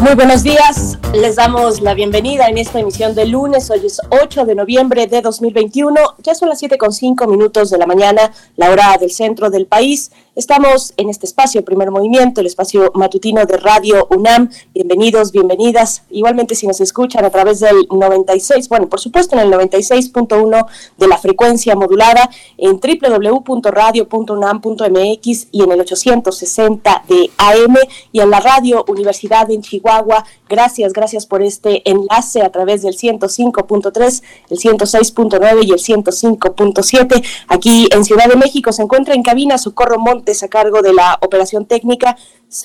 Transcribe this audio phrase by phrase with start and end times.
[0.00, 4.46] Muy buenos días, les damos la bienvenida en esta emisión de lunes, hoy es 8
[4.46, 8.70] de noviembre de 2021, ya son las 7 con 5 minutos de la mañana, la
[8.70, 10.10] hora del centro del país.
[10.40, 14.48] Estamos en este espacio, Primer Movimiento, el espacio matutino de Radio UNAM.
[14.72, 16.04] Bienvenidos, bienvenidas.
[16.08, 20.66] Igualmente si nos escuchan a través del 96, bueno, por supuesto en el 96.1
[20.96, 27.76] de la frecuencia modulada, en www.radio.unam.mx y en el 860 de AM
[28.10, 30.24] y en la Radio Universidad en Chihuahua.
[30.48, 37.22] Gracias, gracias por este enlace a través del 105.3, el 106.9 y el 105.7.
[37.48, 39.98] Aquí en Ciudad de México se encuentra en cabina Socorro
[40.30, 42.16] A cargo de la operación técnica,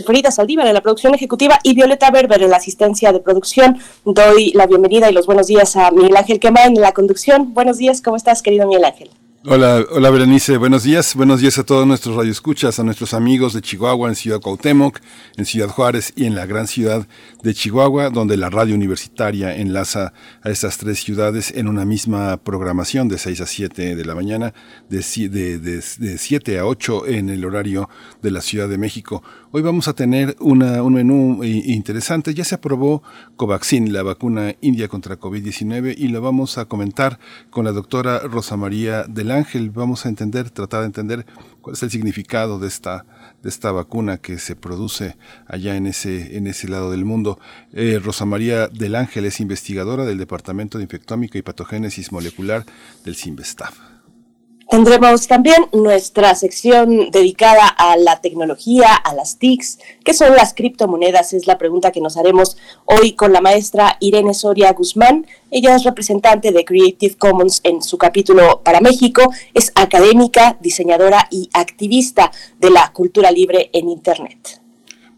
[0.05, 3.79] Frida Saldívar en la producción ejecutiva y Violeta Berber en la asistencia de producción.
[4.05, 7.55] Doy la bienvenida y los buenos días a Miguel Ángel Quema en la conducción.
[7.55, 9.09] Buenos días, ¿cómo estás, querido Miguel Ángel?
[9.47, 11.13] Hola, hola Berenice, buenos días.
[11.13, 14.99] Buenos días a todos nuestros radioescuchas, a nuestros amigos de Chihuahua, en Ciudad Cuauhtémoc,
[15.37, 17.07] en Ciudad Juárez y en la gran ciudad
[17.43, 23.07] de Chihuahua, donde la radio universitaria enlaza a estas tres ciudades en una misma programación
[23.07, 24.55] de 6 a 7 de la mañana,
[24.89, 27.87] de, de, de, de 7 a 8 en el horario
[28.23, 29.21] de la Ciudad de México.
[29.57, 32.33] Hoy vamos a tener una, un menú interesante.
[32.33, 33.03] Ya se aprobó
[33.37, 37.19] Covaxin, la vacuna india contra COVID-19, y lo vamos a comentar
[37.51, 39.69] con la doctora Rosa María del Ángel.
[39.69, 41.25] Vamos a entender, tratar de entender
[41.61, 43.05] cuál es el significado de esta,
[43.43, 45.15] de esta vacuna que se produce
[45.47, 47.39] allá en ese, en ese lado del mundo.
[47.71, 52.65] Eh, Rosa María del Ángel es investigadora del Departamento de Infectómica y Patogénesis Molecular
[53.05, 53.94] del CIMBESTAF.
[54.69, 59.77] Tendremos también nuestra sección dedicada a la tecnología, a las TICs.
[60.03, 61.33] ¿Qué son las criptomonedas?
[61.33, 65.27] Es la pregunta que nos haremos hoy con la maestra Irene Soria Guzmán.
[65.51, 69.31] Ella es representante de Creative Commons en su capítulo para México.
[69.53, 74.64] Es académica, diseñadora y activista de la cultura libre en Internet.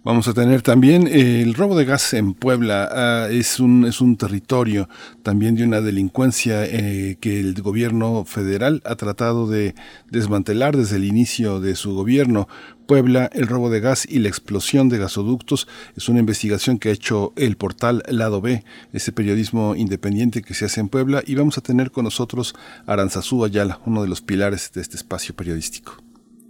[0.08, 2.88] Vamos a tener también eh, el robo de gas en Puebla.
[2.90, 4.88] Ah, es, un, es un territorio
[5.22, 9.76] también de una delincuencia eh, que el gobierno federal ha tratado de
[10.10, 12.48] desmantelar desde el inicio de su gobierno.
[12.88, 16.94] Puebla, el robo de gas y la explosión de gasoductos es una investigación que ha
[16.94, 18.64] hecho el portal Lado B,
[18.94, 21.22] ese periodismo independiente que se hace en Puebla.
[21.28, 25.36] Y vamos a tener con nosotros Aranzazú Ayala, uno de los pilares de este espacio
[25.36, 26.07] periodístico.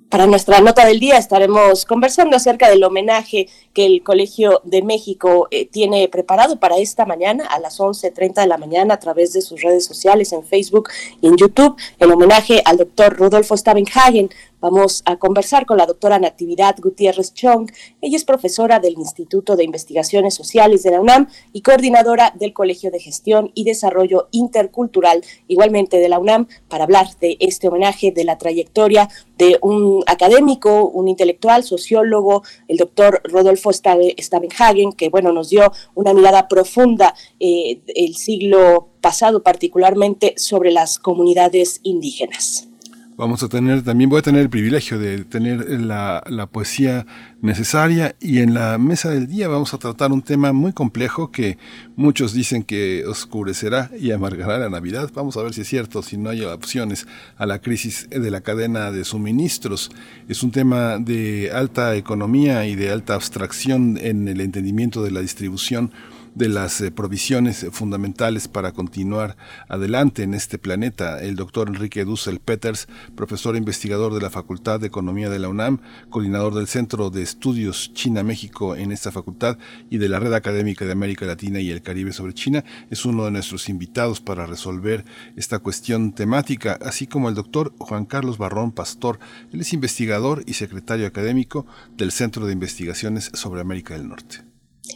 [0.09, 5.49] Para nuestra nota del día estaremos conversando acerca del homenaje que el Colegio de México
[5.51, 9.41] eh, tiene preparado para esta mañana a las 11.30 de la mañana a través de
[9.41, 14.29] sus redes sociales en Facebook y en YouTube, el homenaje al doctor Rudolfo Stabenhagen,
[14.59, 17.69] Vamos a conversar con la doctora Natividad Gutiérrez Chong.
[18.01, 22.89] Ella es profesora del Instituto de Investigaciones Sociales de la UNAM y coordinadora del Colegio
[22.89, 28.23] de Gestión y Desarrollo Intercultural, igualmente de la UNAM, para hablar de este homenaje, de
[28.23, 35.49] la trayectoria de un académico, un intelectual, sociólogo, el doctor Rodolfo Stavenhagen, que bueno, nos
[35.49, 42.67] dio una mirada profunda eh, el siglo pasado, particularmente sobre las comunidades indígenas.
[43.17, 47.07] Vamos a tener, también voy a tener el privilegio de tener la, poesía
[47.41, 51.57] necesaria y en la mesa del día vamos a tratar un tema muy complejo que
[51.95, 55.09] muchos dicen que oscurecerá y amargará la Navidad.
[55.15, 57.07] Vamos a ver si es cierto, si no hay opciones
[57.37, 59.89] a la crisis de la cadena de suministros.
[60.29, 65.21] Es un tema de alta economía y de alta abstracción en el entendimiento de la
[65.21, 65.91] distribución
[66.37, 69.37] de las eh, provisiones fundamentales para continuar
[69.69, 71.19] adelante en este planeta.
[71.19, 75.49] El doctor Enrique Dussel Peters, profesor e investigador de la Facultad de Economía de la
[75.49, 75.79] UNAM,
[76.11, 79.57] coordinador del Centro de Estudios China-México en esta facultad
[79.89, 83.25] y de la Red Académica de América Latina y el Caribe sobre China, es uno
[83.25, 85.05] de nuestros invitados para resolver
[85.35, 89.17] esta cuestión temática, así como el doctor Juan Carlos Barrón Pastor.
[89.51, 94.46] Él es investigador y secretario académico del Centro de Investigaciones sobre América del Norte.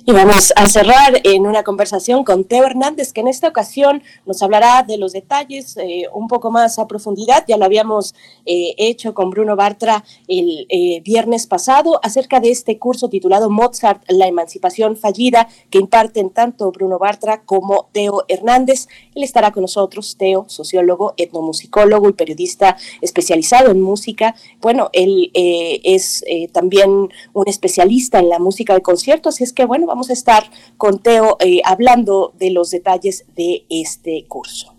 [0.04, 4.42] Y vamos a cerrar en una conversación con Teo Hernández, que en esta ocasión nos
[4.42, 7.44] hablará de los detalles eh, un poco más a profundidad.
[7.48, 8.16] Ya lo habíamos
[8.46, 14.04] eh, hecho con Bruno Bartra el eh, viernes pasado acerca de este curso titulado Mozart,
[14.08, 18.88] la emancipación fallida, que imparten tanto Bruno Bartra como Teo Hernández.
[19.14, 24.36] Él estará con nosotros, Teo, sociólogo, etnomusicólogo y periodista especializado en música.
[24.62, 29.81] Bueno, él es también un especialista en la música de conciertos, así es que bueno,
[29.82, 30.44] bueno, vamos a estar
[30.78, 34.76] con Teo eh, hablando de los detalles de este curso.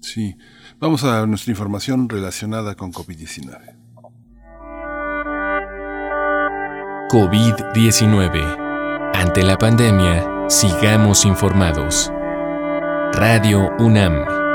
[0.00, 0.36] Sí,
[0.78, 3.76] vamos a nuestra información relacionada con COVID-19.
[7.08, 9.12] COVID-19.
[9.14, 12.10] Ante la pandemia, sigamos informados.
[13.12, 14.51] Radio UNAM.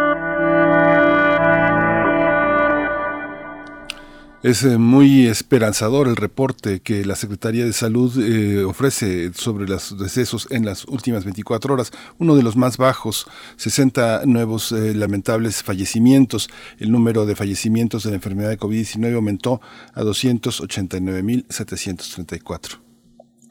[4.44, 9.98] Es eh, muy esperanzador el reporte que la Secretaría de Salud eh, ofrece sobre los
[9.98, 13.26] decesos en las últimas 24 horas, uno de los más bajos,
[13.56, 16.52] 60 nuevos eh, lamentables fallecimientos.
[16.78, 19.60] El número de fallecimientos de la enfermedad de COVID-19 aumentó
[19.96, 22.87] a 289.734.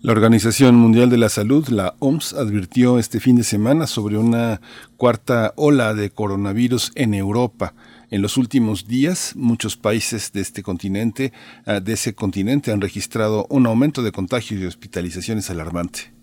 [0.03, 4.59] La Organización Mundial de la Salud, la OMS, advirtió este fin de semana sobre una
[4.97, 7.73] cuarta ola de coronavirus en Europa.
[8.13, 11.33] En los últimos días, muchos países de este continente,
[11.65, 16.13] ah, ese continente, han registrado un aumento de contagios y hospitalizaciones alarmante.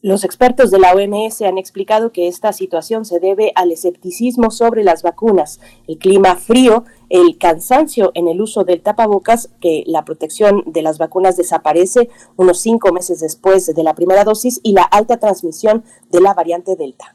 [0.00, 4.84] Los expertos de la OMS han explicado que esta situación se debe al escepticismo sobre
[4.84, 10.64] las vacunas, el clima frío, el cansancio en el uso del tapabocas, que la protección
[10.64, 15.18] de las vacunas desaparece unos cinco meses después de la primera dosis y la alta
[15.18, 17.14] transmisión de la variante Delta.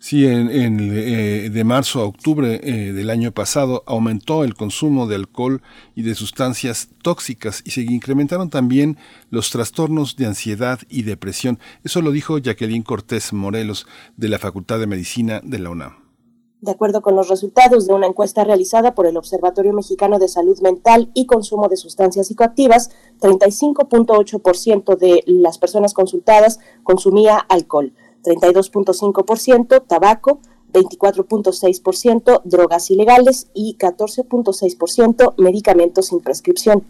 [0.00, 5.16] Sí, en, eh, de marzo a octubre eh, del año pasado aumentó el consumo de
[5.16, 5.60] alcohol
[5.96, 8.96] y de sustancias tóxicas y se incrementaron también
[9.30, 11.58] los trastornos de ansiedad y depresión.
[11.82, 13.86] Eso lo dijo Jacqueline Cortés Morelos
[14.16, 16.08] de la Facultad de Medicina de la UNAM.
[16.60, 20.58] De acuerdo con los resultados de una encuesta realizada por el Observatorio Mexicano de Salud
[20.60, 22.90] Mental y Consumo de Sustancias Psicoactivas,
[23.20, 27.92] 35.8% de las personas consultadas consumía alcohol.
[28.36, 30.40] 32.5% tabaco,
[30.72, 36.84] 24.6% drogas ilegales y 14.6% medicamentos sin prescripción.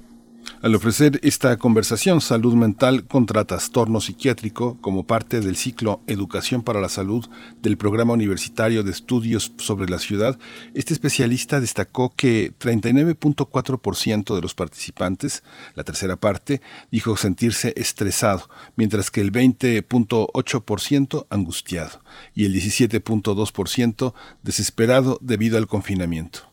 [0.61, 6.81] Al ofrecer esta conversación Salud Mental contra Trastorno Psiquiátrico como parte del ciclo Educación para
[6.81, 7.25] la Salud
[7.63, 10.37] del Programa Universitario de Estudios sobre la Ciudad,
[10.75, 15.45] este especialista destacó que 39.4% de los participantes,
[15.77, 22.03] la tercera parte, dijo sentirse estresado, mientras que el 20.8% angustiado
[22.35, 24.13] y el 17.2%
[24.43, 26.49] desesperado debido al confinamiento.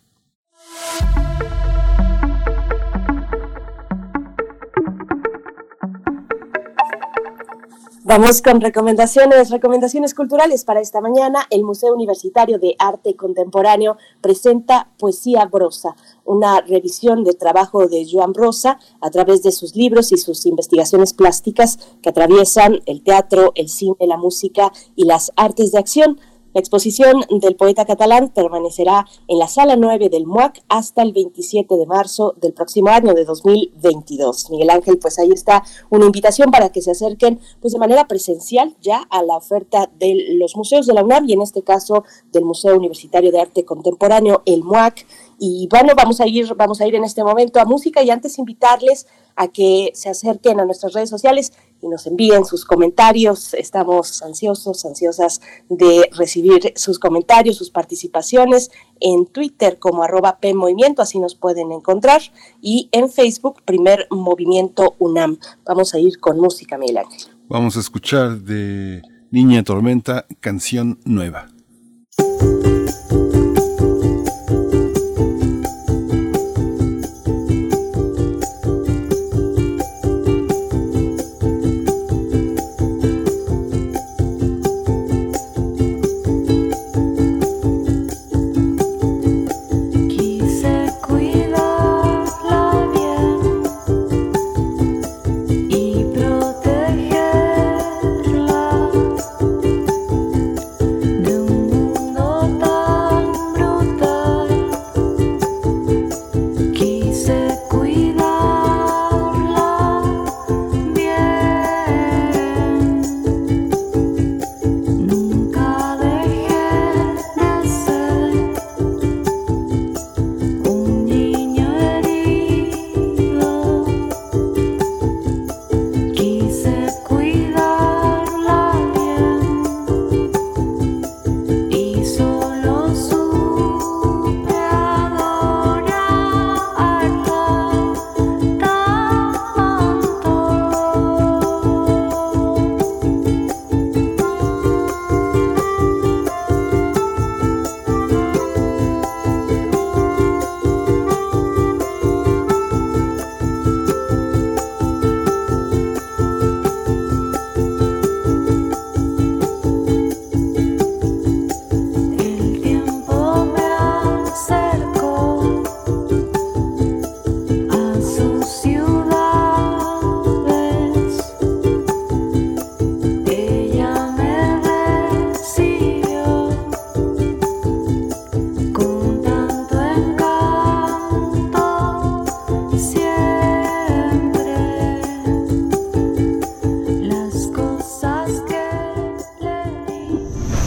[8.08, 11.48] Vamos con recomendaciones, recomendaciones culturales para esta mañana.
[11.50, 18.32] El Museo Universitario de Arte Contemporáneo presenta Poesía Brosa, una revisión del trabajo de Joan
[18.32, 23.70] Brosa a través de sus libros y sus investigaciones plásticas que atraviesan el teatro, el
[23.70, 26.20] cine, la música y las artes de acción.
[26.56, 31.76] La exposición del poeta catalán permanecerá en la sala 9 del MUAC hasta el 27
[31.76, 34.52] de marzo del próximo año de 2022.
[34.52, 38.74] Miguel Ángel, pues ahí está una invitación para que se acerquen pues de manera presencial
[38.80, 42.46] ya a la oferta de los museos de la UNAM y en este caso del
[42.46, 45.06] Museo Universitario de Arte Contemporáneo, el MUAC.
[45.40, 48.40] Y bueno, vamos a ir, vamos a ir en este momento a música y antes
[48.40, 51.52] invitarles a que se acerquen a nuestras redes sociales
[51.82, 53.54] y nos envíen sus comentarios.
[53.54, 61.20] Estamos ansiosos, ansiosas de recibir sus comentarios, sus participaciones en Twitter como arroba PMovimiento, así
[61.20, 62.22] nos pueden encontrar,
[62.62, 65.38] y en Facebook, Primer Movimiento UNAM.
[65.66, 67.04] Vamos a ir con música, Miguel
[67.48, 69.02] Vamos a escuchar de
[69.32, 71.55] Niña Tormenta, canción nueva.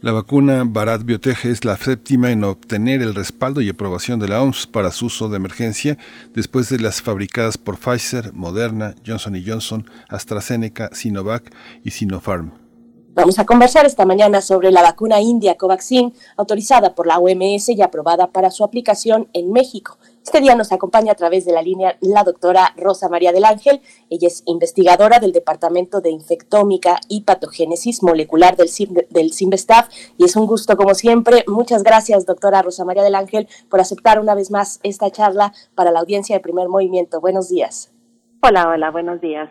[0.00, 4.42] La vacuna Bharat Biotech es la séptima en obtener el respaldo y aprobación de la
[4.42, 5.98] OMS para su uso de emergencia
[6.32, 11.54] después de las fabricadas por Pfizer, Moderna, Johnson Johnson, AstraZeneca, Sinovac
[11.84, 12.69] y Sinopharm.
[13.12, 17.82] Vamos a conversar esta mañana sobre la vacuna india Covaxin, autorizada por la OMS y
[17.82, 19.98] aprobada para su aplicación en México.
[20.22, 23.80] Este día nos acompaña a través de la línea la doctora Rosa María del Ángel.
[24.10, 28.70] Ella es investigadora del Departamento de Infectómica y Patogénesis Molecular del,
[29.10, 31.44] del CIMBESTAF y es un gusto como siempre.
[31.48, 35.90] Muchas gracias, doctora Rosa María del Ángel, por aceptar una vez más esta charla para
[35.90, 37.20] la audiencia de Primer Movimiento.
[37.20, 37.90] Buenos días.
[38.40, 39.50] Hola, hola, buenos días.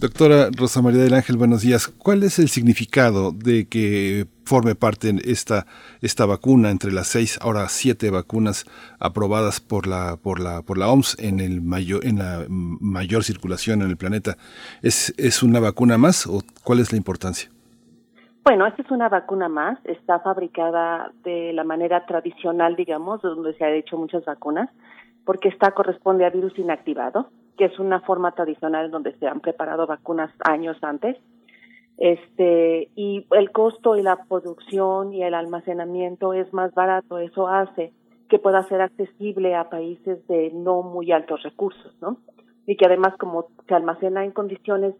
[0.00, 1.88] Doctora Rosa María del Ángel, buenos días.
[1.88, 5.66] ¿Cuál es el significado de que forme parte esta,
[6.00, 8.64] esta vacuna entre las seis, ahora siete vacunas
[9.00, 13.82] aprobadas por la, por la, por la OMS en, el mayor, en la mayor circulación
[13.82, 14.36] en el planeta?
[14.82, 17.50] ¿Es, ¿Es una vacuna más o cuál es la importancia?
[18.44, 23.64] Bueno, esta es una vacuna más, está fabricada de la manera tradicional, digamos, donde se
[23.64, 24.70] han hecho muchas vacunas,
[25.28, 29.86] porque esta corresponde a virus inactivado que es una forma tradicional donde se han preparado
[29.86, 31.18] vacunas años antes.
[31.98, 37.92] Este, y el costo y la producción y el almacenamiento es más barato, eso hace
[38.30, 42.16] que pueda ser accesible a países de no muy altos recursos, ¿no?
[42.64, 44.94] Y que además como se almacena en condiciones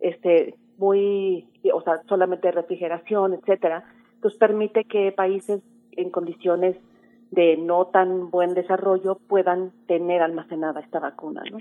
[0.00, 3.84] este muy o sea, solamente refrigeración, etcétera,
[4.20, 6.76] pues permite que países en condiciones
[7.30, 11.58] de no tan buen desarrollo puedan tener almacenada esta vacuna, ¿no?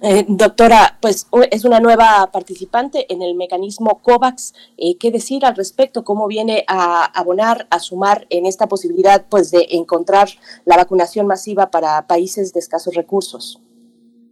[0.00, 4.54] Eh, doctora, pues es una nueva participante en el mecanismo COVAX.
[4.76, 6.04] Eh, ¿Qué decir al respecto?
[6.04, 10.28] ¿Cómo viene a abonar, a sumar en esta posibilidad pues, de encontrar
[10.64, 13.60] la vacunación masiva para países de escasos recursos?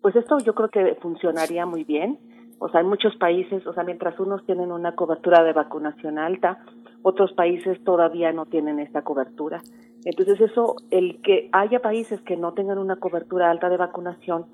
[0.02, 2.18] Pues esto yo creo que funcionaría muy bien.
[2.58, 6.58] O sea, en muchos países, o sea, mientras unos tienen una cobertura de vacunación alta,
[7.02, 9.60] otros países todavía no tienen esta cobertura.
[10.04, 14.46] Entonces eso, el que haya países que no tengan una cobertura alta de vacunación,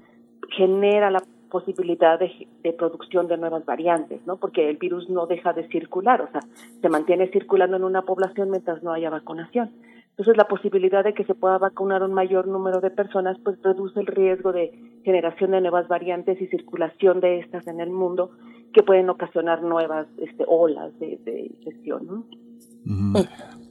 [0.56, 4.38] genera la posibilidad de, producción de nuevas variantes, ¿no?
[4.38, 6.40] Porque el virus no deja de circular, o sea,
[6.80, 9.70] se mantiene circulando en una población mientras no haya vacunación.
[10.12, 13.98] Entonces, la posibilidad de que se pueda vacunar un mayor número de personas, pues reduce
[13.98, 14.70] el riesgo de
[15.04, 18.30] generación de nuevas variantes y circulación de estas en el mundo
[18.74, 22.26] que pueden ocasionar nuevas este, olas de, infección.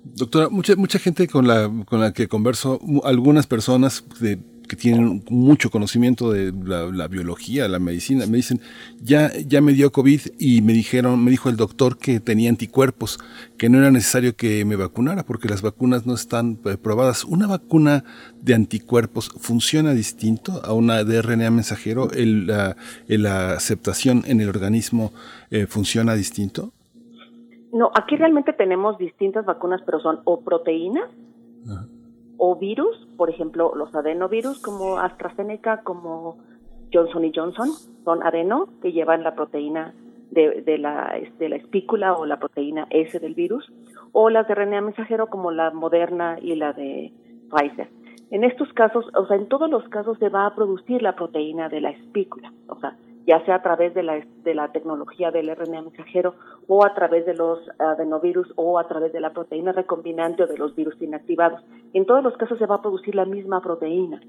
[0.04, 4.40] Doctora, mucha mucha gente con la con la que converso, algunas personas de
[4.72, 8.62] que tienen mucho conocimiento de la, biología, la medicina, me dicen,
[9.02, 13.20] ya, ya me dio COVID y me dijeron, me dijo el doctor que tenía anticuerpos,
[13.58, 17.26] que no era necesario que me vacunara porque las vacunas no están eh, probadas.
[17.26, 18.06] ¿Una vacuna
[18.42, 22.10] de anticuerpos funciona distinto a una de RNA mensajero?
[22.14, 25.12] ¿El, la, aceptación en el organismo
[25.50, 26.72] eh, funciona distinto?
[27.74, 31.10] No, aquí realmente tenemos distintas vacunas, pero son o proteínas
[32.44, 36.40] o virus, por ejemplo, los adenovirus como AstraZeneca, como
[36.92, 37.70] Johnson y Johnson,
[38.04, 39.94] son adeno que llevan la proteína
[40.32, 43.72] de, de, la, de la espícula o la proteína S del virus,
[44.12, 47.14] o las de RNA mensajero como la Moderna y la de
[47.52, 47.90] Pfizer.
[48.32, 51.70] En estos casos, o sea, en todos los casos se va a producir la proteína
[51.70, 52.98] de la espícula, o sea,
[53.32, 56.36] ya sea a través de la, de la tecnología del RNA mensajero
[56.68, 60.58] o a través de los adenovirus o a través de la proteína recombinante o de
[60.58, 61.62] los virus inactivados.
[61.94, 64.20] En todos los casos se va a producir la misma proteína.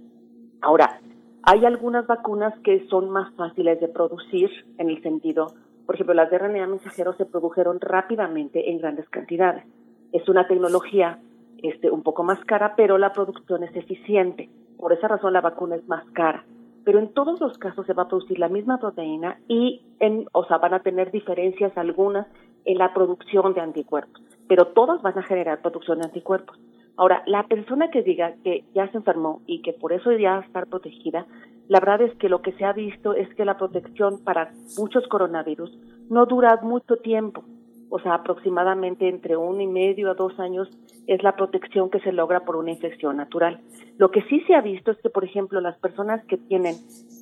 [0.60, 1.00] Ahora,
[1.44, 5.48] Hay algunas vacunas que son más fáciles de producir en el sentido,
[5.86, 9.64] por ejemplo, las de RNA mensajero se produjeron rápidamente en grandes cantidades.
[10.12, 11.18] Es una tecnología
[11.62, 14.48] este, un poco más cara, pero la producción es eficiente.
[14.78, 16.44] Por esa razón la vacuna es más cara.
[16.84, 20.44] Pero en todos los casos se va a producir la misma proteína y, en, o
[20.44, 22.26] sea, van a tener diferencias algunas
[22.64, 26.58] en la producción de anticuerpos, pero todas van a generar producción de anticuerpos.
[26.96, 30.66] Ahora, la persona que diga que ya se enfermó y que por eso ya estar
[30.66, 31.26] protegida,
[31.68, 35.06] la verdad es que lo que se ha visto es que la protección para muchos
[35.08, 35.76] coronavirus
[36.10, 37.44] no dura mucho tiempo,
[37.92, 40.66] o sea, aproximadamente entre uno y medio a dos años
[41.06, 43.60] es la protección que se logra por una infección natural.
[43.98, 46.74] Lo que sí se ha visto es que, por ejemplo, las personas que tienen,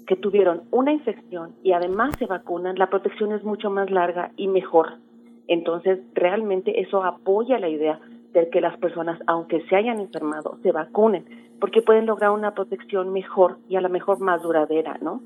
[0.07, 4.47] que tuvieron una infección y además se vacunan, la protección es mucho más larga y
[4.47, 4.99] mejor.
[5.49, 7.99] Entonces, realmente eso apoya la idea
[8.33, 11.25] de que las personas, aunque se hayan enfermado, se vacunen,
[11.59, 15.21] porque pueden lograr una protección mejor y a lo mejor más duradera, ¿no?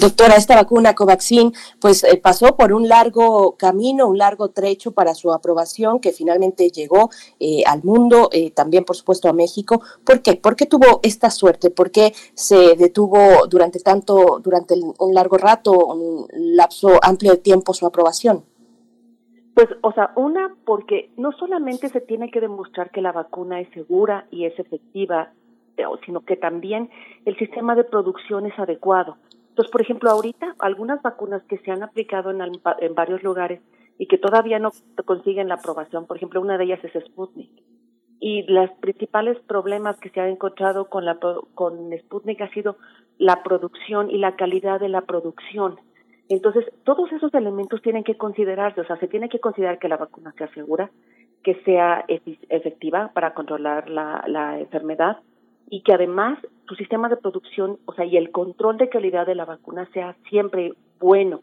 [0.00, 5.12] Doctora, esta vacuna Covaxin pues eh, pasó por un largo camino, un largo trecho para
[5.12, 9.82] su aprobación que finalmente llegó eh, al mundo, eh, también por supuesto a México.
[10.06, 10.36] ¿Por qué?
[10.36, 11.68] ¿Por qué tuvo esta suerte?
[11.68, 17.74] ¿Por qué se detuvo durante tanto, durante un largo rato, un lapso amplio de tiempo
[17.74, 18.44] su aprobación?
[19.52, 23.68] Pues, o sea, una, porque no solamente se tiene que demostrar que la vacuna es
[23.74, 25.34] segura y es efectiva,
[26.06, 26.88] sino que también
[27.26, 29.18] el sistema de producción es adecuado.
[29.52, 33.60] Entonces, por ejemplo, ahorita algunas vacunas que se han aplicado en, en varios lugares
[33.98, 34.70] y que todavía no
[35.04, 37.50] consiguen la aprobación, por ejemplo, una de ellas es Sputnik.
[38.18, 41.18] Y los principales problemas que se han encontrado con, la,
[41.54, 42.78] con Sputnik ha sido
[43.18, 45.76] la producción y la calidad de la producción.
[46.30, 49.98] Entonces, todos esos elementos tienen que considerarse, o sea, se tiene que considerar que la
[49.98, 50.90] vacuna sea segura,
[51.44, 55.18] que sea efectiva para controlar la, la enfermedad
[55.72, 59.34] y que además su sistema de producción, o sea, y el control de calidad de
[59.34, 61.40] la vacuna sea siempre bueno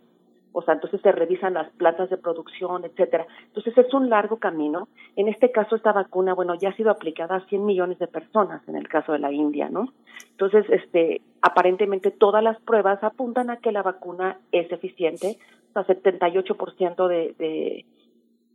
[0.52, 3.28] o sea, entonces se revisan las plantas de producción, etcétera.
[3.46, 4.88] Entonces es un largo camino.
[5.15, 8.68] En este caso esta vacuna, bueno, ya ha sido aplicada a 100 millones de personas
[8.68, 9.94] en el caso de la India, ¿no?
[10.32, 15.38] Entonces, este, aparentemente todas las pruebas apuntan a que la vacuna es eficiente,
[15.76, 17.86] o sea, 78% de, de,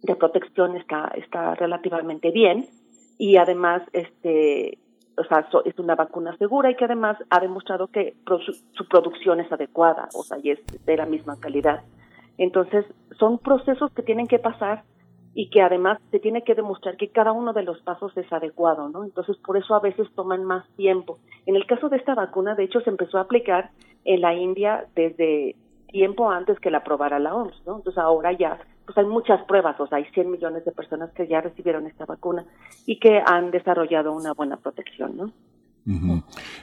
[0.03, 2.67] de protección está está relativamente bien
[3.19, 4.79] y además este
[5.17, 8.15] o sea, es una vacuna segura y que además ha demostrado que
[8.75, 11.83] su, producción es adecuada, o sea, y es de la misma calidad.
[12.39, 12.85] Entonces,
[13.19, 14.83] son procesos que tienen que pasar
[15.35, 18.89] y que además se tiene que demostrar que cada uno de los pasos es adecuado,
[18.89, 19.05] ¿no?
[19.05, 21.19] Entonces, por eso a veces toman más tiempo.
[21.47, 23.71] En el caso de esta vacuna, de hecho, se empezó a aplicar
[24.05, 25.57] en la India desde
[25.89, 27.77] tiempo antes que la aprobara la OMS, ¿no?
[27.77, 31.27] Entonces, ahora ya pues hay muchas pruebas, o sea, hay 100 millones de personas que
[31.27, 32.45] ya recibieron esta vacuna
[32.87, 35.33] y que han desarrollado una buena protección, ¿no?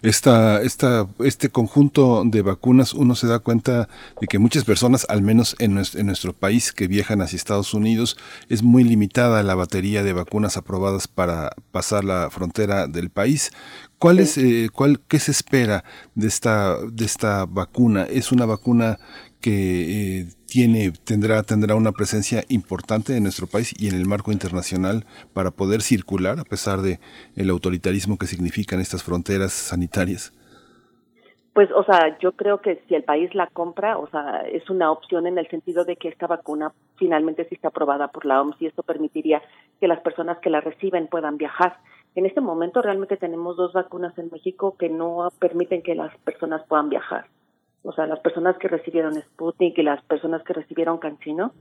[0.02, 3.88] esta, esta, este conjunto de vacunas, uno se da cuenta
[4.20, 7.74] de que muchas personas, al menos en nuestro, en nuestro, país, que viajan hacia Estados
[7.74, 8.18] Unidos,
[8.50, 13.52] es muy limitada la batería de vacunas aprobadas para pasar la frontera del país.
[14.00, 15.84] ¿Cuál es, eh, cuál, ¿Qué se espera
[16.16, 18.04] de esta, de esta vacuna?
[18.04, 18.98] ¿Es una vacuna
[19.40, 24.34] que eh, tiene, tendrá, tendrá una presencia importante en nuestro país y en el marco
[24.34, 27.00] internacional para poder circular a pesar de
[27.38, 30.34] el autoritarismo que significan estas fronteras sanitarias?
[31.54, 34.92] Pues, o sea, yo creo que si el país la compra, o sea, es una
[34.92, 38.62] opción en el sentido de que esta vacuna finalmente sí está aprobada por la OMS
[38.62, 39.42] y esto permitiría
[39.80, 41.78] que las personas que la reciben puedan viajar.
[42.16, 46.62] En este momento realmente tenemos dos vacunas en México que no permiten que las personas
[46.68, 47.26] puedan viajar
[47.84, 51.54] o sea, las personas que recibieron Sputnik y las personas que recibieron Cancino,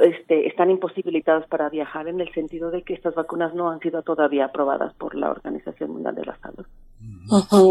[0.00, 4.02] este, están imposibilitadas para viajar en el sentido de que estas vacunas no han sido
[4.02, 6.64] todavía aprobadas por la Organización Mundial de la Salud.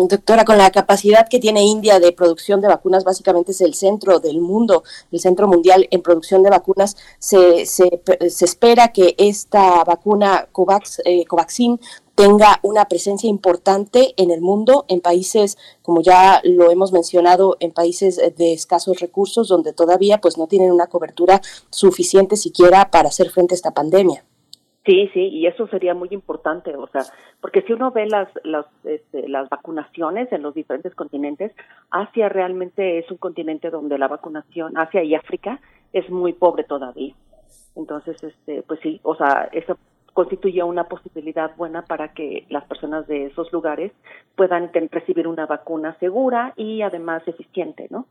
[0.10, 4.20] Doctora, con la capacidad que tiene India de producción de vacunas, básicamente es el centro
[4.20, 9.84] del mundo, el centro mundial en producción de vacunas, se, se, se espera que esta
[9.84, 11.80] vacuna Covax, eh, Covaxin
[12.20, 17.72] tenga una presencia importante en el mundo, en países, como ya lo hemos mencionado, en
[17.72, 23.30] países de escasos recursos, donde todavía pues no tienen una cobertura suficiente siquiera para hacer
[23.30, 24.26] frente a esta pandemia.
[24.86, 27.04] Sí, sí, y eso sería muy importante, o sea,
[27.40, 31.54] porque si uno ve las las, este, las vacunaciones en los diferentes continentes,
[31.90, 35.62] Asia realmente es un continente donde la vacunación, Asia y África,
[35.94, 37.14] es muy pobre todavía.
[37.78, 39.78] Entonces, este, pues sí, o sea, eso
[40.20, 43.94] constituye una posibilidad buena para que las personas de esos lugares
[44.36, 48.06] puedan recibir una vacuna segura y además eficiente, ¿no?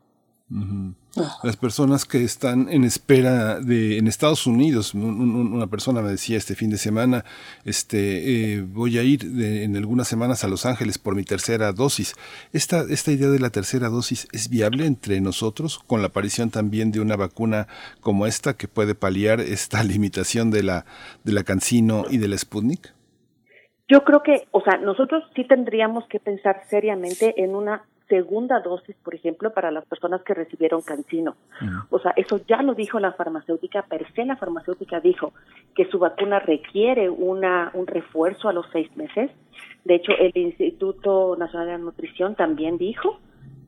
[1.43, 6.53] Las personas que están en espera de en Estados Unidos una persona me decía este
[6.55, 7.25] fin de semana
[7.65, 12.13] este eh, voy a ir en algunas semanas a Los Ángeles por mi tercera dosis.
[12.53, 16.91] Esta esta idea de la tercera dosis es viable entre nosotros con la aparición también
[16.91, 17.67] de una vacuna
[18.01, 20.85] como esta que puede paliar esta limitación de la
[21.23, 22.93] de la Cancino y de la Sputnik
[23.91, 28.95] yo creo que, o sea, nosotros sí tendríamos que pensar seriamente en una segunda dosis,
[29.03, 31.35] por ejemplo, para las personas que recibieron cancino.
[31.89, 35.31] O sea, eso ya lo dijo la farmacéutica, per se la farmacéutica dijo
[35.75, 39.31] que su vacuna requiere una, un refuerzo a los seis meses.
[39.85, 43.19] De hecho, el Instituto Nacional de Nutrición también dijo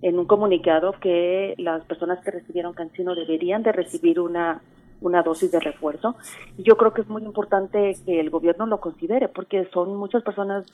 [0.01, 4.61] en un comunicado que las personas que recibieron cancino deberían de recibir una
[5.01, 6.15] una dosis de refuerzo.
[6.57, 10.23] Y yo creo que es muy importante que el gobierno lo considere porque son muchas
[10.23, 10.65] personas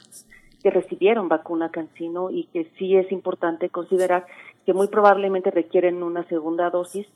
[0.62, 4.26] que recibieron vacuna Cancino y que sí es importante considerar
[4.65, 7.08] que muy probablemente requieren una segunda dosis,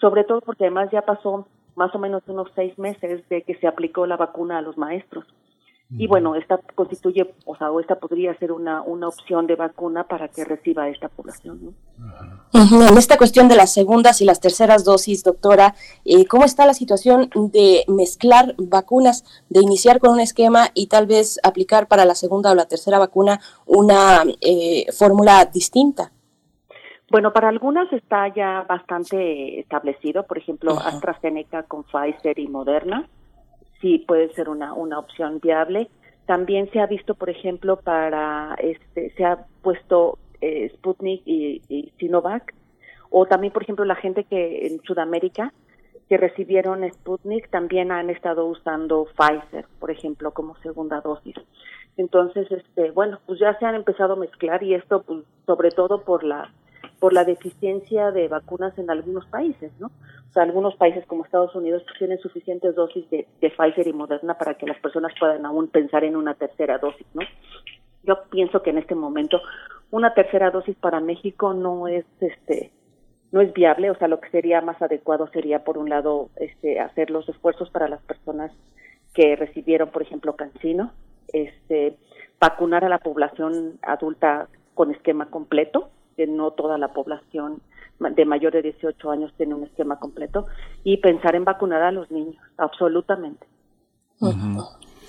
[0.00, 3.66] sobre todo porque además ya pasó más o menos unos seis meses de que se
[3.66, 5.24] aplicó la vacuna a los maestros.
[5.88, 10.02] Y bueno, esta constituye, o sea, o esta podría ser una, una opción de vacuna
[10.04, 11.60] para que reciba esta población.
[11.62, 12.88] ¿no?
[12.88, 16.74] En esta cuestión de las segundas y las terceras dosis, doctora, eh, ¿cómo está la
[16.74, 22.16] situación de mezclar vacunas, de iniciar con un esquema y tal vez aplicar para la
[22.16, 26.10] segunda o la tercera vacuna una eh, fórmula distinta?
[27.12, 33.08] Bueno, para algunas está ya bastante establecido, por ejemplo, AstraZeneca con Pfizer y Moderna
[33.80, 35.88] sí puede ser una, una opción viable.
[36.26, 42.54] También se ha visto, por ejemplo, para, este, se ha puesto eh, Sputnik y, Sinovac,
[43.10, 45.52] o también, por ejemplo, la gente que en Sudamérica
[46.08, 51.34] que recibieron Sputnik también han estado usando Pfizer, por ejemplo, como segunda dosis.
[51.96, 56.02] Entonces, este, bueno, pues ya se han empezado a mezclar y esto, pues, sobre todo
[56.02, 56.52] por la
[57.00, 59.88] por la deficiencia de vacunas en algunos países, ¿no?
[59.88, 64.54] O sea, algunos países como Estados Unidos tienen suficientes dosis de, Pfizer y Moderna para
[64.54, 67.22] que las personas puedan aún pensar en una tercera dosis, ¿no?
[68.04, 69.40] Yo pienso que en este momento
[69.90, 72.70] una tercera dosis para México no es, este,
[73.32, 76.80] no es viable, o sea, lo que sería más adecuado sería, por un lado, este,
[76.80, 78.52] hacer los esfuerzos para las personas
[79.14, 80.92] que recibieron, por ejemplo, cancino,
[81.32, 81.96] este,
[82.40, 87.60] vacunar a la población adulta con esquema completo, que no toda la población
[87.98, 90.46] de mayor de 18 años tiene un esquema completo
[90.84, 93.46] y pensar en vacunar a los niños, absolutamente.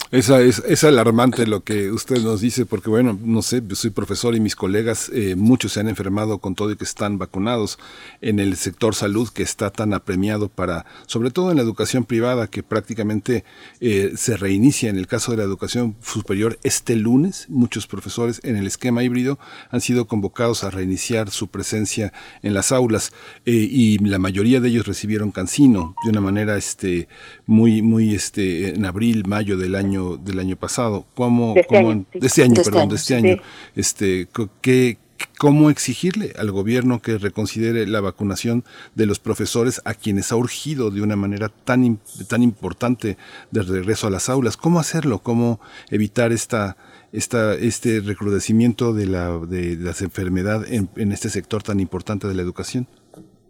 [0.10, 4.36] Esa es, es alarmante lo que usted nos dice, porque bueno, no sé, soy profesor
[4.36, 7.78] y mis colegas, eh, muchos se han enfermado con todo y que están vacunados
[8.22, 12.48] en el sector salud que está tan apremiado para, sobre todo en la educación privada,
[12.48, 13.44] que prácticamente
[13.82, 17.46] eh, se reinicia en el caso de la educación superior este lunes.
[17.50, 19.38] Muchos profesores en el esquema híbrido
[19.72, 23.12] han sido convocados a reiniciar su presencia en las aulas
[23.46, 27.10] eh, y la mayoría de ellos recibieron cancino de una manera este,
[27.46, 31.06] muy, muy este, en abril, mayo del año del año pasado.
[31.16, 33.38] ¿Cómo, de este año, de este año perdón, de este año,
[33.76, 34.28] este,
[34.62, 34.98] ¿qué,
[35.38, 38.64] cómo exigirle al gobierno que reconsidere la vacunación
[38.96, 43.18] de los profesores a quienes ha urgido de una manera tan, tan importante
[43.52, 44.58] de regreso a las aulas.
[44.58, 45.20] ¿Cómo hacerlo?
[45.20, 46.78] ¿Cómo evitar esta,
[47.12, 52.34] esta, este recrudecimiento de, la, de las enfermedades en, en este sector tan importante de
[52.34, 52.88] la educación?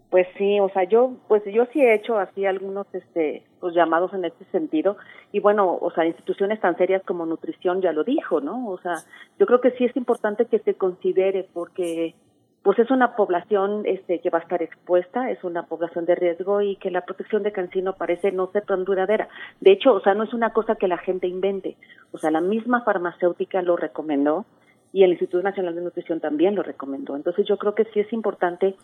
[0.10, 4.14] Pues sí, o sea, yo, pues yo sí he hecho así algunos, este, pues llamados
[4.14, 4.96] en este sentido
[5.34, 8.70] y bueno, o sea, instituciones tan serias como nutrición ya lo dijo, ¿no?
[8.70, 8.96] O sea,
[9.38, 12.16] yo creo que sí es importante que se considere porque,
[12.64, 16.62] pues es una población, este, que va a estar expuesta, es una población de riesgo
[16.62, 19.28] y que la protección de cancino parece no ser tan duradera.
[19.60, 21.76] De hecho, o sea, no es una cosa que la gente invente,
[22.14, 24.46] o sea, la misma farmacéutica lo recomendó
[24.94, 27.16] y el Instituto Nacional de Nutrición también lo recomendó.
[27.16, 28.76] Entonces yo creo que sí es importante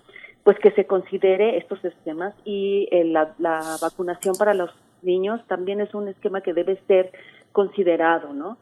[0.43, 3.33] pues que se considere estos esquemas y eh, la,
[3.81, 7.11] vacunación para los niños también es un esquema que debe ser
[7.51, 8.57] considerado, ¿no?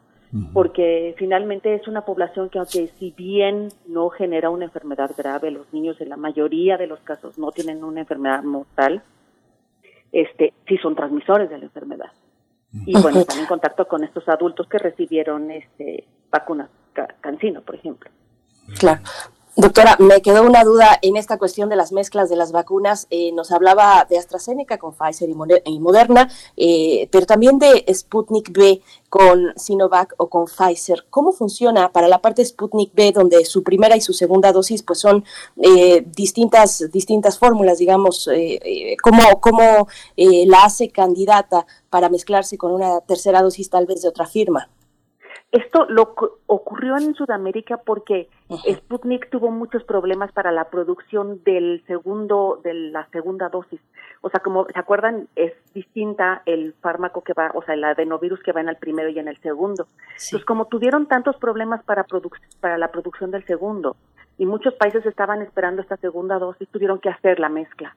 [0.54, 5.70] Porque finalmente es una población que aunque si bien no genera una enfermedad grave, los
[5.74, 9.02] niños en la mayoría de los casos no tienen una enfermedad mortal,
[10.10, 12.12] este sí son transmisores de la enfermedad.
[12.86, 16.70] Y bueno, están en contacto con estos adultos que recibieron este vacunas
[17.20, 18.10] Cancino, por ejemplo.
[18.78, 19.02] Claro.
[19.54, 23.06] Doctora, me quedó una duda en esta cuestión de las mezclas de las vacunas.
[23.10, 28.80] Eh, nos hablaba de AstraZeneca con Pfizer y Moderna, eh, pero también de Sputnik B
[29.10, 31.04] con Sinovac o con Pfizer.
[31.10, 35.00] ¿Cómo funciona para la parte Sputnik B, donde su primera y su segunda dosis pues
[35.00, 35.22] son
[35.58, 38.30] eh, distintas, distintas fórmulas, digamos?
[39.02, 44.26] ¿Cómo, cómo la hace candidata para mezclarse con una tercera dosis tal vez de otra
[44.26, 44.70] firma?
[45.52, 46.14] Esto lo
[46.46, 48.30] ocurrió en Sudamérica porque
[48.66, 53.78] Sputnik tuvo muchos problemas para la producción del segundo, de la segunda dosis.
[54.22, 58.42] O sea, como se acuerdan, es distinta el fármaco que va, o sea, el adenovirus
[58.42, 59.88] que va en el primero y en el segundo.
[60.12, 62.06] Entonces, como tuvieron tantos problemas para,
[62.60, 63.96] para la producción del segundo
[64.38, 67.94] y muchos países estaban esperando esta segunda dosis, tuvieron que hacer la mezcla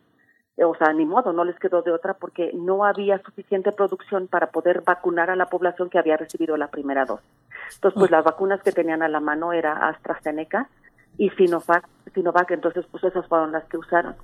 [0.63, 4.47] o sea, ni modo, no les quedó de otra porque no había suficiente producción para
[4.47, 7.27] poder vacunar a la población que había recibido la primera dosis.
[7.75, 10.69] Entonces, pues las vacunas que tenían a la mano era AstraZeneca
[11.17, 14.15] y Sinovac, Sinovac entonces pues esas fueron las que usaron.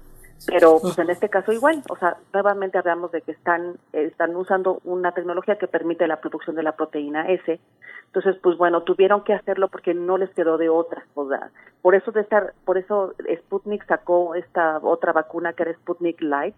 [0.48, 4.80] Pero pues en este caso igual, o sea, nuevamente hablamos de que están están usando
[4.84, 7.60] una tecnología que permite la producción de la proteína S.
[8.08, 11.06] Entonces, pues bueno, tuvieron que hacerlo porque no les quedó de otra.
[11.14, 11.52] O sea,
[11.82, 16.56] por eso de estar, por eso Sputnik sacó esta otra vacuna que era Sputnik Light,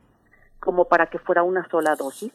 [0.59, 2.33] como para que fuera una sola dosis.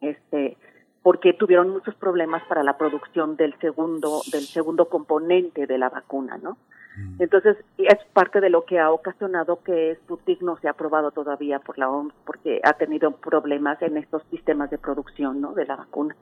[0.00, 0.56] Este,
[1.02, 6.38] porque tuvieron muchos problemas para la producción del segundo del segundo componente de la vacuna,
[6.38, 6.56] ¿no?
[6.96, 7.22] Mm.
[7.22, 11.58] Entonces, es parte de lo que ha ocasionado que Sputnik no se ha aprobado todavía
[11.58, 15.52] por la OMS porque ha tenido problemas en estos sistemas de producción ¿no?
[15.52, 16.16] de la vacuna.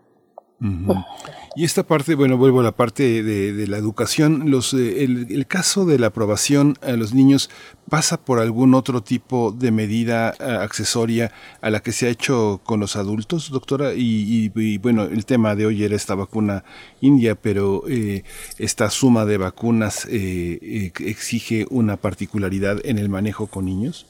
[0.60, 4.50] Y esta parte, bueno, vuelvo a la parte de, la educación.
[4.50, 7.50] Los, eh, el, caso de la aprobación a los niños
[7.88, 12.60] pasa por algún otro tipo de medida eh, accesoria a la que se ha hecho
[12.64, 13.92] con los adultos, doctora.
[13.94, 16.64] Y, bueno, el tema de hoy era esta vacuna
[17.00, 18.24] india, pero eh,
[18.58, 24.06] esta suma de vacunas exige una particularidad en el manejo con niños.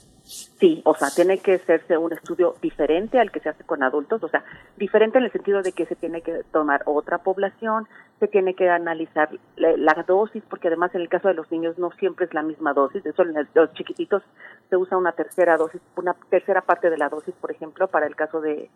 [0.60, 4.24] Sí, o sea, tiene que hacerse un estudio diferente al que se hace con adultos,
[4.24, 4.42] o sea,
[4.76, 7.86] diferente en el sentido de que se tiene que tomar otra población,
[8.18, 11.92] se tiene que analizar la, dosis, porque además en el caso de los niños no
[11.92, 14.24] siempre es la misma dosis, eso en los chiquititos
[14.68, 18.16] se usa una tercera dosis, una tercera parte de la dosis, por ejemplo, para el
[18.16, 18.68] caso de,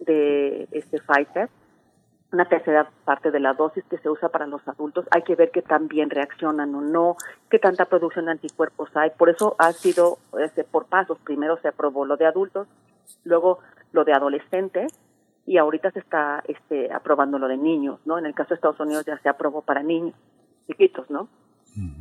[0.00, 1.48] de este Pfizer,
[2.30, 5.50] una tercera parte de la dosis que se usa para los adultos, hay que ver
[5.50, 7.16] que también reaccionan o no,
[7.48, 9.10] qué tanta producción de anticuerpos hay.
[9.10, 11.18] Por eso ha sido este, por pasos.
[11.24, 12.68] Primero se aprobó lo de adultos,
[13.24, 13.60] luego
[13.92, 14.92] lo de adolescentes
[15.46, 18.18] y ahorita se está este, aprobando lo de niños, ¿no?
[18.18, 20.14] En el caso de Estados Unidos ya se aprobó para niños
[20.66, 21.28] chiquitos, ¿no?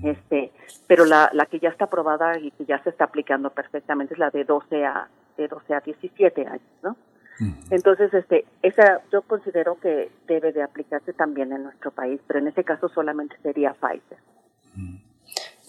[0.03, 0.51] Este,
[0.87, 4.19] pero la, la que ya está aprobada y que ya se está aplicando perfectamente es
[4.19, 6.97] la de 12 a de 12 a 17 años, ¿no?
[7.69, 12.47] Entonces, este, esa yo considero que debe de aplicarse también en nuestro país, pero en
[12.47, 14.17] este caso solamente sería Pfizer.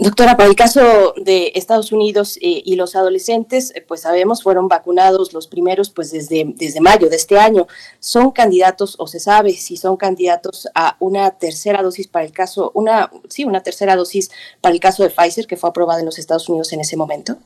[0.01, 4.69] Doctora, para el caso de Estados Unidos eh, y los adolescentes, eh, pues sabemos fueron
[4.69, 7.67] vacunados los primeros pues desde, desde mayo de este año.
[7.99, 12.71] ¿Son candidatos o se sabe si son candidatos a una tercera dosis para el caso,
[12.75, 16.21] una, sí, una tercera dosis para el caso de Pfizer que fue aprobada en los
[16.21, 17.37] Estados Unidos en ese momento?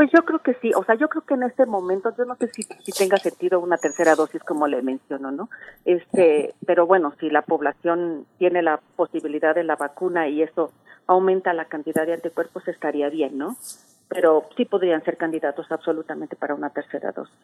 [0.00, 2.34] Pues yo creo que sí, o sea, yo creo que en este momento, yo no
[2.36, 5.50] sé si, tenga sentido una tercera dosis como le menciono, ¿no?
[5.84, 10.72] Este, pero bueno, si la población tiene la posibilidad de la vacuna y eso
[11.06, 13.58] aumenta la cantidad de anticuerpos, estaría bien, ¿no?
[14.08, 17.36] Pero sí podrían ser candidatos absolutamente para una tercera dosis.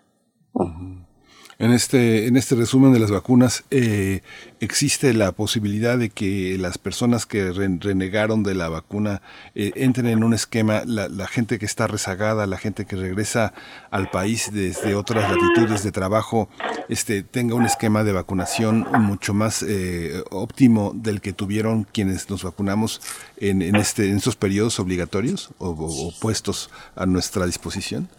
[1.59, 4.21] En este, en este resumen de las vacunas, eh,
[4.61, 9.23] existe la posibilidad de que las personas que renegaron de la vacuna
[9.55, 13.55] eh, entren en un esquema, la, gente que está rezagada, la gente que regresa
[13.91, 16.51] al país desde otras latitudes de trabajo,
[16.91, 22.43] este, tenga un esquema de vacunación mucho más eh, óptimo del que tuvieron quienes nos
[22.43, 23.01] vacunamos
[23.39, 28.11] en, en, este, en estos periodos obligatorios o puestos a nuestra disposición?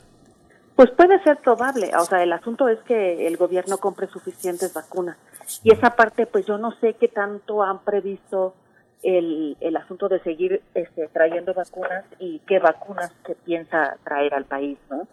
[0.77, 5.17] Pues puede ser probable, o sea, el asunto es que el gobierno compre suficientes vacunas.
[5.63, 8.53] Y esa parte, pues yo no sé qué tanto han previsto
[9.01, 14.45] el, el asunto de seguir este, trayendo vacunas y qué vacunas se piensa traer al
[14.45, 15.07] país, ¿no?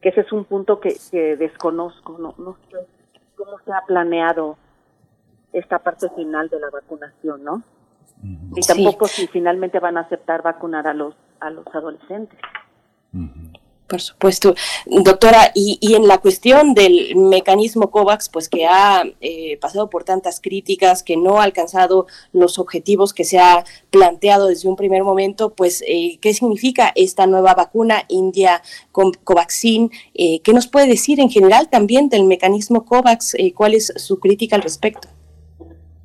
[0.00, 2.78] Que ese es un punto que, que desconozco, no, no sé
[3.36, 4.56] cómo se ha planeado
[5.52, 7.62] esta parte final de la vacunación, ¿no?
[8.56, 12.38] Y tampoco si finalmente van a aceptar vacunar a los a los adolescentes.
[13.90, 14.54] Por supuesto.
[14.86, 20.04] Doctora, y, y, en la cuestión del mecanismo COVAX, pues que ha eh, pasado por
[20.04, 25.02] tantas críticas, que no ha alcanzado los objetivos que se ha planteado desde un primer
[25.02, 29.90] momento, pues, eh, ¿qué significa esta nueva vacuna India Covaxin?
[30.14, 33.34] Eh, ¿Qué nos puede decir en general también del mecanismo COVAX?
[33.56, 35.08] ¿Cuál es su crítica al respecto?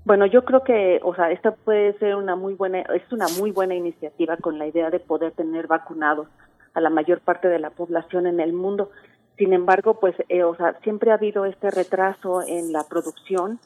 [0.05, 3.51] Bueno, yo creo que, o sea, esta puede ser una muy buena, es una muy
[3.51, 6.27] buena iniciativa con la idea de poder tener vacunados
[6.75, 8.91] a la mayor parte de la población en el mundo.
[9.37, 13.59] Sin embargo, pues, eh, o sea, siempre ha habido este retraso en la producción.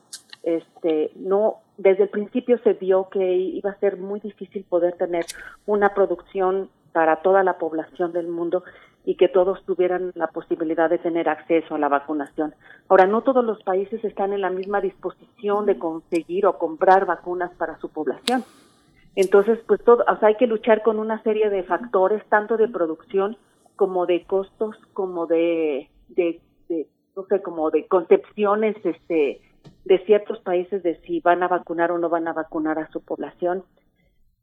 [0.44, 5.26] Este, no, desde el principio se vio que iba a ser muy difícil poder tener
[5.66, 8.64] una producción para toda la población del mundo
[9.06, 12.54] y que todos tuvieran la posibilidad de tener acceso a la vacunación.
[12.88, 17.52] Ahora, no todos los países están en la misma disposición de conseguir o comprar vacunas
[17.58, 18.44] para su población.
[19.16, 22.68] Entonces, pues todo, o sea, hay que luchar con una serie de factores, tanto de
[22.68, 23.38] producción
[23.76, 26.42] como de costos, como de, de,
[27.16, 29.42] no sé, como de concepciones, este,
[29.86, 33.02] de ciertos países de si van a vacunar o no van a vacunar a su
[33.02, 33.64] población.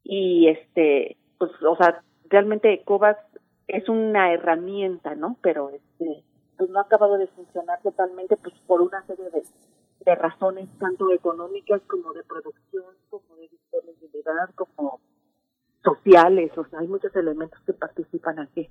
[0.02, 3.20] Y este, pues, o sea, realmente COVAX
[3.68, 5.36] es una herramienta, ¿no?
[5.42, 6.22] Pero este,
[6.56, 9.42] pues no ha acabado de funcionar totalmente, pues por una serie de,
[10.06, 15.00] de razones, tanto económicas como de producción, como de disponibilidad, como
[15.82, 18.68] sociales, o sea, hay muchos elementos que participan aquí.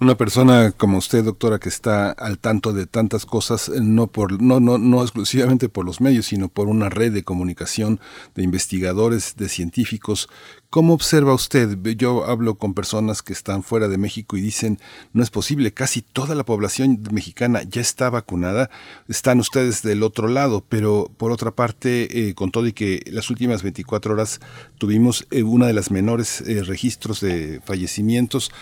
[0.00, 4.40] Una persona como usted, doctora, que está al tanto de tantas cosas, eh, no por
[4.42, 8.00] no no no exclusivamente por los medios, sino por una red de comunicación
[8.34, 10.28] de investigadores, de científicos
[10.70, 11.76] ¿Cómo observa usted?
[11.96, 14.78] Yo hablo con personas que están fuera de México y dicen,
[15.12, 18.70] no es posible, casi toda la población mexicana ya está vacunada,
[19.08, 23.30] están ustedes del otro lado, pero por otra parte, eh, con todo y que las
[23.30, 24.38] últimas 24 horas
[24.78, 28.52] tuvimos eh, una de las menores eh, registros de fallecimientos,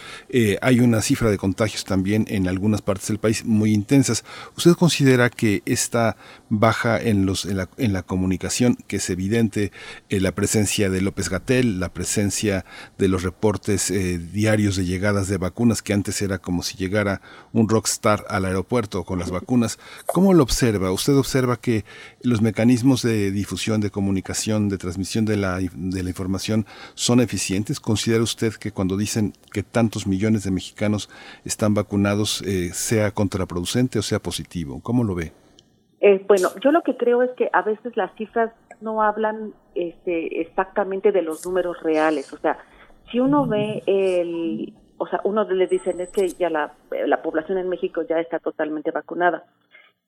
[0.62, 4.24] hay una cifra de contagios también en algunas partes del país muy intensas.
[4.56, 6.16] ¿Usted considera que esta
[6.50, 9.72] baja en, los, en, la, en la comunicación, que es evidente,
[10.08, 12.64] la presencia de López Gatel, la presencia
[12.96, 17.20] de los reportes eh, diarios de llegadas de vacunas, que antes era como si llegara
[17.52, 19.78] un rockstar al aeropuerto con las vacunas.
[20.06, 20.92] ¿Cómo lo observa?
[20.92, 21.84] ¿Usted observa que
[22.22, 27.80] los mecanismos de difusión, de comunicación, de transmisión de la, de la información son eficientes?
[27.80, 31.08] ¿Considera usted que cuando dicen que tantos millones de mexicanos
[31.44, 34.80] están vacunados eh, sea contraproducente o sea positivo?
[34.80, 35.32] ¿Cómo lo ve?
[36.00, 40.40] Eh, bueno, yo lo que creo es que a veces las cifras no hablan este,
[40.40, 42.32] exactamente de los números reales.
[42.32, 42.58] O sea,
[43.10, 46.72] si uno ve el, o sea, uno le dicen es que ya la,
[47.06, 49.44] la población en México ya está totalmente vacunada.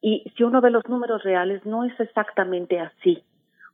[0.00, 3.22] Y si uno ve los números reales, no es exactamente así.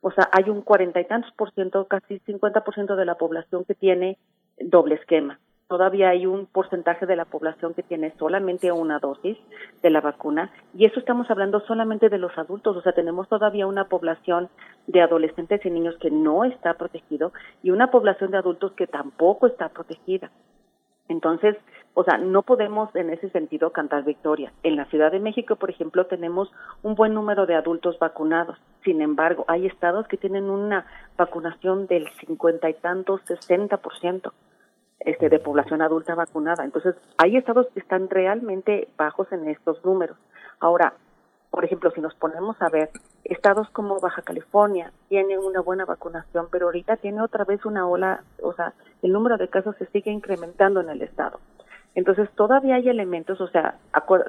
[0.01, 3.17] O sea, hay un cuarenta y tantos por ciento, casi cincuenta por ciento de la
[3.17, 4.19] población que tiene
[4.59, 9.37] doble esquema todavía hay un porcentaje de la población que tiene solamente una dosis
[9.83, 13.67] de la vacuna y eso estamos hablando solamente de los adultos, o sea, tenemos todavía
[13.67, 14.49] una población
[14.87, 19.47] de adolescentes y niños que no está protegido y una población de adultos que tampoco
[19.47, 20.31] está protegida.
[21.09, 21.57] Entonces,
[21.95, 24.53] o sea, no podemos en ese sentido cantar victoria.
[24.65, 26.51] En la Ciudad de México, por ejemplo, tenemos
[26.83, 28.59] un buen número de adultos vacunados.
[28.85, 30.85] Sin embargo, hay estados que tienen una
[31.17, 34.33] vacunación del cincuenta y tantos, sesenta por ciento
[35.07, 36.65] este, de población adulta vacunada.
[36.65, 40.19] Entonces, hay estados que están realmente bajos en estos números.
[40.59, 40.95] Ahora,
[41.51, 42.91] por ejemplo, si nos ponemos a ver,
[43.23, 48.25] estados como Baja California tienen una buena vacunación, pero ahorita tiene otra vez una ola,
[48.43, 51.39] o sea, el número de casos se sigue incrementando en el estado.
[51.95, 53.79] Entonces, todavía hay elementos, o sea,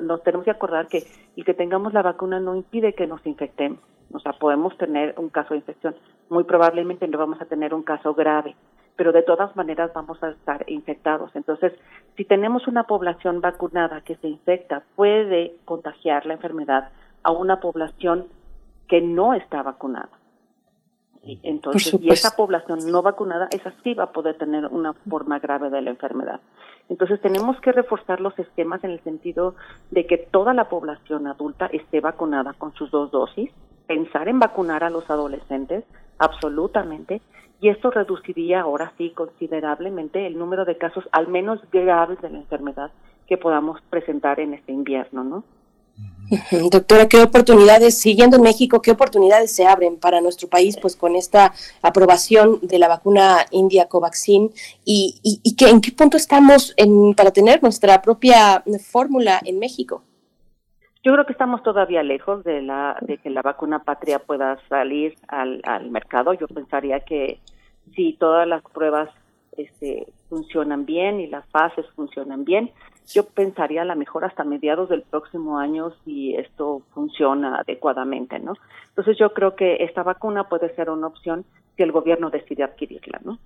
[0.02, 3.80] nos tenemos que acordar que el que tengamos la vacuna no impide que nos infectemos.
[4.13, 5.96] O sea, podemos tener un caso de infección.
[6.30, 8.56] Muy probablemente no vamos a tener un caso grave
[8.98, 11.34] pero de todas maneras vamos a estar infectados.
[11.36, 11.72] Entonces,
[12.18, 16.90] si tenemos una población vacunada que se infecta, puede contagiar la enfermedad
[17.24, 18.26] a una población
[18.88, 20.10] que no está vacunada.
[21.44, 25.70] Entonces, y esa población no vacunada, esa sí va a poder tener una forma grave
[25.70, 26.40] de la enfermedad.
[26.90, 29.56] Entonces, tenemos que reforzar los esquemas en el sentido
[29.92, 33.52] de que toda la población adulta esté vacunada con sus dos dosis,
[33.88, 35.84] pensar en vacunar a los adolescentes,
[36.18, 37.22] absolutamente,
[37.60, 42.38] y esto reduciría ahora sí considerablemente el número de casos al menos graves de la
[42.38, 42.91] enfermedad
[43.28, 45.43] que podamos presentar en este invierno, ¿no?
[46.72, 51.16] Doctora, ¿qué oportunidades, siguiendo en México, qué oportunidades se abren para nuestro país pues con
[51.16, 54.51] esta aprobación de la vacuna India Covaxin
[54.86, 60.03] y, y, que, en qué punto estamos en, para tener nuestra propia fórmula en México?
[61.04, 65.16] Yo creo que estamos todavía lejos de, la, de que la vacuna patria pueda salir
[65.28, 66.34] al, al mercado.
[66.34, 67.39] Yo pensaría que
[67.95, 69.10] si todas las pruebas
[69.58, 72.72] este, funcionan bien y las fases funcionan bien,
[73.08, 78.54] yo pensaría a lo mejor hasta mediados del próximo año si esto funciona adecuadamente, ¿no?
[78.89, 81.45] Entonces yo creo que esta vacuna puede ser una opción
[81.76, 83.39] si el gobierno decide adquirirla, ¿no?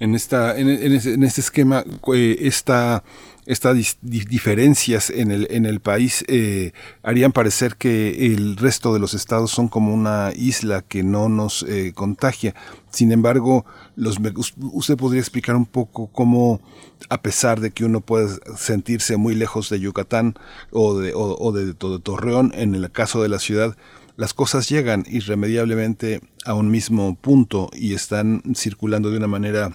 [0.00, 1.84] En esta, en, este esquema,
[2.14, 3.02] eh, esta
[3.48, 6.72] estas diferencias en el, en el país eh,
[7.02, 11.62] harían parecer que el resto de los estados son como una isla que no nos
[11.62, 12.54] eh, contagia.
[12.90, 13.64] Sin embargo,
[13.96, 14.18] los,
[14.60, 16.60] usted podría explicar un poco cómo,
[17.08, 18.28] a pesar de que uno puede
[18.58, 20.34] sentirse muy lejos de Yucatán
[20.70, 23.78] o de, o, de Torreón, en el caso de la ciudad,
[24.18, 29.72] las cosas llegan irremediablemente a un mismo punto y están circulando de una manera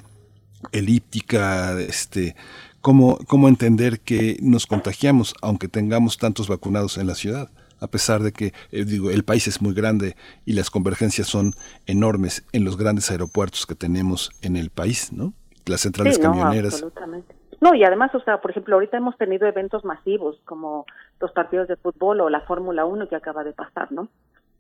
[0.72, 2.36] elíptica, este,
[2.82, 7.50] cómo, cómo entender que nos contagiamos aunque tengamos tantos vacunados en la ciudad
[7.84, 11.52] a pesar de que eh, digo el país es muy grande y las convergencias son
[11.86, 15.34] enormes en los grandes aeropuertos que tenemos en el país, ¿no?
[15.66, 16.76] Las centrales camioneras.
[16.76, 17.36] absolutamente.
[17.60, 20.86] No, y además, o sea, por ejemplo, ahorita hemos tenido eventos masivos como
[21.20, 24.08] los partidos de fútbol o la Fórmula 1 que acaba de pasar, ¿no?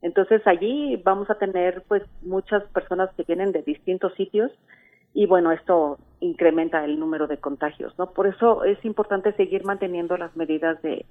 [0.02, 4.52] Entonces allí vamos a tener pues muchas personas que vienen de distintos sitios
[5.14, 8.12] y bueno, esto incrementa el número de contagios, ¿no?
[8.12, 11.06] Por eso es importante seguir manteniendo las medidas de,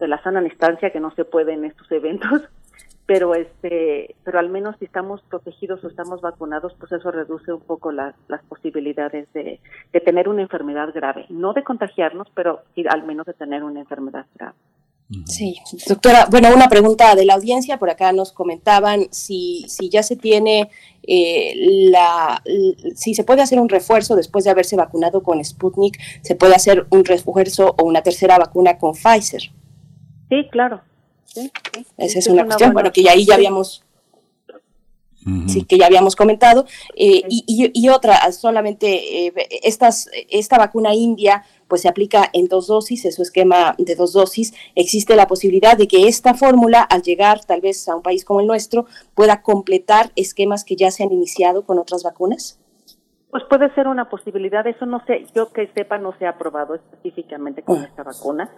[0.00, 2.42] la sana distancia que no se puede en estos eventos,
[3.06, 7.60] pero este, pero al menos si estamos protegidos o estamos vacunados, pues eso reduce un
[7.60, 8.14] poco las
[8.48, 9.60] posibilidades de,
[10.04, 14.56] tener una enfermedad grave, no de contagiarnos, pero al menos de tener una enfermedad grave.
[15.24, 15.56] Sí,
[15.86, 20.16] doctora, bueno, una pregunta de la audiencia, por acá nos comentaban si, si ya se
[20.16, 20.68] tiene
[21.02, 21.54] eh,
[21.90, 22.42] la,
[22.94, 26.86] si se puede hacer un refuerzo después de haberse vacunado con Sputnik, se puede hacer
[26.90, 29.50] un refuerzo o una tercera vacuna con Pfizer.
[30.28, 30.82] Sí, claro.
[31.96, 33.84] Esa es, una, cuestión, bueno, que ahí ya habíamos
[35.46, 36.66] sí, que ya habíamos comentado,
[36.96, 42.66] eh, y, y, otra, solamente eh, estas, esta vacuna india pues se aplica en dos
[42.66, 47.02] dosis, es su esquema de dos dosis, existe la posibilidad de que esta fórmula, al
[47.02, 51.02] llegar tal vez a un país como el nuestro, pueda completar esquemas que ya se
[51.02, 52.58] han iniciado con otras vacunas?
[53.30, 56.74] Pues puede ser una posibilidad, eso no sé, yo que sepa no se ha aprobado
[56.74, 57.84] específicamente con ah.
[57.84, 58.50] esta vacuna,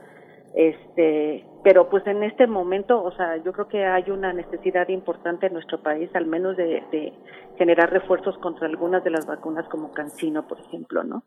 [0.55, 5.47] este, pero pues en este momento, o sea, yo creo que hay una necesidad importante
[5.47, 7.13] en nuestro país, al menos de, de
[7.59, 11.23] generar refuerzos contra algunas de las vacunas como Cancino, por ejemplo, ¿no?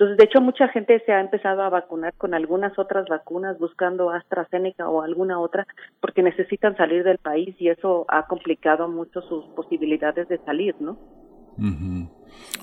[0.00, 4.10] Entonces, de hecho, mucha gente se ha empezado a vacunar con algunas otras vacunas, buscando
[4.10, 5.66] AstraZeneca o alguna otra,
[6.00, 10.96] porque necesitan salir del país y eso ha complicado mucho sus posibilidades de salir, ¿no?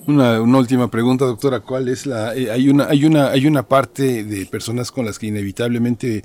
[0.05, 1.59] Una, última pregunta, doctora.
[1.59, 2.35] ¿Cuál es la?
[2.35, 6.23] Eh, hay una, hay una, hay una parte de personas con las que inevitablemente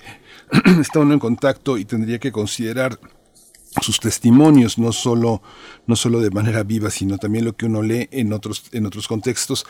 [0.80, 2.98] está uno en contacto y tendría que considerar
[3.80, 5.42] sus testimonios, no solo,
[5.86, 9.08] no solo de manera viva, sino también lo que uno lee en otros, en otros
[9.08, 9.64] contextos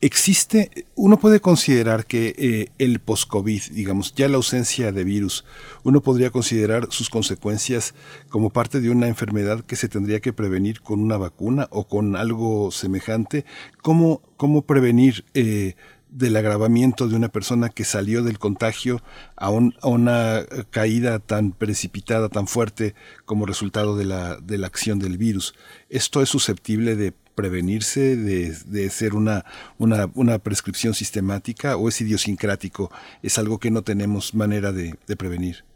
[0.00, 5.44] existe, uno puede considerar que eh, el post-COVID, digamos, ya la ausencia de virus,
[5.82, 7.94] uno podría considerar sus consecuencias
[8.28, 12.16] como parte de una enfermedad que se tendría que prevenir con una vacuna o con
[12.16, 13.44] algo semejante.
[13.82, 15.74] ¿Cómo, cómo prevenir eh,
[16.10, 19.02] del agravamiento de una persona que salió del contagio
[19.36, 22.94] a, una caída tan precipitada, tan fuerte
[23.24, 25.54] como resultado de la, de la acción del virus?
[25.88, 29.44] ¿Esto es susceptible de prevenirse de, de ser una,
[29.78, 32.90] una, una, prescripción sistemática o es idiosincrático?
[33.22, 35.69] ¿Es algo que no tenemos manera de, de prevenir?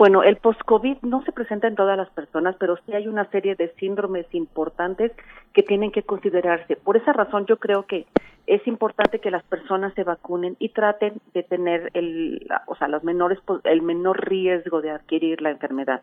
[0.00, 3.54] Bueno, el post-COVID no se presenta en todas las personas, pero sí hay una serie
[3.54, 5.12] de síndromes importantes
[5.52, 6.74] que tienen que considerarse.
[6.76, 8.06] Por esa razón yo creo que
[8.46, 13.04] es importante que las personas se vacunen y traten de tener el, o sea, los
[13.04, 16.00] menores, el menor riesgo de adquirir la enfermedad.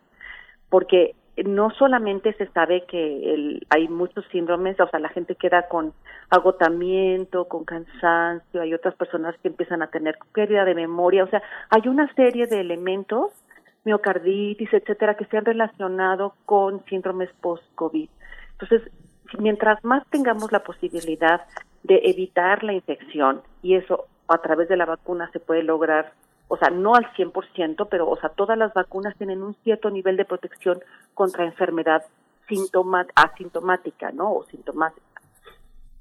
[0.70, 5.68] Porque no solamente se sabe que el, hay muchos síndromes, o sea, la gente queda
[5.70, 5.93] con
[6.30, 11.41] agotamiento, con cansancio, hay otras personas que empiezan a tener pérdida de memoria, o sea,
[11.72, 13.32] hay una serie de elementos,
[13.84, 18.09] miocarditis, etcétera, que se han relacionado con síndromes post-COVID.
[18.59, 18.91] Entonces,
[19.39, 21.41] mientras más tengamos la posibilidad
[21.84, 26.13] de evitar la infección, y eso a través de la vacuna se puede lograr
[26.49, 30.15] o sea, no al 100%, pero, o sea, todas las vacunas tienen un cierto nivel
[30.15, 30.80] de protección
[31.13, 32.03] contra enfermedad
[33.15, 34.32] asintomática, ¿no?
[34.34, 35.21] O sintomática.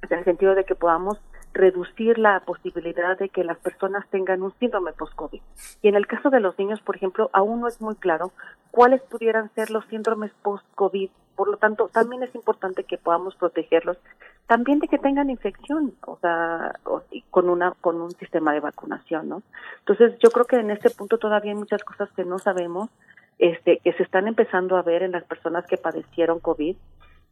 [0.08, 1.18] En el sentido de que podamos
[1.56, 5.40] reducir la posibilidad de que las personas tengan un síndrome post-COVID.
[5.82, 8.32] Y en el caso de los niños, por ejemplo, aún no es muy claro
[8.70, 11.10] cuáles pudieran ser los síndromes post-COVID.
[11.34, 13.98] Por lo tanto, también es importante que podamos protegerlos
[14.46, 16.78] también de que tengan infección, o sea,
[17.30, 19.42] con una con un sistema de vacunación, ¿no?
[19.80, 22.88] Entonces, yo creo que en este punto todavía hay muchas cosas que no sabemos,
[23.38, 26.76] este, que se están empezando a ver en las personas que padecieron COVID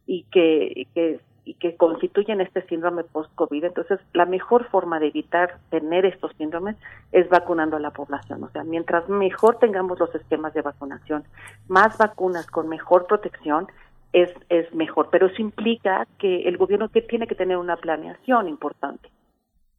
[0.07, 3.63] y que, que y que constituyen este síndrome post-COVID.
[3.63, 6.75] Entonces, la mejor forma de evitar tener estos síndromes
[7.11, 8.43] es vacunando a la población.
[8.43, 11.23] O sea, mientras mejor tengamos los esquemas de vacunación,
[11.67, 13.67] más vacunas con mejor protección,
[14.11, 15.09] es, es mejor.
[15.11, 19.09] Pero eso implica que el gobierno tiene que tener una planeación importante,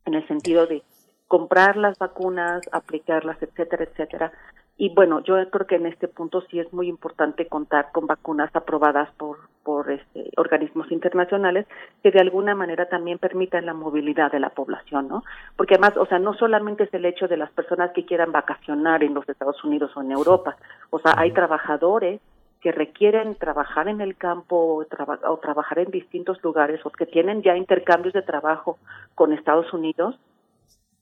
[0.05, 0.85] en el sentido de
[1.27, 4.33] comprar las vacunas, aplicarlas, etcétera, etcétera.
[4.79, 8.55] Y bueno, yo creo que en este punto sí es muy importante contar con vacunas
[8.55, 11.67] aprobadas por, por este, organismos internacionales
[12.03, 15.25] que de alguna manera también permitan la movilidad de la población, ¿no?
[15.57, 19.03] Porque además, o sea, no solamente es el hecho de las personas que quieran vacacionar
[19.03, 20.57] en los Estados Unidos o en Europa,
[20.91, 22.21] o sea, hay trabajadores
[22.61, 27.57] que requieren trabajar en el campo o, trabajar en distintos lugares o que tienen ya
[27.57, 28.79] intercambios de trabajo
[29.15, 30.19] con Estados Unidos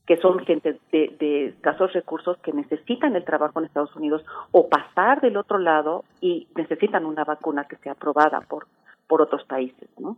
[0.07, 4.69] que son gente de, de escasos recursos que necesitan el trabajo en Estados Unidos o
[4.69, 8.67] pasar del otro lado y necesitan una vacuna que sea aprobada por,
[9.07, 10.17] por otros países, ¿no?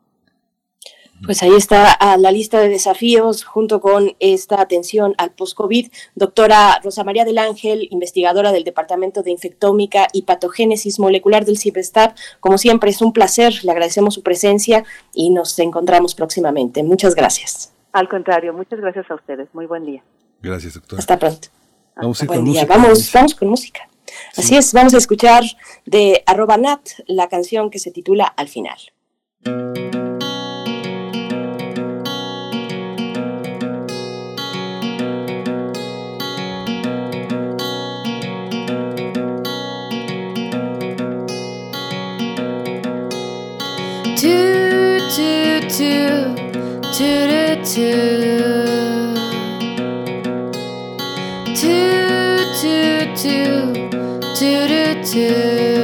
[1.24, 5.90] Pues ahí está la lista de desafíos junto con esta atención al post-COVID.
[6.14, 12.16] Doctora Rosa María del Ángel, investigadora del Departamento de Infectómica y Patogénesis Molecular del CIPESTAP.
[12.40, 13.64] Como siempre, es un placer.
[13.64, 14.84] Le agradecemos su presencia
[15.14, 16.82] y nos encontramos próximamente.
[16.82, 17.75] Muchas gracias.
[17.96, 19.48] Al contrario, muchas gracias a ustedes.
[19.54, 20.02] Muy buen día.
[20.42, 21.00] Gracias, doctora.
[21.00, 21.48] Hasta pronto.
[21.96, 22.60] Vamos, Buen con día.
[22.60, 23.88] música, Vamos, vamos con música.
[24.36, 25.44] Así es, vamos a escuchar
[25.86, 28.76] de arroba nat la canción que se titula Al final.
[44.16, 46.34] Two, two, two,
[46.96, 47.25] two,
[47.76, 49.14] two.
[51.54, 53.90] Two, two, two,
[54.34, 55.75] two, two.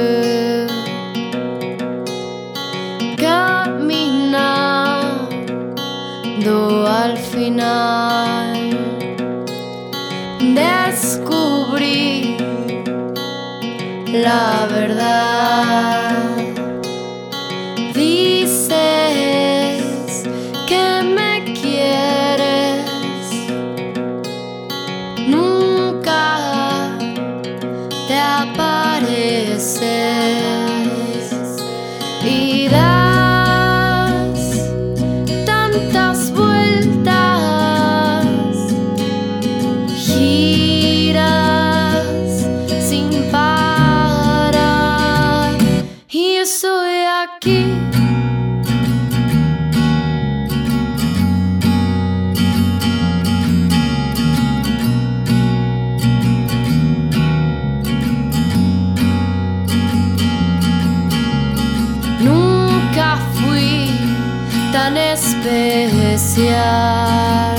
[66.33, 67.57] Especial.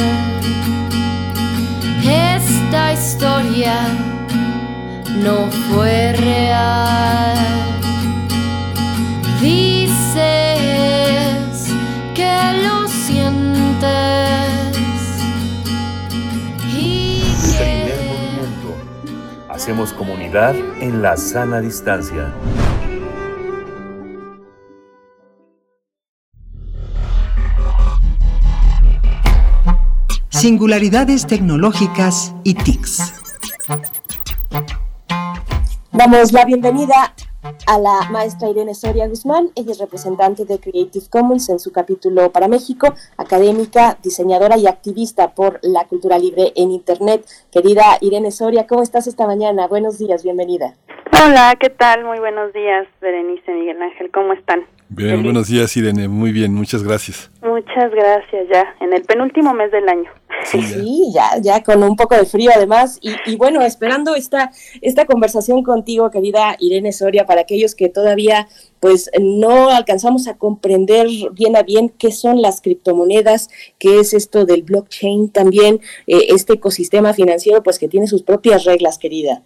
[2.03, 3.77] Esta historia
[5.23, 7.37] no fue real.
[9.41, 10.19] Dices
[12.15, 14.49] que lo sientes
[16.77, 17.23] y
[17.57, 18.75] Primer movimiento.
[19.49, 22.33] Hacemos comunidad en la sana distancia.
[30.45, 33.15] Singularidades tecnológicas y TICs.
[35.91, 37.15] Damos la bienvenida
[37.67, 39.49] a la maestra Irene Soria Guzmán.
[39.57, 45.33] Ella es representante de Creative Commons en su capítulo para México, académica, diseñadora y activista
[45.33, 47.25] por la cultura libre en Internet.
[47.51, 49.67] Querida Irene Soria, ¿cómo estás esta mañana?
[49.67, 50.75] Buenos días, bienvenida.
[51.25, 52.05] Hola, ¿qué tal?
[52.05, 54.67] Muy buenos días, Berenice Miguel Ángel, ¿cómo están?
[54.97, 55.25] Bien, Feliz.
[55.25, 56.07] buenos días, Irene.
[56.07, 57.29] Muy bien, muchas gracias.
[57.43, 60.09] Muchas gracias, ya, en el penúltimo mes del año.
[60.45, 60.67] Sí, ya.
[60.69, 62.99] Sí, ya, ya con un poco de frío además.
[63.03, 68.47] Y, y bueno, esperando esta, esta conversación contigo, querida Irene Soria, para aquellos que todavía
[68.79, 74.45] pues no alcanzamos a comprender bien a bien qué son las criptomonedas, qué es esto
[74.45, 79.43] del blockchain también, eh, este ecosistema financiero pues que tiene sus propias reglas, querida.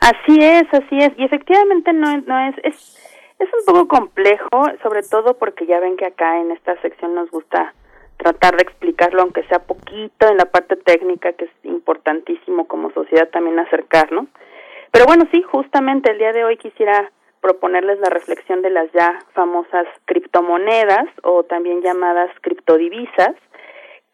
[0.00, 2.96] Así es, así es, y efectivamente no, no es, es,
[3.38, 7.30] es un poco complejo, sobre todo porque ya ven que acá en esta sección nos
[7.30, 7.74] gusta
[8.16, 13.28] tratar de explicarlo, aunque sea poquito en la parte técnica, que es importantísimo como sociedad
[13.28, 14.26] también acercarnos.
[14.90, 17.10] Pero bueno, sí, justamente el día de hoy quisiera
[17.40, 23.34] proponerles la reflexión de las ya famosas criptomonedas o también llamadas criptodivisas,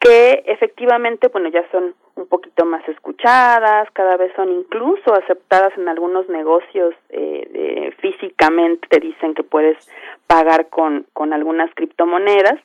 [0.00, 5.88] que efectivamente, bueno, ya son un poquito más escuchadas, cada vez son incluso aceptadas en
[5.88, 9.76] algunos negocios eh, físicamente, te dicen que puedes
[10.26, 12.58] pagar con, con algunas criptomonedas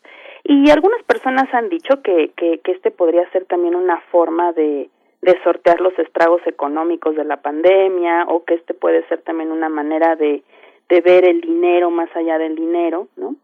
[0.44, 4.90] y algunas personas han dicho que, que, que este podría ser también una forma de,
[5.22, 9.70] de sortear los estragos económicos de la pandemia o que este puede ser también una
[9.70, 10.44] manera de,
[10.90, 13.36] de ver el dinero más allá del dinero, ¿no?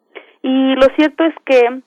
[0.42, 1.82] Y lo cierto es que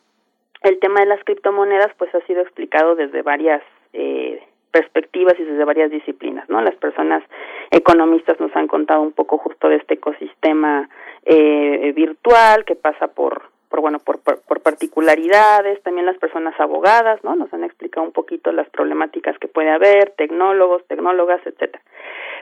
[0.62, 3.62] el tema de las criptomonedas pues ha sido explicado desde varias
[3.99, 6.61] eh, perspectivas y desde varias disciplinas, ¿no?
[6.61, 7.23] Las personas
[7.71, 10.89] economistas nos han contado un poco justo de este ecosistema
[11.25, 17.25] eh, virtual que pasa por por bueno por, por, por particularidades también las personas abogadas
[17.25, 21.83] no nos han explicado un poquito las problemáticas que puede haber tecnólogos tecnólogas etcétera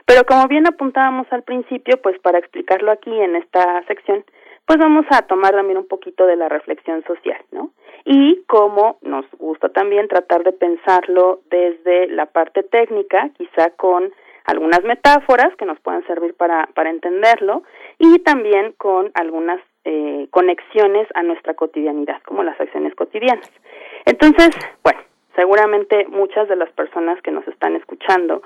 [0.05, 4.23] pero como bien apuntábamos al principio pues para explicarlo aquí en esta sección
[4.65, 7.71] pues vamos a tomar también un poquito de la reflexión social no
[8.05, 14.13] y como nos gusta también tratar de pensarlo desde la parte técnica, quizá con
[14.45, 17.63] algunas metáforas que nos puedan servir para, para entenderlo
[17.97, 23.51] y también con algunas eh, conexiones a nuestra cotidianidad, como las acciones cotidianas.
[24.05, 24.51] Entonces,
[24.83, 24.99] bueno,
[25.35, 28.43] seguramente muchas de las personas que nos están escuchando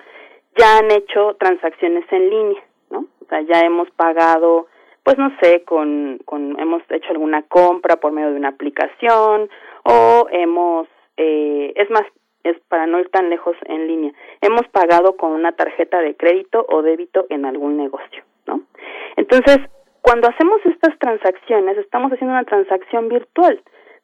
[0.58, 3.06] ya han hecho transacciones en línea, ¿no?
[3.22, 4.68] O sea, ya hemos pagado
[5.10, 9.50] pues no sé, con, con hemos hecho alguna compra por medio de una aplicación
[9.84, 10.88] o hemos,
[11.18, 12.04] eh, es más,
[12.44, 16.64] es para no ir tan lejos en línea, hemos pagado con una tarjeta de crédito
[16.70, 18.62] o débito en algún negocio, ¿no?
[19.16, 19.58] Entonces,
[20.02, 23.60] cuando hacemos estas transacciones, estamos haciendo una transacción virtual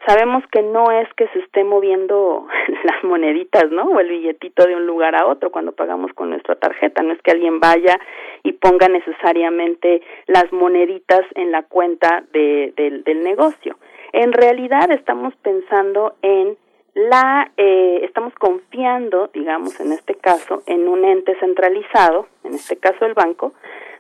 [0.06, 2.47] sabemos que no es que se esté moviendo
[2.84, 3.84] las moneditas, ¿no?
[3.84, 7.22] O el billetito de un lugar a otro cuando pagamos con nuestra tarjeta, no es
[7.22, 7.99] que alguien vaya
[8.43, 13.78] y ponga necesariamente las moneditas en la cuenta de, del negocio.
[14.14, 16.58] En realidad estamos pensando en
[16.93, 23.06] la, eh, estamos confiando, digamos, en este caso, en un ente centralizado, en este caso
[23.06, 23.53] el banco,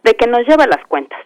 [0.03, 1.19] de que nos lleva las cuentas.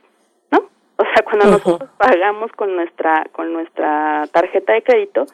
[1.00, 5.26] O sea, cuando nosotros pagamos con nuestra con nuestra tarjeta de crédito,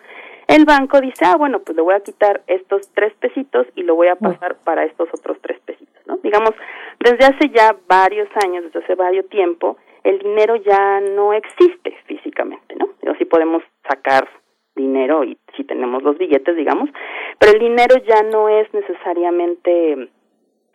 [0.47, 3.95] el banco dice, ah, bueno, pues le voy a quitar estos tres pesitos y lo
[3.95, 6.17] voy a pasar para estos otros tres pesitos, ¿no?
[6.17, 6.51] Digamos,
[6.99, 12.75] desde hace ya varios años, desde hace varios tiempo, el dinero ya no existe físicamente,
[12.75, 12.89] ¿no?
[13.01, 14.29] Pero sí podemos sacar
[14.75, 16.91] dinero y si tenemos los billetes, digamos,
[17.39, 20.09] pero el dinero ya no es necesariamente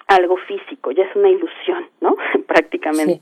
[0.09, 2.17] algo físico, ya es una ilusión, ¿no?
[2.49, 3.21] Prácticamente.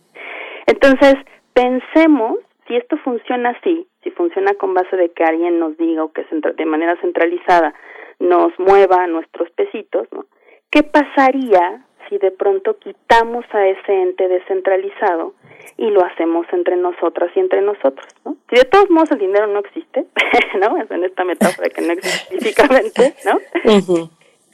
[0.66, 1.16] Entonces,
[1.59, 2.39] pensemos
[2.69, 6.25] si esto funciona así, si funciona con base de que alguien nos diga o que
[6.57, 7.75] de manera centralizada
[8.21, 10.27] nos mueva nuestros pesitos, ¿no?
[10.71, 15.35] ¿Qué pasaría si de pronto quitamos a ese ente descentralizado
[15.77, 18.37] y lo hacemos entre nosotras y entre nosotros, ¿no?
[18.49, 20.07] Si de todos modos el dinero no existe,
[20.61, 20.77] ¿no?
[20.77, 23.41] Es en esta metáfora que no existe físicamente, ¿no?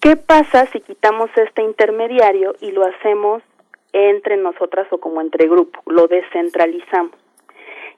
[0.01, 3.43] ¿Qué pasa si quitamos este intermediario y lo hacemos
[3.95, 7.13] entre nosotras o como entre grupo, lo descentralizamos.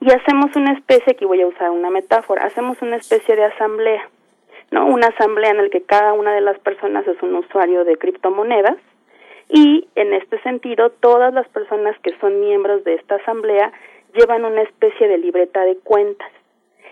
[0.01, 4.09] Y hacemos una especie, aquí voy a usar una metáfora, hacemos una especie de asamblea,
[4.71, 4.87] ¿no?
[4.87, 8.77] Una asamblea en la que cada una de las personas es un usuario de criptomonedas
[9.49, 13.73] y en este sentido todas las personas que son miembros de esta asamblea
[14.13, 16.31] llevan una especie de libreta de cuentas.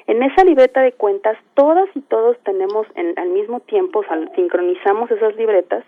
[0.07, 5.35] En esa libreta de cuentas, todas y todos tenemos en, al mismo tiempo, sincronizamos esas
[5.37, 5.83] libretas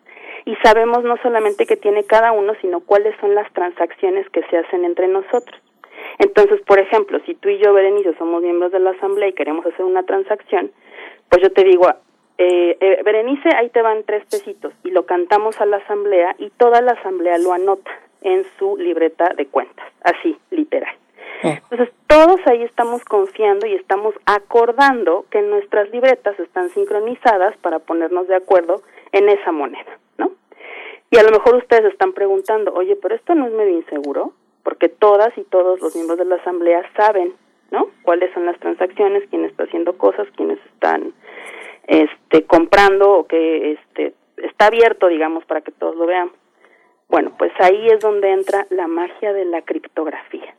[0.46, 4.56] y sabemos no solamente qué tiene cada uno, sino cuáles son las transacciones que se
[4.56, 5.60] hacen entre nosotros.
[6.18, 9.66] Entonces, por ejemplo, si tú y yo, Berenice, somos miembros de la asamblea y queremos
[9.66, 10.70] hacer una transacción,
[11.28, 11.86] pues yo te digo,
[12.38, 16.50] eh, eh, Berenice, ahí te van tres pesitos y lo cantamos a la asamblea y
[16.50, 17.90] toda la asamblea lo anota
[18.22, 20.94] en su libreta de cuentas, así, literal.
[21.42, 28.26] Entonces, todos ahí estamos confiando y estamos acordando que nuestras libretas están sincronizadas para ponernos
[28.28, 28.82] de acuerdo
[29.12, 30.32] en esa moneda, ¿no?
[31.10, 34.32] Y a lo mejor ustedes están preguntando, oye, pero esto no es medio inseguro,
[34.62, 37.34] porque todas y todos los miembros de la asamblea saben,
[37.70, 37.88] ¿no?
[38.02, 41.12] Cuáles son las transacciones, quién está haciendo cosas, quiénes están
[41.86, 46.30] este comprando o que este está abierto, digamos, para que todos lo vean.
[47.08, 50.54] Bueno, pues ahí es donde entra la magia de la criptografía.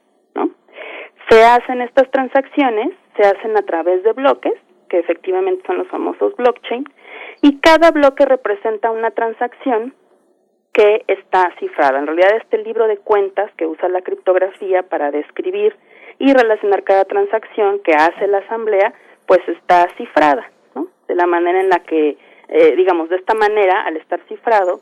[1.30, 4.53] Se hacen estas transacciones, se hacen a través de bloques,
[4.89, 6.86] que efectivamente son los famosos blockchain,
[7.41, 9.93] y cada bloque representa una transacción
[10.71, 11.99] que está cifrada.
[11.99, 15.75] En realidad este libro de cuentas que usa la criptografía para describir
[16.19, 18.93] y relacionar cada transacción que hace la asamblea,
[19.25, 20.88] pues está cifrada, ¿no?
[21.07, 22.17] De la manera en la que,
[22.47, 24.82] eh, digamos, de esta manera, al estar cifrado,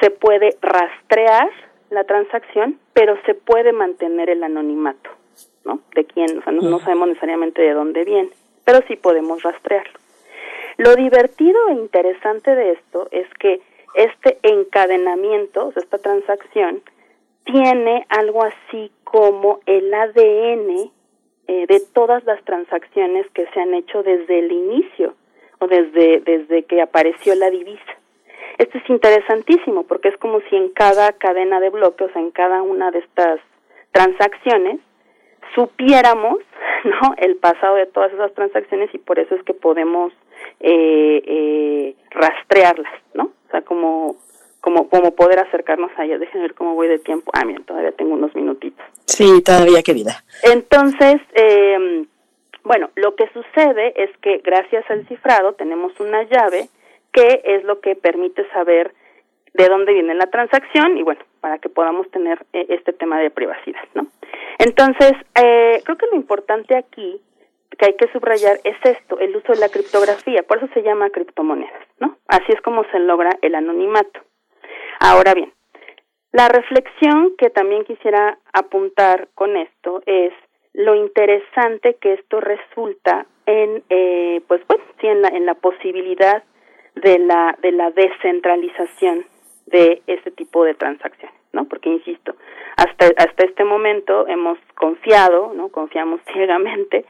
[0.00, 1.48] se puede rastrear
[1.90, 5.10] la transacción, pero se puede mantener el anonimato.
[5.64, 5.80] ¿No?
[5.94, 8.30] De quién, o sea, no, sabemos necesariamente de dónde viene,
[8.64, 9.98] pero sí podemos rastrearlo.
[10.78, 13.60] Lo divertido e interesante de esto es que
[13.94, 16.82] este encadenamiento, o sea, esta transacción,
[17.44, 20.90] tiene algo así como el ADN
[21.48, 25.14] eh, de todas las transacciones que se han hecho desde el inicio
[25.58, 27.92] o desde, desde que apareció la divisa.
[28.58, 32.90] Esto es interesantísimo porque es como si en cada cadena de bloques, en cada una
[32.90, 33.40] de estas
[33.92, 34.80] transacciones,
[35.54, 36.38] supiéramos
[36.84, 40.12] no el pasado de todas esas transacciones y por eso es que podemos
[40.60, 44.16] eh, eh, rastrearlas no o sea como
[44.60, 46.20] como como poder acercarnos a ellas.
[46.20, 47.32] Déjenme ver cómo voy de tiempo.
[47.34, 48.84] Ah bien todavía tengo unos minutitos.
[49.06, 52.04] Sí todavía querida entonces eh,
[52.64, 56.68] bueno lo que sucede es que gracias al cifrado tenemos una llave
[57.12, 58.92] que es lo que permite saber
[59.54, 63.30] de dónde viene la transacción y bueno, para que podamos tener eh, este tema de
[63.30, 64.06] privacidad, ¿no?
[64.58, 67.20] Entonces, eh, creo que lo importante aquí
[67.78, 71.10] que hay que subrayar es esto, el uso de la criptografía, por eso se llama
[71.10, 72.18] criptomonedas, ¿no?
[72.28, 74.20] Así es como se logra el anonimato.
[75.00, 75.52] Ahora bien,
[76.32, 80.32] la reflexión que también quisiera apuntar con esto es
[80.74, 86.42] lo interesante que esto resulta en, eh, pues bueno, sí, en la, en la posibilidad
[86.94, 89.26] de la, de la descentralización
[89.66, 91.64] de este tipo de transacciones, ¿no?
[91.66, 92.34] Porque insisto,
[92.76, 95.68] hasta hasta este momento hemos confiado, ¿no?
[95.68, 97.04] Confiamos ciegamente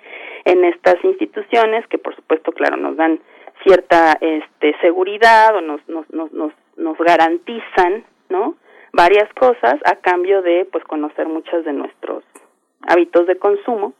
[0.44, 3.20] en estas instituciones que por supuesto, claro, nos dan
[3.64, 8.56] cierta este seguridad o nos nos nos nos, nos garantizan, ¿no?
[8.92, 12.24] varias cosas a cambio de pues conocer muchos de nuestros
[12.82, 13.94] hábitos de consumo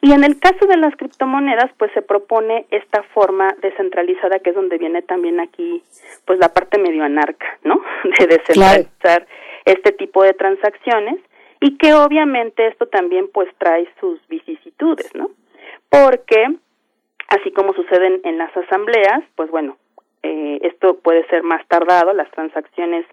[0.00, 4.56] y en el caso de las criptomonedas, pues se propone esta forma descentralizada que es
[4.56, 5.82] donde viene también aquí,
[6.26, 7.80] pues la parte medio anarca, ¿no?
[8.18, 9.26] De descentralizar
[9.64, 11.20] este tipo de transacciones
[11.60, 15.30] y que obviamente esto también pues trae sus vicisitudes, ¿no?
[15.88, 16.56] Porque
[17.28, 19.76] así como suceden en las asambleas, pues bueno,
[20.22, 23.06] eh, esto puede ser más tardado, las transacciones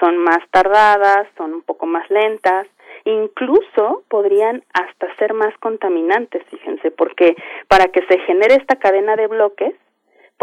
[0.00, 2.66] son más tardadas, son un poco más lentas,
[3.04, 7.36] incluso podrían hasta ser más contaminantes, fíjense, porque
[7.68, 9.74] para que se genere esta cadena de bloques,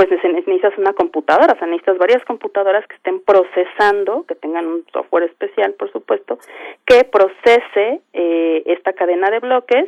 [0.08, 4.86] pues necesitas una computadora, o sea, necesitas varias computadoras que estén procesando, que tengan un
[4.91, 6.39] software especial, por supuesto,
[6.86, 9.86] que procese eh, esta cadena de bloques,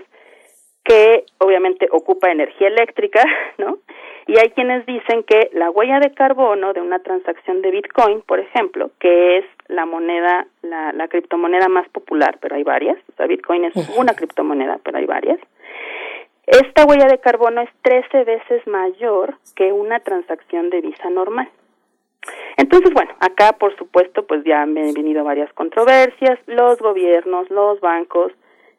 [0.84, 3.24] que obviamente ocupa energía eléctrica,
[3.58, 3.80] ¿no?
[4.28, 8.40] Y hay quienes dicen que la huella de carbono de una transacción de Bitcoin, por
[8.40, 13.26] ejemplo, que es la moneda, la, la criptomoneda más popular, pero hay varias, o sea,
[13.26, 15.40] Bitcoin es una criptomoneda, pero hay varias,
[16.48, 21.50] esta huella de carbono es 13 veces mayor que una transacción de visa normal.
[22.58, 28.32] Entonces, bueno, acá por supuesto pues ya han venido varias controversias, los gobiernos, los bancos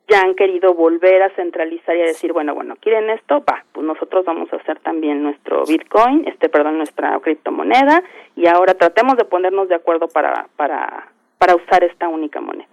[0.08, 3.42] ya han querido volver a centralizar y a decir, bueno, bueno, ¿quieren esto?
[3.48, 8.02] Va, pues nosotros vamos a hacer también nuestro Bitcoin, este, perdón, nuestra criptomoneda
[8.36, 11.08] y ahora tratemos de ponernos de acuerdo para, para,
[11.38, 12.68] para usar esta única moneda.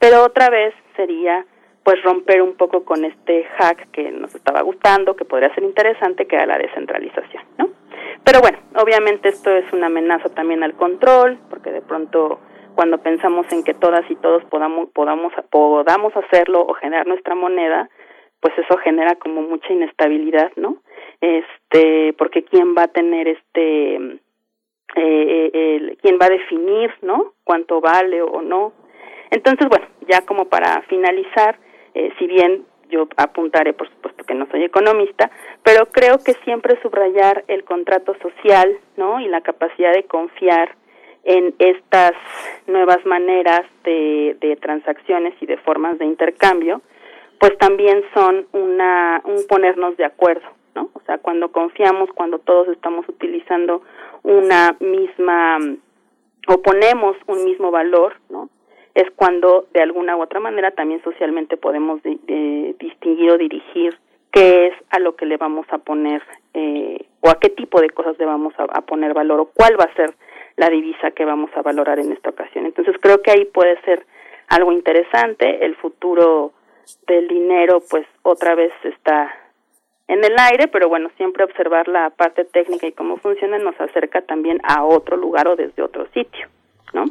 [0.00, 1.46] Pero otra vez sería
[1.84, 6.26] pues romper un poco con este hack que nos estaba gustando, que podría ser interesante,
[6.26, 7.70] que era la descentralización, ¿no?
[8.24, 12.38] Pero bueno, obviamente esto es una amenaza también al control, porque de pronto
[12.74, 17.90] cuando pensamos en que todas y todos podamos, podamos, podamos hacerlo o generar nuestra moneda,
[18.40, 20.78] pues eso genera como mucha inestabilidad, ¿no?
[21.20, 27.34] Este, porque quién va a tener este, eh, eh, quién va a definir, ¿no?
[27.44, 28.72] Cuánto vale o no.
[29.30, 31.58] Entonces, bueno, ya como para finalizar,
[31.94, 35.30] eh, si bien yo apuntaré, por supuesto que no soy economista,
[35.62, 39.18] pero creo que siempre subrayar el contrato social, ¿no?
[39.20, 40.76] Y la capacidad de confiar
[41.24, 42.12] en estas
[42.66, 46.82] nuevas maneras de, de transacciones y de formas de intercambio,
[47.38, 50.90] pues también son una, un ponernos de acuerdo, ¿no?
[50.92, 53.82] O sea, cuando confiamos, cuando todos estamos utilizando
[54.22, 55.58] una misma,
[56.48, 58.48] o ponemos un mismo valor, ¿no?
[58.94, 63.98] Es cuando de alguna u otra manera también socialmente podemos distinguir o dirigir
[64.30, 66.22] qué es a lo que le vamos a poner
[66.54, 69.84] eh, o a qué tipo de cosas le vamos a, poner valor o cuál va
[69.84, 70.14] a ser
[70.56, 72.66] la divisa que vamos a valorar en esta ocasión.
[72.66, 74.04] Entonces creo que ahí puede ser
[74.48, 75.64] algo interesante.
[75.64, 76.52] El futuro
[77.06, 79.32] del dinero pues otra vez está
[80.08, 84.20] en el aire, pero bueno, siempre observar la parte técnica y cómo funciona nos acerca
[84.22, 86.48] también a otro lugar o desde otro sitio.
[86.92, 87.04] ¿no?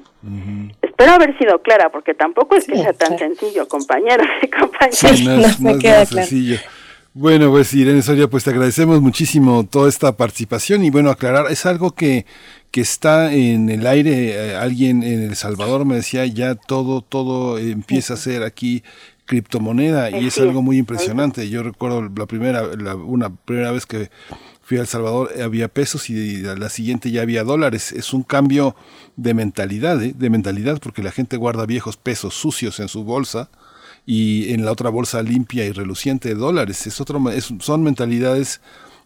[1.02, 5.60] Espero haber sido clara, porque tampoco es que sea tan sencillo, compañeros y compañeras.
[5.60, 6.60] no, queda sencillo.
[7.16, 11.66] Bueno, pues Irene Soria, pues te agradecemos muchísimo toda esta participación y bueno, aclarar, es
[11.66, 12.28] algo que,
[12.70, 17.58] que está en el aire, eh, alguien en El Salvador me decía, ya todo, todo
[17.58, 18.84] empieza a ser aquí
[19.26, 21.50] criptomoneda y es algo muy impresionante.
[21.50, 24.12] Yo recuerdo la primera, la, una primera vez que
[24.72, 27.92] fui a El Salvador había pesos y la siguiente ya había dólares.
[27.92, 28.74] Es un cambio
[29.18, 30.14] de mentalidad, ¿eh?
[30.16, 33.50] de mentalidad, porque la gente guarda viejos pesos sucios en su bolsa
[34.06, 36.88] y en la otra bolsa limpia y reluciente de dólares.
[36.88, 37.22] Es otro,
[37.60, 38.62] son mentalidades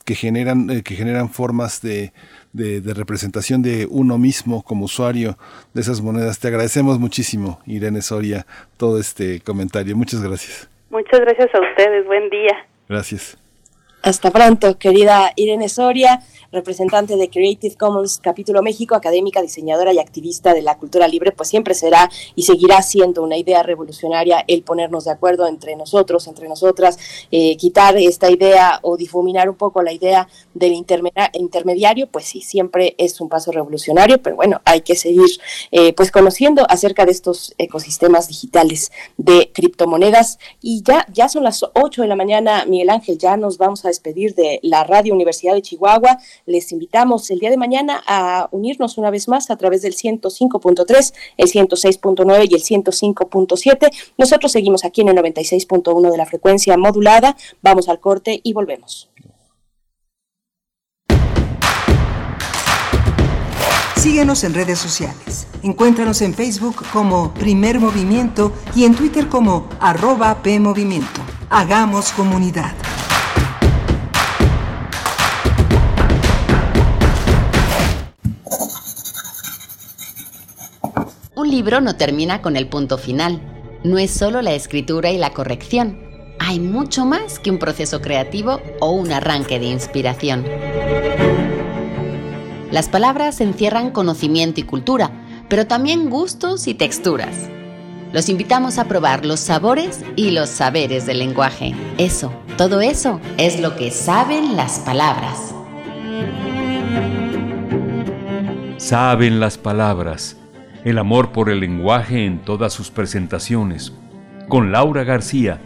[0.06, 2.14] que generan, eh, que generan formas de,
[2.54, 5.36] de, de, representación de uno mismo como usuario
[5.74, 6.38] de esas monedas.
[6.38, 8.46] Te agradecemos muchísimo, Irene Soria,
[8.78, 9.98] todo este comentario.
[9.98, 10.70] Muchas gracias.
[10.92, 12.06] Muchas gracias a ustedes.
[12.06, 12.68] Buen día.
[12.88, 13.36] Gracias.
[14.06, 16.22] Hasta pronto, querida Irene Soria
[16.56, 21.50] representante de Creative Commons Capítulo México, académica, diseñadora y activista de la cultura libre, pues
[21.50, 26.48] siempre será y seguirá siendo una idea revolucionaria el ponernos de acuerdo entre nosotros, entre
[26.48, 26.98] nosotras,
[27.32, 32.96] eh, quitar esta idea o difuminar un poco la idea del intermediario, pues sí, siempre
[32.98, 35.30] es un paso revolucionario, pero bueno, hay que seguir
[35.72, 40.40] eh, pues conociendo acerca de estos ecosistemas digitales de criptomonedas.
[40.62, 43.90] Y ya, ya son las 8 de la mañana, Miguel Ángel, ya nos vamos a
[43.96, 48.98] despedir de la Radio Universidad de Chihuahua les invitamos el día de mañana a unirnos
[48.98, 53.92] una vez más a través del 105.3, el 106.9 y el 105.7.
[54.18, 57.38] Nosotros seguimos aquí en el 96.1 de la frecuencia modulada.
[57.62, 59.10] Vamos al corte y volvemos.
[63.96, 65.48] Síguenos en redes sociales.
[65.64, 71.22] Encuéntranos en Facebook como Primer Movimiento y en Twitter como arroba PMovimiento.
[71.50, 72.74] Hagamos comunidad.
[81.38, 83.42] Un libro no termina con el punto final.
[83.84, 86.00] No es solo la escritura y la corrección.
[86.40, 90.46] Hay mucho más que un proceso creativo o un arranque de inspiración.
[92.72, 95.12] Las palabras encierran conocimiento y cultura,
[95.50, 97.36] pero también gustos y texturas.
[98.14, 101.76] Los invitamos a probar los sabores y los saberes del lenguaje.
[101.98, 105.54] Eso, todo eso es lo que saben las palabras.
[108.78, 110.38] Saben las palabras
[110.86, 113.92] el amor por el lenguaje en todas sus presentaciones,
[114.48, 115.60] con Laura García,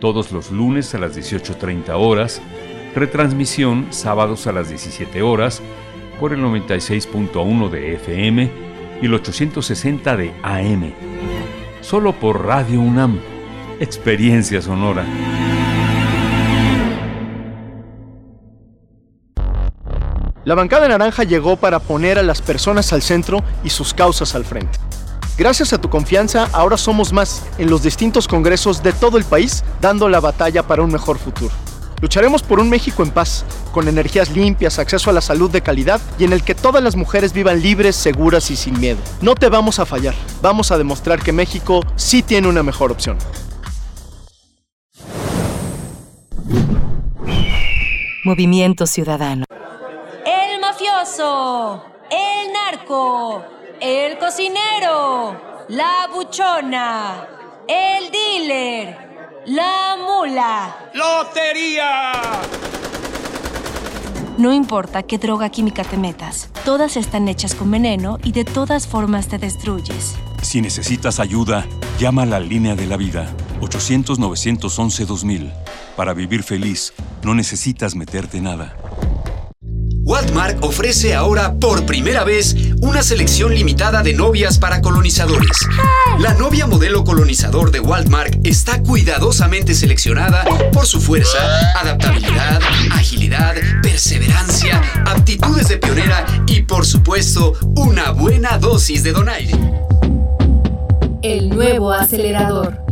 [0.00, 2.42] todos los lunes a las 18.30 horas,
[2.94, 5.62] retransmisión sábados a las 17 horas
[6.18, 8.50] por el 96.1 de FM
[9.00, 10.92] y el 860 de AM.
[11.80, 13.20] Solo por Radio UNAM,
[13.78, 15.04] experiencia sonora.
[20.48, 24.46] La bancada naranja llegó para poner a las personas al centro y sus causas al
[24.46, 24.78] frente.
[25.36, 29.62] Gracias a tu confianza, ahora somos más en los distintos congresos de todo el país,
[29.82, 31.52] dando la batalla para un mejor futuro.
[32.00, 36.00] Lucharemos por un México en paz, con energías limpias, acceso a la salud de calidad
[36.18, 39.00] y en el que todas las mujeres vivan libres, seguras y sin miedo.
[39.20, 43.18] No te vamos a fallar, vamos a demostrar que México sí tiene una mejor opción.
[48.24, 49.44] Movimiento Ciudadano
[51.20, 53.42] el narco,
[53.80, 57.26] el cocinero, la buchona,
[57.66, 60.90] el dealer, la mula.
[60.94, 62.12] ¡Lotería!
[64.36, 68.86] No importa qué droga química te metas, todas están hechas con veneno y de todas
[68.86, 70.14] formas te destruyes.
[70.42, 71.66] Si necesitas ayuda,
[71.98, 75.52] llama a la línea de la vida, 800-911-2000.
[75.96, 76.92] Para vivir feliz,
[77.24, 78.76] no necesitas meterte nada.
[80.08, 85.68] Walmart ofrece ahora por primera vez una selección limitada de novias para colonizadores.
[86.18, 91.36] La novia modelo colonizador de Walmart está cuidadosamente seleccionada por su fuerza,
[91.78, 92.58] adaptabilidad,
[92.92, 99.52] agilidad, perseverancia, aptitudes de pionera y por supuesto una buena dosis de donaire.
[101.20, 102.82] El nuevo acelerador.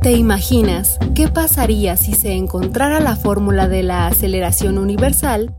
[0.00, 5.54] ¿Te imaginas qué pasaría si se encontrara la fórmula de la aceleración universal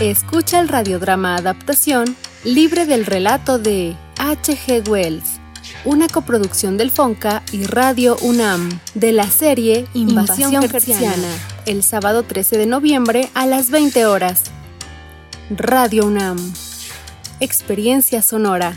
[0.00, 4.88] Escucha el radiodrama adaptación libre del relato de H.G.
[4.88, 5.40] Wells,
[5.84, 11.24] una coproducción del FONCA y Radio UNAM, de la serie Invasión, Invasión
[11.66, 14.44] el sábado 13 de noviembre a las 20 horas.
[15.50, 16.38] Radio UNAM.
[17.40, 18.76] Experiencia sonora.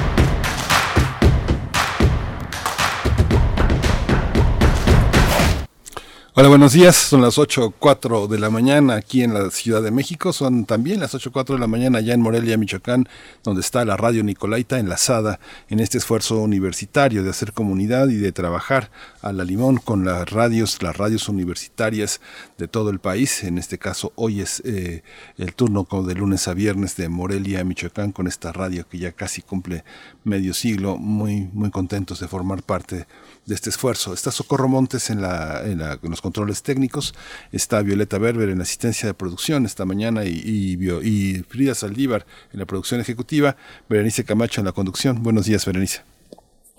[6.33, 6.95] Hola, buenos días.
[6.95, 10.31] Son las 8.04 de la mañana aquí en la Ciudad de México.
[10.31, 13.05] Son también las 8.04 de la mañana allá en Morelia, Michoacán,
[13.43, 18.31] donde está la radio Nicolaita enlazada en este esfuerzo universitario de hacer comunidad y de
[18.31, 22.21] trabajar a la limón con las radios, las radios universitarias
[22.57, 23.43] de todo el país.
[23.43, 25.03] En este caso, hoy es eh,
[25.37, 29.41] el turno de lunes a viernes de Morelia, Michoacán, con esta radio que ya casi
[29.41, 29.83] cumple
[30.23, 30.95] medio siglo.
[30.95, 33.05] Muy, muy contentos de formar parte
[33.45, 34.13] de este esfuerzo.
[34.13, 37.13] Está Socorro Montes en, la, en, los controles técnicos,
[37.51, 42.59] está Violeta Berber en la asistencia de producción esta mañana y, y, Frida Saldívar en
[42.59, 43.55] la producción ejecutiva,
[43.89, 45.23] Berenice Camacho en la conducción.
[45.23, 46.01] Buenos días, Berenice.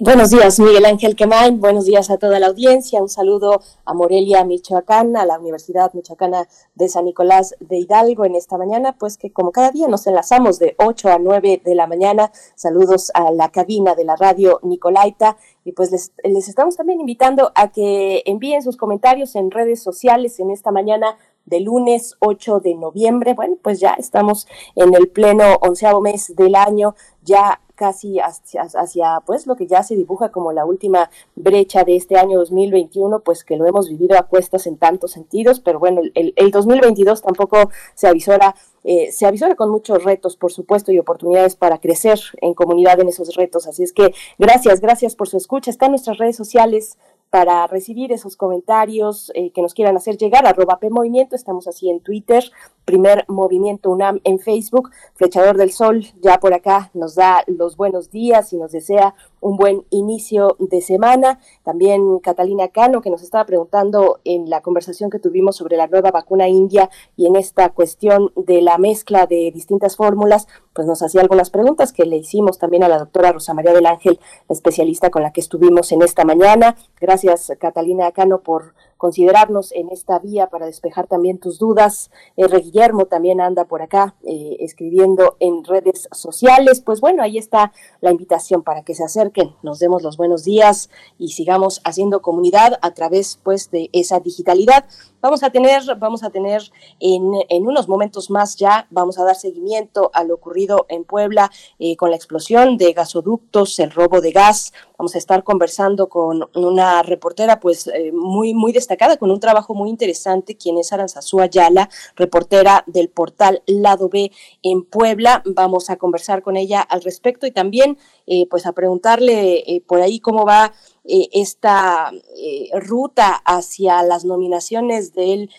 [0.04, 1.60] Buenos días, Miguel Ángel Quemain.
[1.60, 3.00] Buenos días a toda la audiencia.
[3.00, 8.34] Un saludo a Morelia, Michoacán, a la Universidad Michoacana de San Nicolás de Hidalgo en
[8.34, 11.86] esta mañana, pues que como cada día nos enlazamos de 8 a 9 de la
[11.86, 12.32] mañana.
[12.56, 17.52] Saludos a la cabina de la radio Nicolaita y pues les, les estamos también invitando
[17.54, 22.74] a que envíen sus comentarios en redes sociales en esta mañana de lunes 8 de
[22.74, 23.34] noviembre.
[23.34, 29.48] Bueno, pues ya estamos en el pleno onceavo mes del año, ya casi hacia, pues
[29.48, 33.56] lo que ya se dibuja como la última brecha de este año 2021, pues que
[33.56, 38.06] lo hemos vivido a cuestas en tantos sentidos, pero bueno, el, el 2022 tampoco se
[38.06, 38.54] avisora,
[38.84, 43.08] eh, se avisora con muchos retos, por supuesto, y oportunidades para crecer en comunidad en
[43.08, 43.66] esos retos.
[43.66, 45.72] Así es que gracias, gracias por su escucha.
[45.72, 46.98] Están nuestras redes sociales
[47.32, 51.88] para recibir esos comentarios eh, que nos quieran hacer llegar, arroba P Movimiento, estamos así
[51.88, 52.44] en Twitter,
[52.84, 58.10] primer movimiento UNAM en Facebook, Flechador del Sol ya por acá nos da los buenos
[58.10, 61.38] días y nos desea un buen inicio de semana.
[61.64, 66.10] También Catalina Cano, que nos estaba preguntando en la conversación que tuvimos sobre la nueva
[66.10, 71.20] vacuna india y en esta cuestión de la mezcla de distintas fórmulas, pues nos hacía
[71.20, 74.18] algunas preguntas que le hicimos también a la doctora Rosa María del Ángel,
[74.48, 76.76] especialista con la que estuvimos en esta mañana.
[77.00, 82.12] Gracias, Catalina Cano, por considerarnos en esta vía para despejar también tus dudas.
[82.36, 82.56] R.
[82.60, 86.80] Guillermo también anda por acá eh, escribiendo en redes sociales.
[86.80, 90.88] Pues bueno, ahí está la invitación para que se acerquen, nos demos los buenos días
[91.18, 94.84] y sigamos haciendo comunidad a través pues de esa digitalidad.
[95.20, 96.62] Vamos a tener, vamos a tener
[97.00, 101.50] en, en unos momentos más ya, vamos a dar seguimiento a lo ocurrido en Puebla
[101.78, 104.72] eh, con la explosión de gasoductos, el robo de gas.
[104.98, 109.74] Vamos a estar conversando con una reportera pues eh, muy, muy destacada, con un trabajo
[109.74, 114.32] muy interesante, quien es Aranzazú Ayala, reportera del portal Lado B
[114.62, 115.42] en Puebla.
[115.44, 120.20] Vamos a conversar con ella al respecto y también eh, pues a preguntarle por ahí
[120.20, 120.72] cómo va
[121.04, 125.50] eh, esta eh, ruta hacia las nominaciones del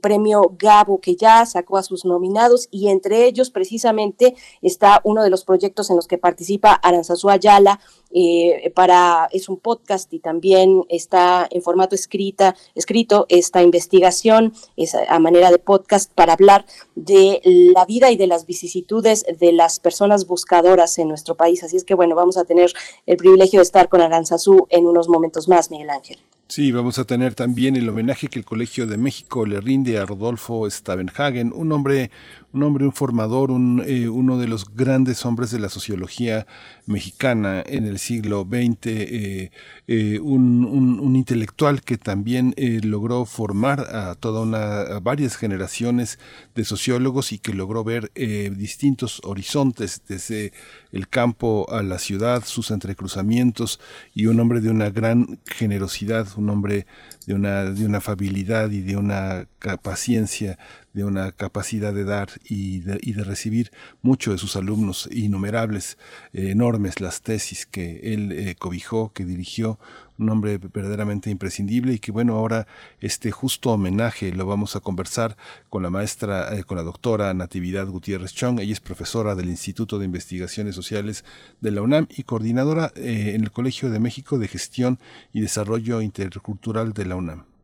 [0.00, 5.30] premio Gabo que ya sacó a sus nominados y entre ellos precisamente está uno de
[5.30, 7.78] los proyectos en los que participa Aranzazú Ayala
[8.10, 14.94] eh, para es un podcast y también está en formato escrita escrito esta investigación es
[14.94, 19.78] a manera de podcast para hablar de la vida y de las vicisitudes de las
[19.78, 21.62] personas buscadoras en nuestro país.
[21.62, 22.72] Así es que bueno vamos a tener
[23.04, 26.18] el privilegio de estar con Aranzazú en unos momentos más, Miguel Ángel.
[26.48, 30.06] Sí, vamos a tener también el homenaje que el Colegio de México le rinde a
[30.06, 32.10] Rodolfo Stavenhagen, un hombre,
[32.52, 36.46] un hombre, un formador, un, eh, uno de los grandes hombres de la sociología
[36.86, 39.50] mexicana en el siglo XX, eh,
[39.86, 46.18] eh, un, un, intelectual que también logró formar a toda una, a varias generaciones
[46.54, 48.12] de sociólogos y que logró ver
[48.56, 50.52] distintos horizontes desde
[50.92, 53.80] el campo a la ciudad, sus entrecruzamientos
[54.14, 56.86] y un hombre de una gran generosidad, un hombre
[57.26, 59.48] de una, de una afabilidad y de una
[59.82, 60.58] paciencia,
[60.98, 63.70] de una capacidad de dar y de, recibir
[64.02, 65.96] mucho de sus alumnos, innumerables,
[66.32, 69.78] eh, enormes las tesis que él eh, cobijó, que dirigió,
[70.18, 72.66] un hombre verdaderamente imprescindible y que bueno, ahora
[73.00, 75.36] este justo homenaje lo vamos a conversar
[75.70, 78.58] con la maestra, eh, con la doctora Natividad Gutiérrez Chong.
[78.58, 81.24] Ella es profesora del Instituto de Investigaciones Sociales
[81.60, 84.98] de la UNAM y coordinadora en el Colegio de México de Gestión
[85.32, 87.57] y Desarrollo Intercultural de la UNAM.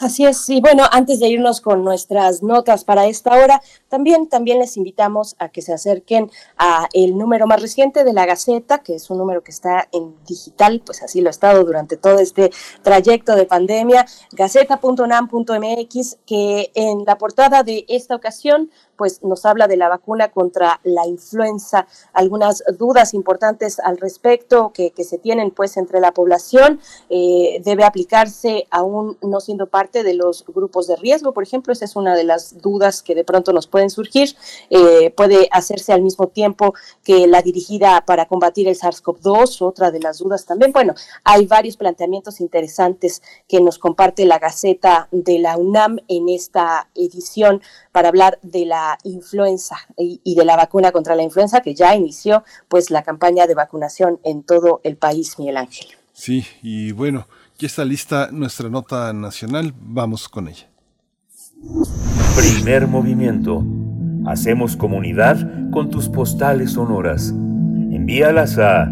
[0.00, 4.58] Así es, y bueno, antes de irnos con nuestras notas para esta hora, también, también
[4.58, 8.96] les invitamos a que se acerquen a el número más reciente de la Gaceta, que
[8.96, 12.50] es un número que está en digital, pues así lo ha estado durante todo este
[12.82, 19.76] trayecto de pandemia, gaceta.unam.mx, que en la portada de esta ocasión pues nos habla de
[19.76, 26.00] la vacuna contra la influenza, algunas dudas importantes al respecto que, se tienen pues entre
[26.00, 26.80] la población,
[27.10, 31.84] eh, debe aplicarse aún no siendo parte de los grupos de riesgo, por ejemplo, esa
[31.84, 34.34] es una de las dudas que de pronto nos pueden surgir,
[34.70, 40.00] eh, puede hacerse al mismo tiempo que la dirigida para combatir el SARS-CoV-2, otra de
[40.00, 45.56] las dudas también, bueno, hay varios planteamientos interesantes que nos comparte la Gaceta de la
[45.56, 51.22] UNAM en esta edición para hablar de la influenza y, de la vacuna contra la
[51.22, 55.86] influenza que ya inició pues la campaña de vacunación en todo el país, Miguel Ángel.
[56.12, 57.26] Sí, y bueno,
[57.58, 60.68] ya está lista nuestra nota nacional, vamos con ella.
[62.36, 63.64] Primer movimiento.
[64.26, 67.30] Hacemos comunidad con tus postales sonoras.
[67.30, 68.88] Envíalas a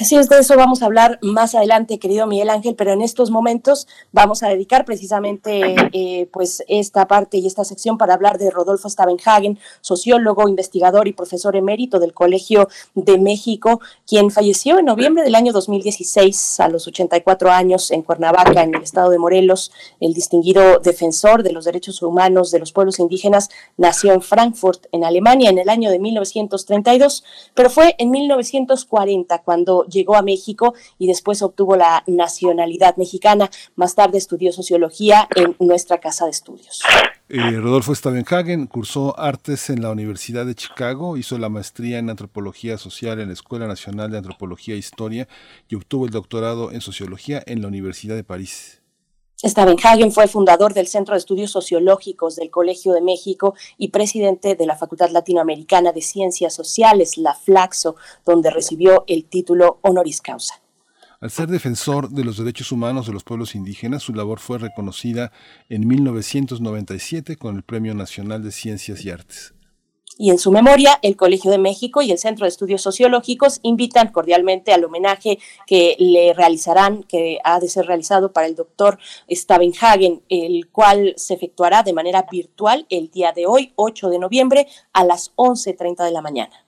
[0.00, 3.30] Así es, de eso vamos a hablar más adelante, querido Miguel Ángel, pero en estos
[3.30, 8.50] momentos vamos a dedicar precisamente eh, pues esta parte y esta sección para hablar de
[8.50, 15.24] Rodolfo Stavenhagen, sociólogo, investigador y profesor emérito del Colegio de México, quien falleció en noviembre
[15.24, 19.72] del año 2016 a los 84 años en Cuernavaca, en el estado de Morelos.
[20.00, 25.04] El distinguido defensor de los derechos humanos de los pueblos indígenas nació en Frankfurt, en
[25.04, 27.24] Alemania, en el año de 1932,
[27.54, 33.50] pero fue en 1940 cuando llegó a México y después obtuvo la nacionalidad mexicana.
[33.76, 36.82] Más tarde estudió sociología en nuestra casa de estudios.
[37.28, 42.76] Eh, Rodolfo Stavenhagen cursó artes en la Universidad de Chicago, hizo la maestría en antropología
[42.76, 45.28] social en la Escuela Nacional de Antropología e Historia
[45.68, 48.81] y obtuvo el doctorado en sociología en la Universidad de París.
[49.44, 54.66] Stavenhagen fue fundador del Centro de Estudios Sociológicos del Colegio de México y presidente de
[54.66, 60.62] la Facultad Latinoamericana de Ciencias Sociales, la FLAXO, donde recibió el título honoris causa.
[61.20, 65.32] Al ser defensor de los derechos humanos de los pueblos indígenas, su labor fue reconocida
[65.68, 69.54] en 1997 con el Premio Nacional de Ciencias y Artes
[70.18, 74.12] y en su memoria el Colegio de México y el Centro de Estudios Sociológicos invitan
[74.12, 78.98] cordialmente al homenaje que le realizarán, que ha de ser realizado para el doctor
[79.30, 84.66] Stavenhagen, el cual se efectuará de manera virtual el día de hoy, 8 de noviembre,
[84.92, 86.66] a las 11.30 de la mañana.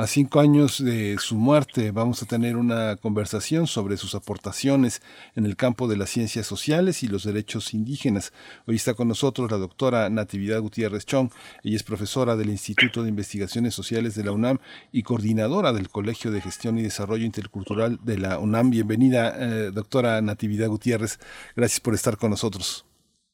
[0.00, 5.02] A cinco años de su muerte vamos a tener una conversación sobre sus aportaciones
[5.34, 8.32] en el campo de las ciencias sociales y los derechos indígenas.
[8.68, 11.30] Hoy está con nosotros la doctora Natividad Gutiérrez Chong.
[11.64, 14.58] Ella es profesora del Instituto de Investigaciones Sociales de la UNAM
[14.92, 18.70] y coordinadora del Colegio de Gestión y Desarrollo Intercultural de la UNAM.
[18.70, 21.18] Bienvenida, eh, doctora Natividad Gutiérrez.
[21.56, 22.86] Gracias por estar con nosotros.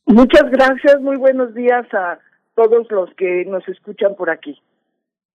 [0.06, 0.98] Muchas gracias.
[1.02, 2.20] Muy buenos días a
[2.54, 4.58] todos los que nos escuchan por aquí.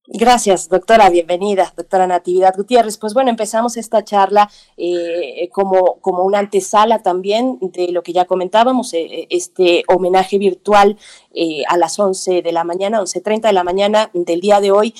[0.08, 1.10] Gracias, doctora.
[1.10, 3.00] Bienvenida, doctora Natividad Gutiérrez.
[3.00, 8.26] Pues bueno, empezamos esta charla eh, como, como una antesala también de lo que ya
[8.26, 10.98] comentábamos, eh, este homenaje virtual
[11.34, 14.94] eh, a las 11 de la mañana, 11.30 de la mañana del día de hoy.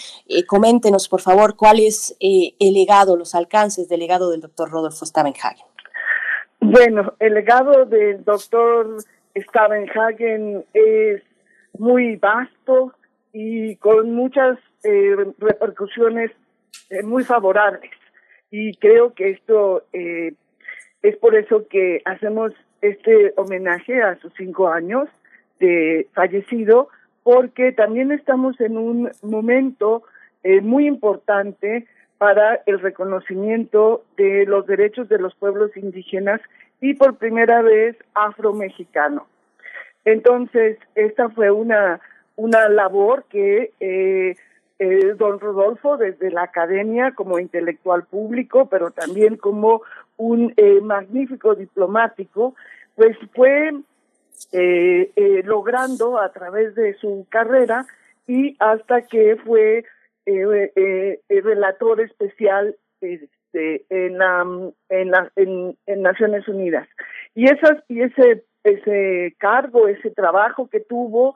[0.48, 5.68] coméntenos, por favor, cuál es el legado, los alcances del legado del doctor Rodolfo Stavenhagen.
[6.62, 8.98] Bueno, el legado del doctor
[9.36, 11.22] Stavenhagen es
[11.78, 12.94] muy vasto
[13.38, 16.32] y con muchas eh, repercusiones
[16.90, 17.92] eh, muy favorables.
[18.50, 20.32] Y creo que esto eh,
[21.02, 25.10] es por eso que hacemos este homenaje a sus cinco años
[25.60, 26.88] de fallecido,
[27.24, 30.04] porque también estamos en un momento
[30.62, 36.40] muy importante para el reconocimiento de los derechos de los pueblos indígenas
[36.80, 39.28] y por primera vez afromexicano.
[40.06, 42.00] Entonces, esta fue una,
[42.36, 44.36] una labor que eh,
[44.78, 49.82] eh, don Rodolfo desde la academia como intelectual público, pero también como
[50.18, 52.56] un eh, magnífico diplomático,
[52.96, 53.72] pues fue
[54.52, 57.86] eh, logrando a través de su carrera
[58.28, 59.86] y hasta que fue
[61.30, 64.46] relator especial este, en, la,
[64.90, 66.88] en, la, en Naciones Unidas.
[67.34, 71.36] Y, esas, y ese, ese cargo, ese trabajo que tuvo,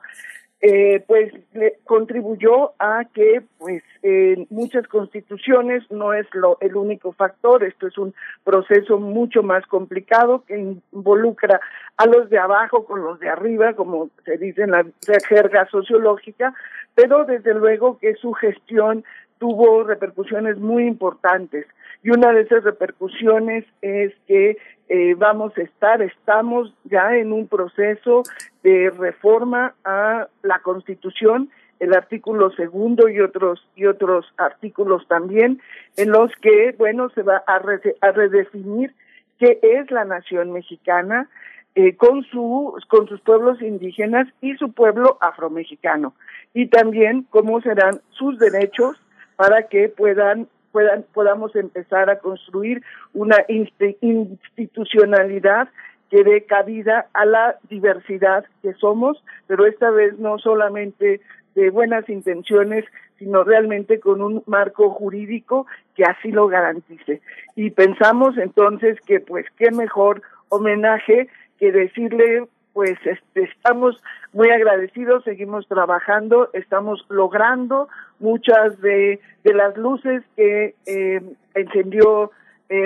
[0.62, 7.12] eh, pues le contribuyó a que pues en muchas constituciones no es lo el único
[7.12, 7.64] factor.
[7.64, 8.14] Esto es un
[8.44, 11.60] proceso mucho más complicado que involucra
[11.96, 14.84] a los de abajo con los de arriba como se dice en la
[15.28, 16.54] jerga sociológica
[16.94, 19.04] pero desde luego que su gestión
[19.40, 21.66] tuvo repercusiones muy importantes.
[22.04, 24.58] Y una de esas repercusiones es que
[24.88, 28.22] eh, vamos a estar, estamos ya en un proceso
[28.62, 31.50] de reforma a la Constitución,
[31.80, 35.60] el artículo segundo y otros y otros artículos también,
[35.96, 38.94] en los que, bueno, se va a, redefinir
[39.38, 41.30] qué es la nación mexicana,
[41.76, 46.14] eh, con su con sus pueblos indígenas y su pueblo afromexicano.
[46.52, 49.00] Y también cómo serán sus derechos
[49.40, 52.82] para que puedan puedan, podamos empezar a construir
[53.14, 55.70] una institucionalidad
[56.10, 61.22] que dé cabida a la diversidad que somos, pero esta vez no solamente
[61.54, 62.84] de buenas intenciones,
[63.18, 67.22] sino realmente con un marco jurídico que así lo garantice.
[67.56, 74.00] Y pensamos entonces que pues qué mejor homenaje que decirle pues este, estamos
[74.32, 77.88] muy agradecidos, seguimos trabajando, estamos logrando
[78.18, 81.20] muchas de, las luces que eh,
[81.54, 82.30] encendió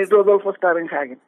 [0.09, 1.19] Rodolfo Stavenhagen.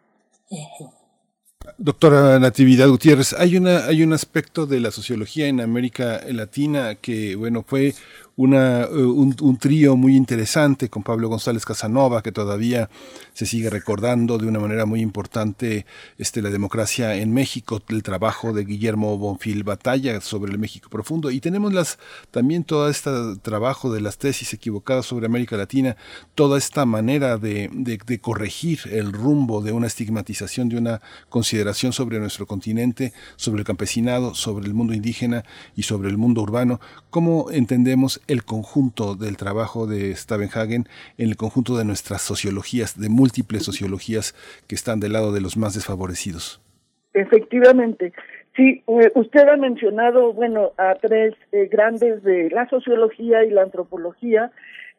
[1.77, 7.35] Doctora Natividad Gutiérrez, hay una hay un aspecto de la sociología en América Latina que
[7.35, 7.93] bueno fue
[8.37, 12.87] una, eh, un, trío muy interesante con Pablo González Casanova, que todavía
[13.33, 15.87] se sigue recordando de una manera muy importante
[16.19, 21.31] este, la democracia en México, el trabajo de Guillermo Bonfil Batalla sobre el México profundo.
[21.31, 21.97] Y tenemos las,
[22.29, 23.09] también todo este
[23.41, 25.97] trabajo de las tesis equivocadas sobre América Latina,
[26.35, 32.19] toda esta manera de, de corregir el rumbo de una estigmatización, de una consideración sobre
[32.19, 35.43] nuestro continente, sobre el campesinado, sobre el mundo indígena
[35.75, 36.79] y sobre el mundo urbano.
[37.09, 40.85] ¿Cómo entendemos el conjunto del trabajo de Stavenhagen
[41.17, 44.33] en el conjunto de nuestras sociologías, de múltiples sociologías
[44.67, 46.61] que están del lado de los más desfavorecidos.
[47.13, 48.13] Efectivamente.
[48.55, 53.61] Sí, eh, usted ha mencionado, bueno, a tres eh, grandes de la sociología y la
[53.61, 54.51] antropología,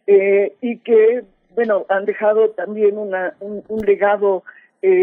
[0.06, 1.24] eh, y que,
[1.54, 4.44] bueno, han dejado también una, un, un legado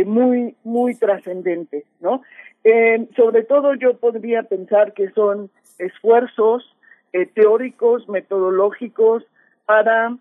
[0.05, 2.21] muy, muy trascendente, ¿no?
[3.17, 5.49] sobre todo yo podría pensar que son
[5.79, 6.74] esfuerzos
[7.15, 9.23] eh, teóricos, metodológicos
[9.65, 10.13] para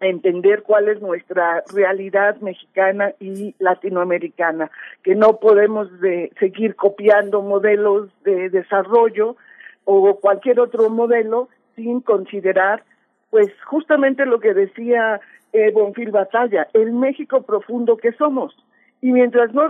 [0.00, 4.68] entender cuál es nuestra realidad mexicana y latinoamericana,
[5.04, 9.36] que no podemos de seguir copiando modelos de desarrollo
[9.84, 12.82] o cualquier otro modelo sin considerar,
[13.30, 15.20] pues justamente lo que decía
[15.52, 18.52] eh, Bonfil Batalla, el México profundo que somos.
[19.00, 19.68] Y mientras no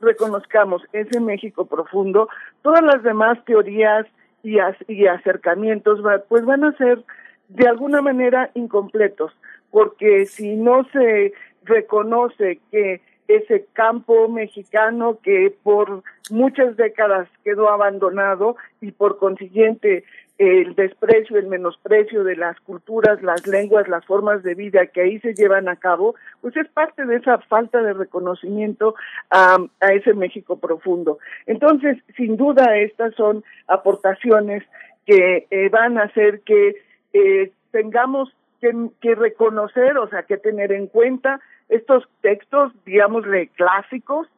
[0.00, 2.28] reconozcamos ese México profundo,
[2.60, 4.06] todas las demás teorías
[4.42, 4.58] y,
[4.88, 7.04] y acercamientos pues van a ser
[7.48, 9.32] de alguna manera incompletos,
[9.70, 11.32] porque si no se
[11.64, 20.04] reconoce que ese campo mexicano que por muchas décadas quedó abandonado y por consiguiente
[20.38, 25.18] el desprecio, el menosprecio de las culturas, las lenguas, las formas de vida que ahí
[25.18, 28.94] se llevan a cabo, pues es parte de esa falta de reconocimiento
[29.30, 29.58] a,
[29.92, 31.18] ese México profundo.
[31.46, 34.62] Entonces, sin duda, estas son aportaciones
[35.06, 36.76] que eh, van a hacer que
[37.12, 44.28] eh, tengamos que, que, reconocer, o sea, que tener en cuenta estos textos, digámosle, clásicos,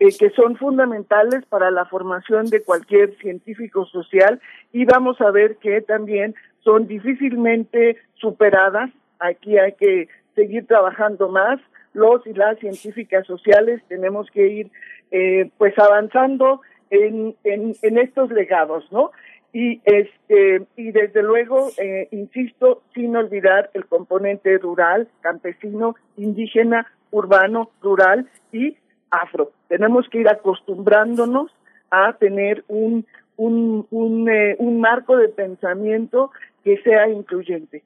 [0.00, 4.40] eh, que son fundamentales para la formación de cualquier científico social
[4.72, 8.90] y vamos a ver que también son difícilmente superadas.
[9.18, 11.60] Aquí hay que seguir trabajando más.
[11.92, 14.70] Los y las científicas sociales tenemos que ir
[15.10, 19.10] eh, pues avanzando en, en, estos legados, ¿no?
[19.52, 27.70] y este y desde luego eh, insisto sin olvidar el componente rural campesino indígena urbano
[27.82, 28.76] rural y
[29.10, 29.52] afro.
[29.68, 31.50] Tenemos que ir acostumbrándonos
[31.90, 33.06] a tener un,
[33.36, 36.30] un, un, eh, un marco de pensamiento
[36.64, 37.82] que sea incluyente.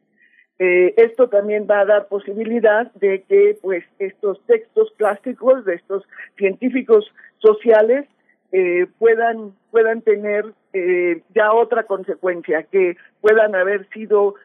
[0.59, 6.05] Eh, esto también va a dar posibilidad de que pues estos textos clásicos de estos
[6.37, 8.07] científicos sociales
[8.53, 14.37] eh, puedan puedan tener eh, ya otra consecuencia que puedan haber sido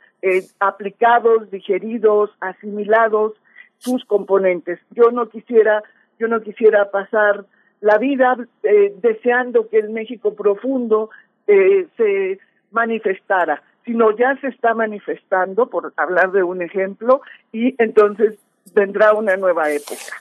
[0.60, 3.34] aplicados digeridos asimilados
[3.78, 5.84] sus componentes yo no quisiera
[6.20, 7.46] yo no quisiera pasar
[7.82, 11.10] la vida eh, deseando que el México profundo
[11.48, 12.40] eh, se
[12.72, 17.22] manifestara, sino ya se está manifestando, por hablar de un ejemplo,
[17.52, 18.38] y entonces
[18.76, 20.20] vendrá una nueva época.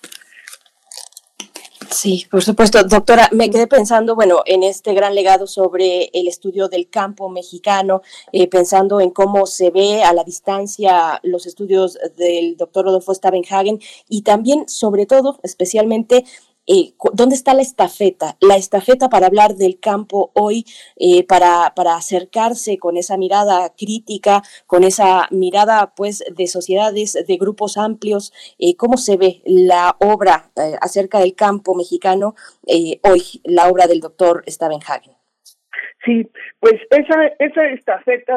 [2.00, 2.84] Sí, por supuesto.
[2.84, 8.02] Doctora, me quedé pensando, bueno, en este gran legado sobre el estudio del campo mexicano,
[8.30, 13.80] eh, pensando en cómo se ve a la distancia los estudios del doctor Rodolfo Stavenhagen
[14.08, 16.24] y también, sobre todo, especialmente,
[16.68, 18.36] eh, ¿dónde está la estafeta?
[18.40, 20.64] La estafeta para hablar del campo hoy,
[20.96, 27.36] eh, para, para acercarse con esa mirada crítica, con esa mirada pues de sociedades, de
[27.38, 30.50] grupos amplios, eh, ¿cómo se ve la obra
[30.82, 32.34] acerca del campo mexicano
[33.02, 35.14] hoy, la obra del doctor Stavenhagen?
[36.04, 36.30] Sí,
[36.60, 38.36] pues esa, esa estafeta,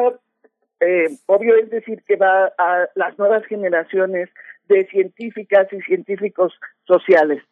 [1.26, 4.30] obvio es decir que va a las nuevas generaciones
[4.68, 6.54] de científicas y científicos
[6.86, 7.42] sociales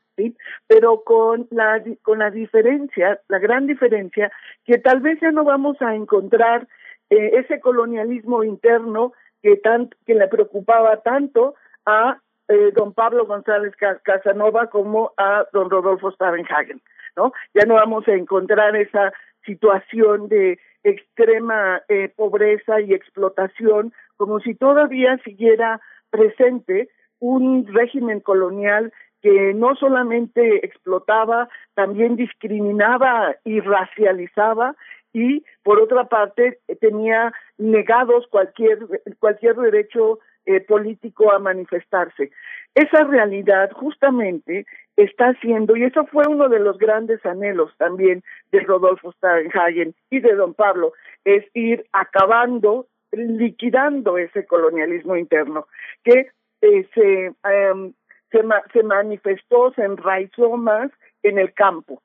[0.67, 4.31] pero con la, con la diferencia, la gran diferencia,
[4.65, 6.67] que tal vez ya no vamos a encontrar
[7.11, 11.55] eh, ese colonialismo interno que, tan, que le preocupaba tanto
[11.87, 12.19] a
[12.49, 16.83] eh, don Pablo González Casanova como a don Rodolfo Stavenhagen,
[17.17, 17.33] ¿no?
[17.55, 19.13] Ya no vamos a encontrar esa
[19.45, 25.81] situación de extrema eh, pobreza y explotación como si todavía siguiera
[26.11, 26.89] presente
[27.21, 28.93] un régimen colonial
[29.23, 34.75] que no solamente explotaba, también discriminaba y racializaba
[35.13, 38.79] y por otra parte tenía negados cualquier
[39.19, 42.31] cualquier derecho eh, político a manifestarse.
[42.75, 44.65] esa realidad justamente
[44.97, 48.23] está haciendo, y eso fue uno de los grandes anhelos también
[48.53, 50.93] de Rodolfo Starenhagen y de don Pablo,
[51.25, 55.67] es ir acabando, liquidando ese colonialismo interno
[56.05, 56.31] que
[56.63, 57.93] eh, se, em,
[58.31, 58.41] se,
[58.73, 60.91] se manifestó, se enraizó más
[61.23, 62.03] en el campo.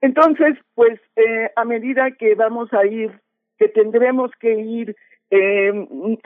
[0.00, 3.20] Entonces, pues eh, a medida que vamos a ir,
[3.58, 4.96] que tendremos que ir
[5.30, 5.72] eh,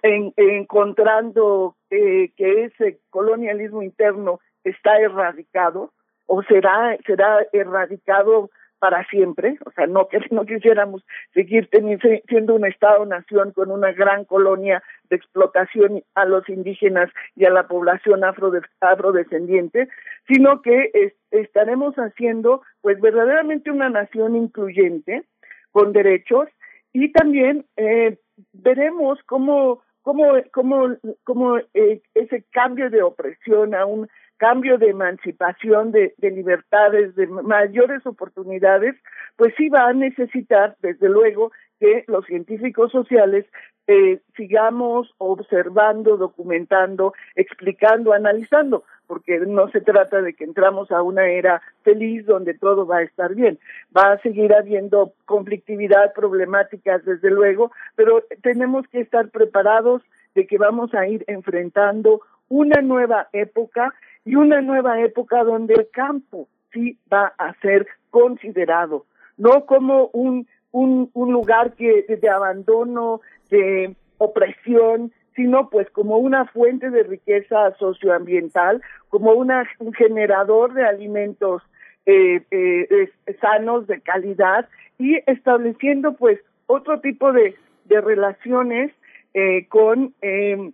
[0.03, 5.93] en, encontrando eh, que ese colonialismo interno está erradicado
[6.27, 8.51] o será será erradicado
[8.81, 13.93] para siempre, o sea, no que no quisiéramos seguir teniendo, siendo un Estado-nación con una
[13.93, 19.89] gran colonia de explotación a los indígenas y a la población afrodescendiente,
[20.27, 25.23] sino que estaremos haciendo, pues, verdaderamente una nación incluyente
[25.71, 26.49] con derechos
[26.93, 28.19] y también eh,
[28.53, 34.09] veremos cómo cómo cómo cómo eh, ese cambio de opresión a un
[34.41, 38.97] cambio de emancipación, de, libertades, de mayores oportunidades,
[39.37, 43.45] pues sí va a necesitar, desde luego, que los científicos sociales
[43.87, 51.27] eh, sigamos observando, documentando, explicando, analizando, porque no se trata de que entramos a una
[51.27, 53.59] era feliz donde todo va a estar bien.
[53.95, 60.01] Va a seguir habiendo conflictividad, problemáticas, desde luego, pero tenemos que estar preparados
[60.35, 63.93] de que vamos a ir enfrentando una nueva época
[64.25, 69.07] y una nueva época donde el campo sí va a ser considerado,
[69.37, 73.21] no como un, un, lugar que de abandono,
[73.51, 81.63] de opresión, sino pues como una fuente de riqueza socioambiental, como un generador de alimentos
[82.07, 83.11] eh, eh,
[83.41, 84.69] sanos, de calidad,
[84.99, 87.55] y estableciendo pues otro tipo de,
[87.87, 88.93] de relaciones
[89.33, 90.73] eh, con, eh,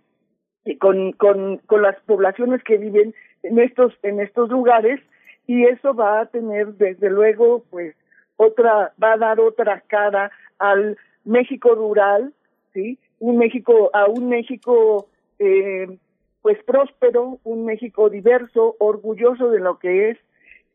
[0.79, 3.13] con, con, con las poblaciones que viven
[3.47, 4.99] en estos en estos lugares
[5.45, 7.95] y eso va a tener desde luego pues
[8.35, 12.33] otra va a dar otra cara al México rural
[12.73, 15.07] sí un México a un México
[15.39, 15.87] eh,
[16.41, 20.17] pues próspero un México diverso orgulloso de lo que es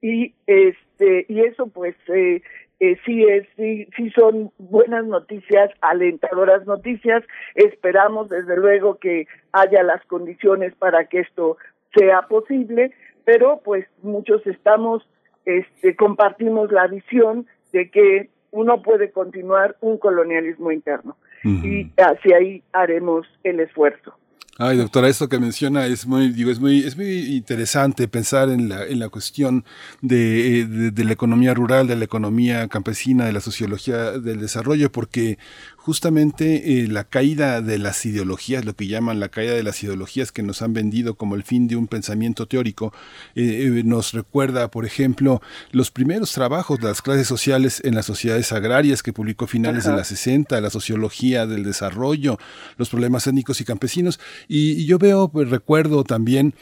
[0.00, 2.42] y este y eso pues eh,
[2.82, 7.22] eh, sí es sí sí son buenas noticias alentadoras noticias.
[7.54, 11.58] Esperamos desde luego que haya las condiciones para que esto
[11.94, 12.92] sea posible,
[13.24, 15.06] pero pues muchos estamos,
[15.44, 22.62] este, compartimos la visión de que uno puede continuar un colonialismo interno y hacia ahí
[22.72, 24.14] haremos el esfuerzo.
[24.58, 28.68] Ay, doctora, esto que menciona es muy, digo, es muy, es muy interesante pensar en
[28.68, 29.64] la, en la cuestión
[30.02, 34.92] de, eh, de, la economía rural, de la economía campesina, de la sociología del desarrollo,
[34.92, 35.38] porque
[35.82, 40.30] justamente eh, la caída de las ideologías, lo que llaman la caída de las ideologías
[40.30, 42.92] que nos han vendido como el fin de un pensamiento teórico,
[43.34, 45.42] eh, eh, nos recuerda, por ejemplo,
[45.72, 49.90] los primeros trabajos de las clases sociales en las sociedades agrarias que publicó finales de
[49.90, 52.38] la 60, la sociología del desarrollo,
[52.76, 54.20] los problemas étnicos y campesinos.
[54.46, 56.54] Y, y yo veo, pues, recuerdo también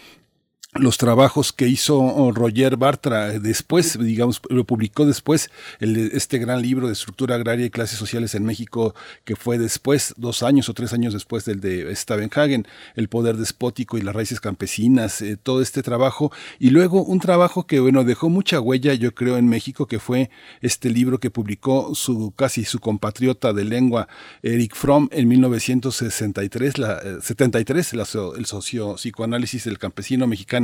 [0.74, 6.86] los trabajos que hizo oh, Roger Bartra después, digamos, lo publicó después, este gran libro
[6.86, 8.94] de estructura agraria y clases sociales en México,
[9.24, 13.98] que fue después, dos años o tres años después del de Stavenhagen, El poder despótico
[13.98, 16.30] y las raíces campesinas, eh, todo este trabajo,
[16.60, 20.30] y luego un trabajo que, bueno, dejó mucha huella, yo creo, en México, que fue
[20.60, 24.06] este libro que publicó su casi su compatriota de lengua,
[24.42, 28.06] Eric Fromm, en 1963, la, 73, eh, la,
[28.38, 30.59] el socio psicoanálisis del campesino mexicano,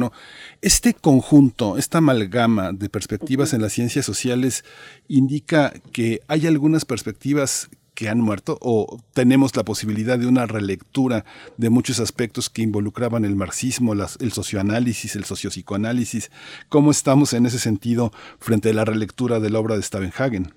[0.63, 4.65] este conjunto, esta amalgama de perspectivas en las ciencias sociales
[5.09, 11.25] indica que hay algunas perspectivas que han muerto o tenemos la posibilidad de una relectura
[11.57, 16.31] de muchos aspectos que involucraban el marxismo, el socioanálisis, el sociopsicoanálisis.
[16.69, 20.53] ¿Cómo estamos en ese sentido frente a la relectura de la obra de Stavenhagen?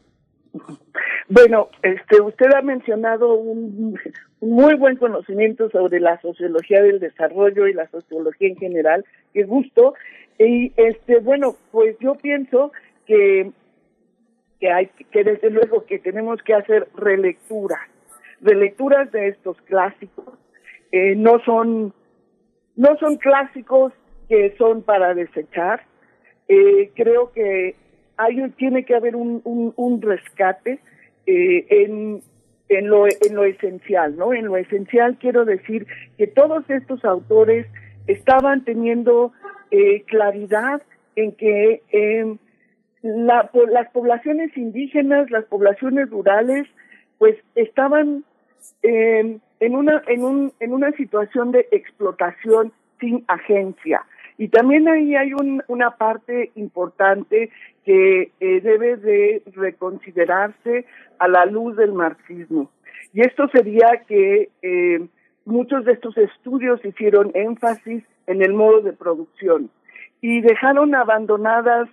[1.30, 3.98] Bueno, este, usted ha mencionado un,
[4.41, 9.95] muy buen conocimiento sobre la sociología del desarrollo y la sociología en general, qué gusto.
[10.38, 12.72] Y este, bueno, pues yo pienso
[13.06, 13.52] que
[14.60, 17.80] que hay que desde luego que tenemos que hacer relecturas,
[18.41, 20.38] relecturas de estos clásicos.
[20.91, 21.94] Eh, no son
[22.76, 23.94] no son clásicos
[24.28, 25.82] que son para desechar.
[26.48, 27.76] Eh, creo que
[28.18, 30.80] hay tiene que haber un, un, rescate
[31.26, 32.22] eh, en,
[32.70, 34.34] en, lo, en lo esencial, ¿no?
[34.34, 35.88] En lo esencial quiero decir
[36.18, 37.66] que todos estos autores
[38.08, 39.34] estaban teniendo
[39.72, 40.82] eh, claridad
[41.16, 42.38] en que eh,
[43.02, 46.68] la, las poblaciones indígenas, las poblaciones rurales,
[47.18, 48.24] pues estaban
[48.84, 54.06] eh, en una en un en una situación de explotación sin agencia
[54.40, 57.52] Y también ahí hay un, una parte importante
[57.84, 60.86] que eh, debe de reconsiderarse
[61.20, 62.72] a la luz del marxismo.
[63.14, 65.06] Y esto sería que eh,
[65.44, 69.70] muchos de estos estudios hicieron énfasis en el modo de producción
[70.22, 71.90] y dejaron abandonadas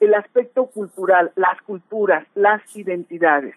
[0.00, 3.54] el aspecto cultural, las culturas, las identidades.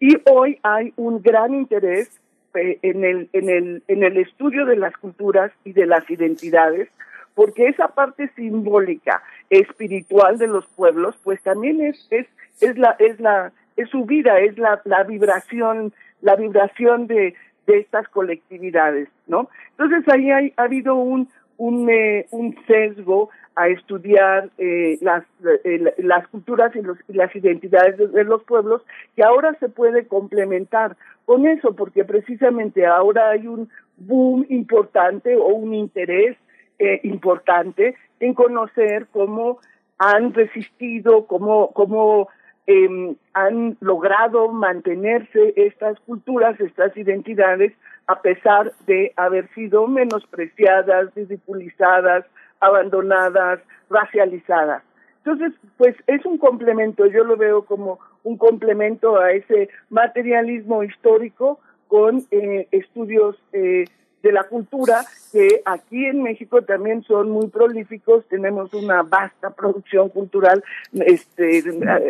[0.00, 2.20] Y hoy hay un gran interés
[2.54, 6.88] eh, en, el, en, el, en el estudio de las culturas y de las identidades,
[7.34, 12.26] porque esa parte simbólica, espiritual de los pueblos, pues también es, es,
[12.60, 17.34] es la, es la, es su vida, es la, la vibración, la vibración de,
[17.66, 19.48] de estas colectividades, ¿no?
[19.70, 25.24] Entonces ahí ha habido un, un, eh, un sesgo a estudiar eh, las,
[25.64, 28.82] eh, las culturas y, los, y las identidades de, de, los pueblos
[29.14, 30.96] que ahora se puede complementar
[31.26, 36.36] con eso, porque precisamente ahora hay un boom importante o un interés
[36.80, 39.58] eh, importante en conocer cómo
[39.98, 42.28] han resistido, cómo, cómo
[42.66, 47.74] eh, han logrado mantenerse estas culturas, estas identidades,
[48.06, 52.24] a pesar de haber sido menospreciadas, ridiculizadas,
[52.60, 54.82] abandonadas, racializadas.
[55.24, 61.60] Entonces, pues es un complemento, yo lo veo como un complemento a ese materialismo histórico
[61.88, 63.84] con eh, estudios eh,
[64.22, 70.08] de la cultura que aquí en México también son muy prolíficos tenemos una vasta producción
[70.08, 71.62] cultural este eh,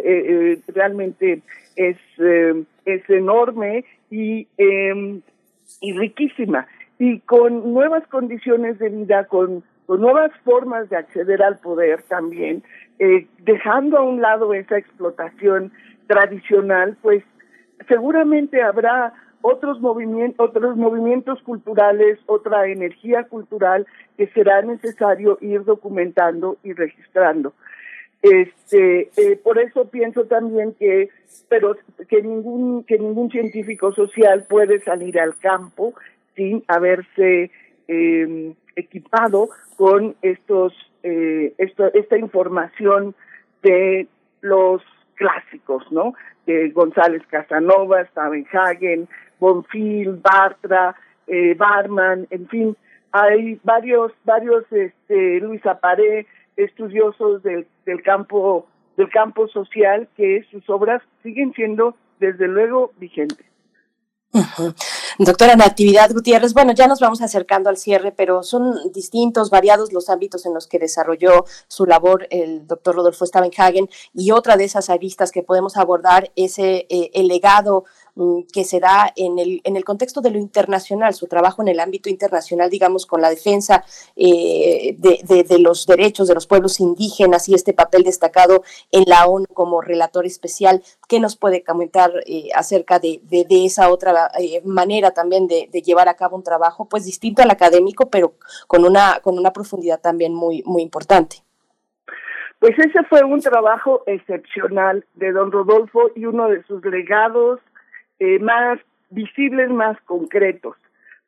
[0.04, 1.42] eh, realmente
[1.76, 5.20] es eh, es enorme y eh,
[5.80, 6.66] y riquísima.
[6.98, 12.62] Y con nuevas condiciones de vida con con nuevas formas de acceder al poder también
[13.38, 15.72] dejando a un lado esa explotación
[16.06, 17.24] tradicional pues
[17.88, 23.86] seguramente habrá otros movimientos, otros movimientos culturales, otra energía cultural
[24.16, 27.54] que será necesario ir documentando y registrando.
[28.22, 31.08] Este, eh, por eso pienso también que,
[31.48, 31.76] pero
[32.08, 35.94] que ningún que ningún científico social puede salir al campo
[36.36, 37.50] sin haberse
[37.88, 43.14] eh, equipado con estos eh, esta información
[43.62, 44.06] de
[44.42, 44.82] los
[45.14, 46.14] clásicos, ¿no?
[46.46, 49.08] De González Casanova, Stavenhagen,
[49.40, 50.94] Bonfil, Bartra,
[51.26, 52.76] eh, Barman, en fin,
[53.12, 56.26] hay varios, varios, este, Luis Aparé,
[56.56, 63.50] estudiosos del, del campo, del campo social, que sus obras siguen siendo, desde luego, vigentes.
[65.18, 70.08] Doctora Natividad Gutiérrez, bueno, ya nos vamos acercando al cierre, pero son distintos, variados los
[70.08, 74.88] ámbitos en los que desarrolló su labor el doctor Rodolfo Stavenhagen y otra de esas
[74.88, 77.84] aristas que podemos abordar es eh, el legado
[78.52, 81.80] que se da en el, en el contexto de lo internacional, su trabajo en el
[81.80, 83.84] ámbito internacional, digamos, con la defensa
[84.16, 89.26] eh, de, de, los derechos de los pueblos indígenas y este papel destacado en la
[89.26, 90.82] ONU como relator especial.
[91.08, 95.68] ¿Qué nos puede comentar eh, acerca de, de, de, esa otra eh, manera también de,
[95.80, 98.34] llevar a cabo un trabajo, pues distinto al académico, pero
[98.66, 101.36] con una, con una profundidad también muy, muy importante?
[102.58, 107.60] Pues ese fue un trabajo excepcional de don Rodolfo y uno de sus legados
[108.20, 108.78] eh, más
[109.08, 110.76] visibles, más concretos,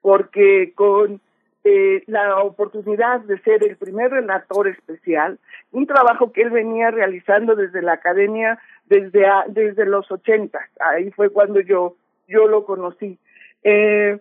[0.02, 1.22] porque con
[1.64, 5.38] eh, la oportunidad de ser el primer relator especial,
[5.70, 11.30] un trabajo que él venía realizando desde la academia desde desde los ochentas, ahí fue
[11.30, 11.96] cuando yo
[12.28, 13.18] yo lo conocí.
[13.64, 14.18] Eh,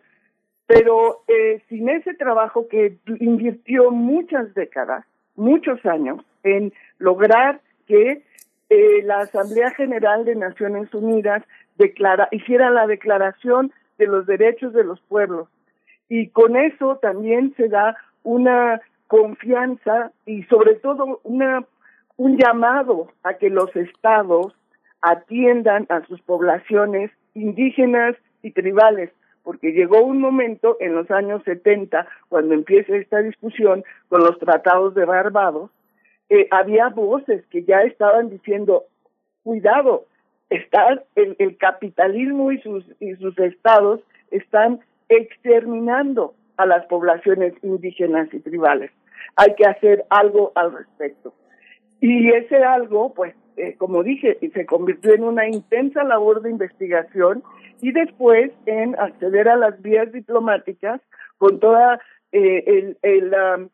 [0.66, 1.24] pero
[1.68, 5.04] sin ese trabajo que invirtió muchas décadas,
[5.36, 8.24] muchos años, en lograr que
[9.04, 11.44] la Asamblea General de Naciones Unidas
[11.82, 15.48] declara, hiciera la declaración de los derechos de los pueblos.
[16.08, 21.66] Y con eso también se da una confianza y sobre todo una,
[22.18, 24.54] un llamado a que los estados
[25.02, 29.10] atiendan a sus poblaciones indígenas y tribales,
[29.44, 34.94] porque llegó un momento en los años 70, cuando empieza esta discusión con los tratados
[34.94, 35.72] de Barbados,
[36.30, 38.86] eh, había voces que ya estaban diciendo,
[39.44, 40.06] cuidado,
[40.52, 48.32] está el, el capitalismo y sus, y sus estados están exterminando a las poblaciones indígenas
[48.34, 48.92] y tribales.
[49.36, 51.34] Hay que hacer algo al respecto.
[52.00, 57.44] Y ese algo, pues, eh, como dije, se convirtió en una intensa labor de investigación
[57.82, 61.02] y después en acceder a las vías diplomáticas
[61.38, 62.00] con toda
[62.32, 63.70] eh, el, el, um,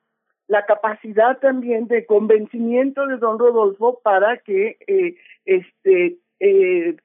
[0.48, 6.96] la capacidad también de convencimiento de don Rodolfo para que eh, este eh,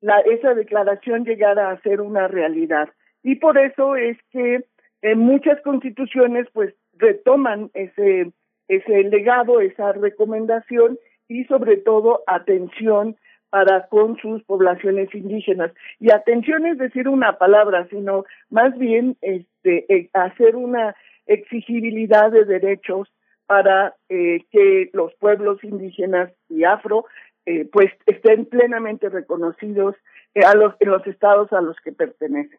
[0.00, 2.88] la, esa declaración llegara a ser una realidad.
[3.22, 4.64] Y por eso es que
[5.02, 8.32] en muchas constituciones pues retoman ese,
[8.68, 10.98] ese legado, esa recomendación
[11.28, 13.16] y sobre todo atención
[13.50, 15.72] para con sus poblaciones indígenas.
[16.00, 20.94] Y atención es decir una palabra, sino más bien este, eh, hacer una
[21.26, 23.08] exigibilidad de derechos
[23.46, 27.04] para eh, que los pueblos indígenas y afro
[27.46, 29.96] eh, pues estén plenamente reconocidos
[30.44, 32.58] a los, en los estados a los que pertenecen.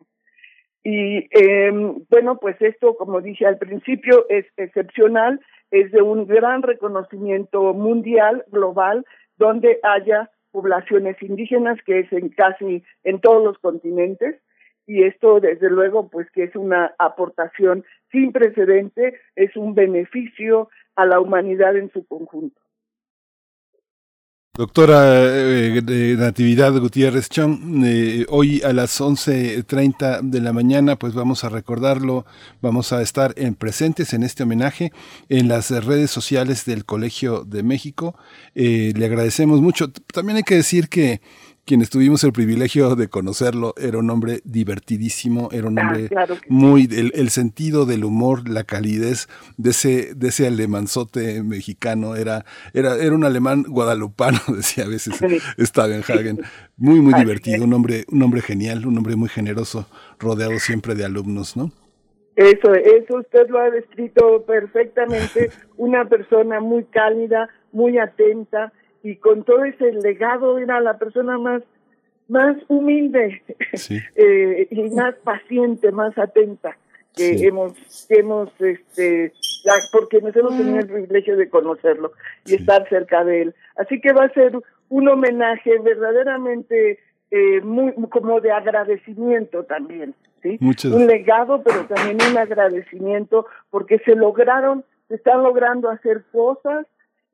[0.83, 6.61] Y em, bueno, pues esto, como dije al principio, es excepcional, es de un gran
[6.61, 9.05] reconocimiento mundial, global,
[9.37, 14.41] donde haya poblaciones indígenas, que es en casi en todos los continentes,
[14.85, 21.05] y esto desde luego pues que es una aportación sin precedente, es un beneficio a
[21.05, 22.61] la humanidad en su conjunto.
[24.57, 31.43] Doctora eh, Natividad Gutiérrez Chong, eh, hoy a las 11.30 de la mañana pues vamos
[31.43, 32.25] a recordarlo,
[32.59, 34.91] vamos a estar en presentes en este homenaje
[35.29, 38.17] en las redes sociales del Colegio de México.
[38.55, 39.91] Eh, le agradecemos mucho.
[39.91, 41.21] También hay que decir que
[41.67, 46.09] quienes tuvimos el privilegio de conocerlo, era un hombre divertidísimo, era un ah, hombre
[46.47, 49.27] muy, el, sentido del humor, la calidez
[49.57, 55.19] de ese, de ese alemanzote mexicano, era, era, era un alemán guadalupano, decía a veces
[55.59, 56.39] Stavenhagen,
[56.77, 59.89] muy, muy divertido, un hombre, un hombre genial, un hombre muy generoso,
[60.19, 61.71] rodeado siempre de alumnos, ¿no?
[62.37, 68.71] Eso, eso usted lo ha descrito perfectamente, una persona muy cálida, muy atenta,
[69.07, 71.63] y con todo ese legado era la persona más
[72.27, 73.41] más humilde
[74.15, 76.77] eh, y más paciente, más atenta
[77.15, 77.73] que hemos
[78.09, 79.31] hemos este
[79.93, 82.11] porque nos hemos tenido el privilegio de conocerlo
[82.45, 83.55] y estar cerca de él.
[83.77, 84.59] Así que va a ser
[84.89, 86.99] un homenaje verdaderamente
[87.31, 90.59] eh, muy como de agradecimiento también, ¿sí?
[90.61, 96.85] Un legado, pero también un agradecimiento porque se lograron, se están logrando hacer cosas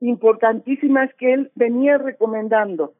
[0.08, 2.94] importantísimas que él venía recomendando.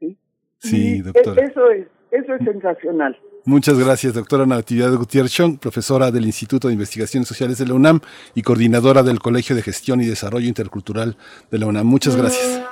[0.00, 0.16] Sí,
[0.58, 1.42] sí doctora.
[1.42, 3.16] Eso es, eso es sensacional.
[3.44, 8.00] Muchas gracias, doctora Natividad Gutiérrez Chong, profesora del Instituto de Investigaciones Sociales de la UNAM
[8.34, 11.16] y coordinadora del Colegio de Gestión y Desarrollo Intercultural
[11.50, 11.86] de la UNAM.
[11.86, 12.62] Muchas gracias.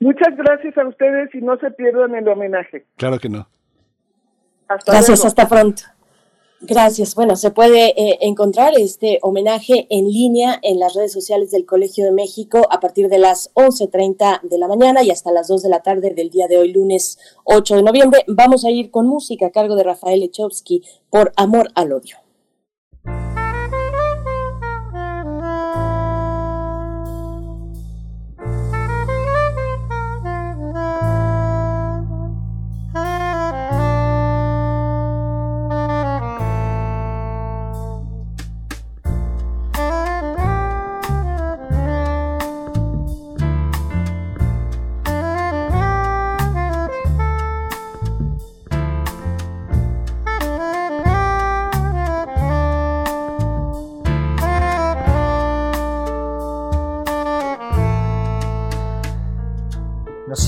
[0.00, 2.86] Muchas gracias a ustedes y no se pierdan el homenaje.
[2.96, 3.48] Claro que no.
[4.86, 5.82] gracias, hasta pronto.
[6.60, 7.14] Gracias.
[7.14, 12.04] Bueno, se puede eh, encontrar este homenaje en línea en las redes sociales del Colegio
[12.04, 15.68] de México a partir de las 11.30 de la mañana y hasta las 2 de
[15.68, 18.24] la tarde del día de hoy, lunes 8 de noviembre.
[18.26, 22.27] Vamos a ir con música a cargo de Rafael Echowski por Amor al Odio.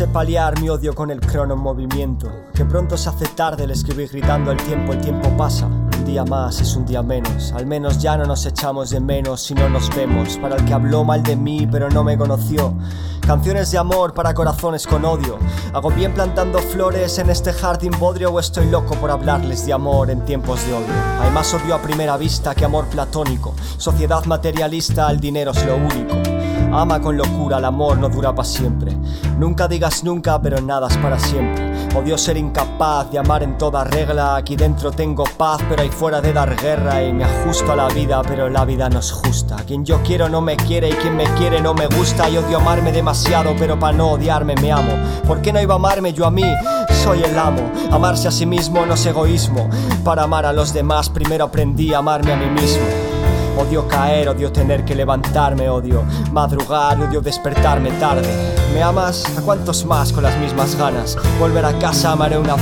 [0.07, 2.31] Paliar mi odio con el crono en movimiento.
[2.55, 5.67] Que pronto se hace tarde el escribir gritando el tiempo, el tiempo pasa.
[5.67, 7.53] Un día más es un día menos.
[7.53, 10.39] Al menos ya no nos echamos de menos si no nos vemos.
[10.39, 12.75] Para el que habló mal de mí pero no me conoció.
[13.27, 15.39] Canciones de amor para corazones con odio.
[15.73, 20.11] Hago bien plantando flores en este jardín bodrio o estoy loco por hablarles de amor
[20.11, 20.95] en tiempos de odio.
[21.21, 23.55] Hay más odio a primera vista que amor platónico.
[23.77, 26.40] Sociedad materialista, el dinero es lo único.
[26.73, 28.97] Ama con locura, el amor no dura para siempre.
[29.39, 31.69] Nunca digas nunca, pero nada es para siempre.
[31.97, 34.37] Odio ser incapaz de amar en toda regla.
[34.37, 37.03] Aquí dentro tengo paz, pero ahí fuera de dar guerra.
[37.03, 39.57] Y me ajusto a la vida, pero la vida no es justa.
[39.67, 42.31] Quien yo quiero no me quiere y quien me quiere no me gusta.
[42.31, 44.93] Y odio amarme demasiado, pero para no odiarme me amo.
[45.27, 46.45] ¿Por qué no iba a amarme yo a mí?
[47.03, 47.69] Soy el amo.
[47.91, 49.69] Amarse a sí mismo no es egoísmo.
[50.05, 53.10] Para amar a los demás, primero aprendí a amarme a mí mismo.
[53.59, 58.29] Odio caer, odio tener que levantarme, odio madrugar, odio despertarme tarde.
[58.73, 59.25] ¿Me amas?
[59.37, 61.17] ¿A cuántos más con las mismas ganas?
[61.39, 62.57] Volver a casa amaré una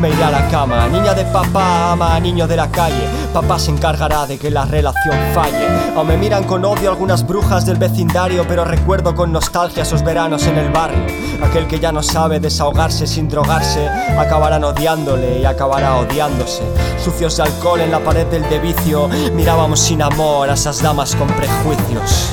[0.00, 0.88] me iré a la cama.
[0.88, 3.08] Niña de papá ama a niño de la calle.
[3.32, 5.66] Papá se encargará de que la relación falle.
[5.96, 10.46] O me miran con odio algunas brujas del vecindario, pero recuerdo con nostalgia esos veranos
[10.46, 11.04] en el barrio.
[11.42, 16.62] Aquel que ya no sabe desahogarse sin drogarse, acabarán odiándole y acabará odiándose.
[17.02, 21.14] Sucios de alcohol en la pared del de vicio, mirábamos sin amor a esas damas
[21.16, 22.30] con prejuicios.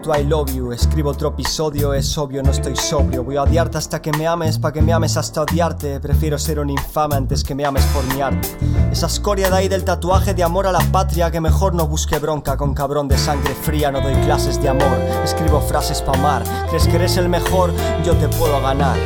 [0.00, 0.72] Tu I love you.
[0.72, 3.24] Escribo otro episodio, es obvio, no estoy sobrio.
[3.24, 6.00] Voy a odiarte hasta que me ames, pa' que me ames hasta odiarte.
[6.00, 8.48] Prefiero ser un infame antes que me ames por mi arte.
[8.90, 12.18] Esa escoria de ahí del tatuaje de amor a la patria, que mejor no busque
[12.18, 13.90] bronca con cabrón de sangre fría.
[13.90, 16.42] No doy clases de amor, escribo frases pa' amar.
[16.68, 17.72] ¿Crees que eres el mejor?
[18.04, 18.96] Yo te puedo ganar.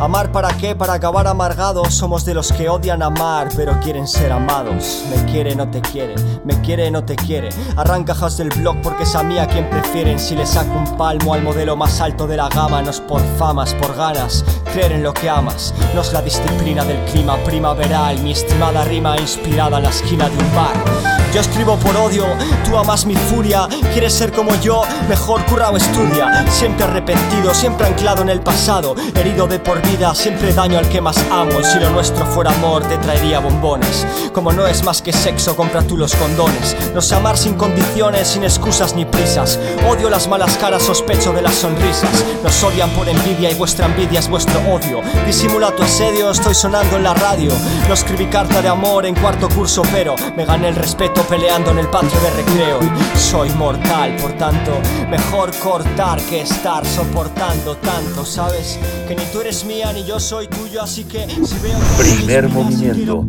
[0.00, 0.74] Amar para qué?
[0.74, 1.94] Para acabar amargados.
[1.94, 5.04] Somos de los que odian amar, pero quieren ser amados.
[5.10, 6.14] Me quiere, no te quiere.
[6.42, 7.50] Me quiere, no te quiere.
[7.76, 10.18] Arranca house del blog porque es a mí a quien prefieren.
[10.18, 13.20] Si le saco un palmo al modelo más alto de la gama, no es por
[13.36, 14.42] famas, por ganas.
[14.72, 15.74] Creer en lo que amas.
[15.94, 18.18] No es la disciplina del clima primaveral.
[18.20, 21.19] Mi estimada rima inspirada en la esquina de un bar.
[21.32, 22.24] Yo escribo por odio,
[22.64, 23.68] tú amas mi furia.
[23.92, 26.44] Quieres ser como yo, mejor curra o estudia.
[26.50, 28.96] Siempre arrepentido, siempre anclado en el pasado.
[29.14, 31.62] Herido de por vida, siempre daño al que más amo.
[31.62, 34.04] Si lo nuestro fuera amor, te traería bombones.
[34.32, 36.76] Como no es más que sexo, compra tú los condones.
[36.94, 39.56] No sé amar sin condiciones, sin excusas ni prisas.
[39.88, 42.10] Odio las malas caras, sospecho de las sonrisas.
[42.42, 45.00] Nos odian por envidia y vuestra envidia es vuestro odio.
[45.26, 47.52] Disimula tu asedio, estoy sonando en la radio.
[47.86, 51.78] No escribí carta de amor en cuarto curso, pero me gané el respeto peleando en
[51.78, 52.80] el patio de recreo.
[52.82, 54.72] Y soy mortal, por tanto,
[55.10, 58.80] mejor cortar que estar soportando tanto, ¿sabes?
[59.08, 63.24] Que ni tú eres mía ni yo soy tuyo, así que si veo Primer movimiento.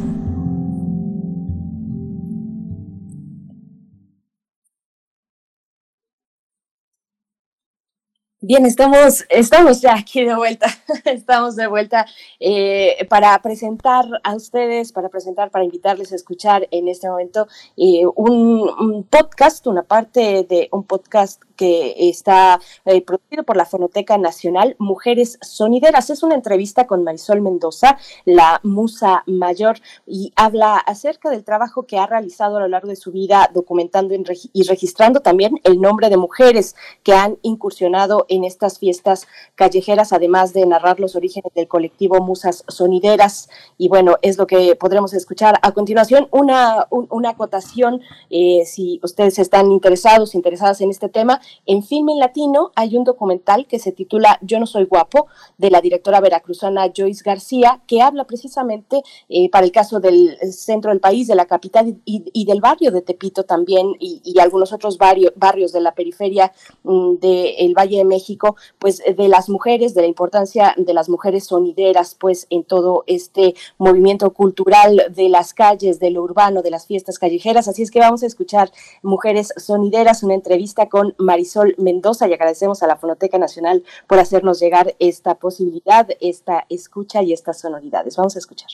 [8.49, 10.69] Bien, estamos, estamos ya aquí de vuelta,
[11.05, 12.07] estamos de vuelta
[12.39, 18.07] eh, para presentar a ustedes, para presentar, para invitarles a escuchar en este momento eh,
[18.15, 24.19] un, un podcast, una parte de un podcast que está eh, producido por la Fonoteca
[24.19, 26.11] Nacional, Mujeres Sonideras.
[26.11, 31.99] Es una entrevista con Marisol Mendoza, la musa mayor, y habla acerca del trabajo que
[31.99, 34.15] ha realizado a lo largo de su vida, documentando
[34.53, 40.53] y registrando también el nombre de mujeres que han incursionado en estas fiestas callejeras, además
[40.53, 43.49] de narrar los orígenes del colectivo Musas Sonideras.
[43.79, 46.29] Y bueno, es lo que podremos escuchar a continuación.
[46.31, 52.15] Una, un- una acotación, eh, si ustedes están interesados, interesadas en este tema, en Filme
[52.17, 55.27] Latino hay un documental que se titula Yo no soy guapo,
[55.59, 60.91] de la directora veracruzana Joyce García, que habla precisamente eh, para el caso del centro
[60.91, 65.33] del país, de la capital y, del barrio de Tepito también, y, algunos otros barrio-
[65.35, 66.53] barrios de la periferia
[66.85, 71.09] mm, del Valle de México, pues eh, de las mujeres, de la importancia de las
[71.09, 76.71] mujeres sonideras, pues en todo este movimiento cultural de las calles, de lo urbano, de
[76.71, 77.69] las fiestas callejeras.
[77.69, 78.71] Así es que vamos a escuchar
[79.03, 84.59] Mujeres Sonideras, una entrevista con Marisol Mendoza y agradecemos a la Fonoteca Nacional por hacernos
[84.59, 88.17] llegar esta posibilidad, esta escucha y estas sonoridades.
[88.17, 88.71] Vamos a escuchar.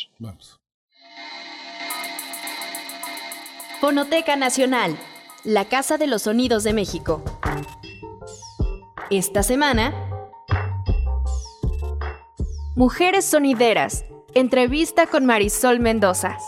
[3.81, 4.97] Fonoteca Nacional,
[5.43, 7.21] la Casa de los Sonidos de México.
[9.11, 9.93] Esta semana,
[12.77, 16.39] Mujeres Sonideras, entrevista con Marisol Mendoza.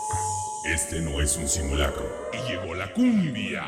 [0.65, 2.09] Este no es un simulacro.
[2.31, 3.67] Y llegó la cumbia.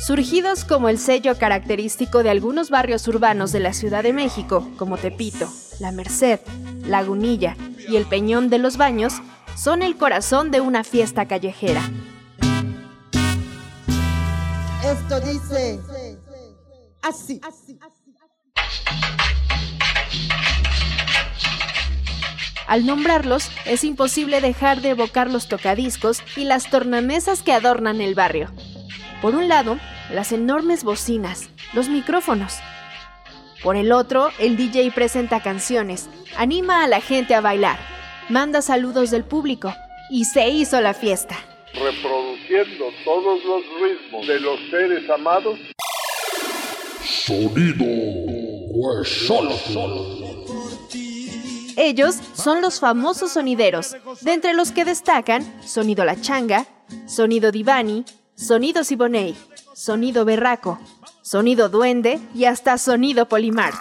[0.00, 4.96] Surgidos como el sello característico de algunos barrios urbanos de la Ciudad de México, como
[4.96, 5.46] Tepito,
[5.78, 6.40] La Merced,
[6.86, 7.54] Lagunilla
[7.86, 9.20] y el Peñón de los Baños,
[9.56, 11.82] son el corazón de una fiesta callejera.
[14.82, 15.78] Esto dice
[17.02, 17.40] así.
[22.66, 28.14] Al nombrarlos, es imposible dejar de evocar los tocadiscos y las tornamesas que adornan el
[28.14, 28.50] barrio.
[29.20, 29.78] Por un lado,
[30.12, 32.58] las enormes bocinas, los micrófonos.
[33.62, 37.78] Por el otro, el DJ presenta canciones, anima a la gente a bailar,
[38.30, 39.74] manda saludos del público
[40.10, 41.36] y se hizo la fiesta.
[41.74, 45.58] reproduciendo todos los ritmos de los seres amados.
[47.04, 47.84] Sonido
[49.04, 50.20] solo, solo.
[51.76, 56.66] Ellos son los famosos sonideros, de entre los que destacan Sonido La Changa,
[57.06, 58.04] Sonido Divani,
[58.40, 59.36] Sonido Siboney,
[59.74, 60.78] Sonido Berraco,
[61.20, 63.76] Sonido Duende y hasta Sonido Polimarch.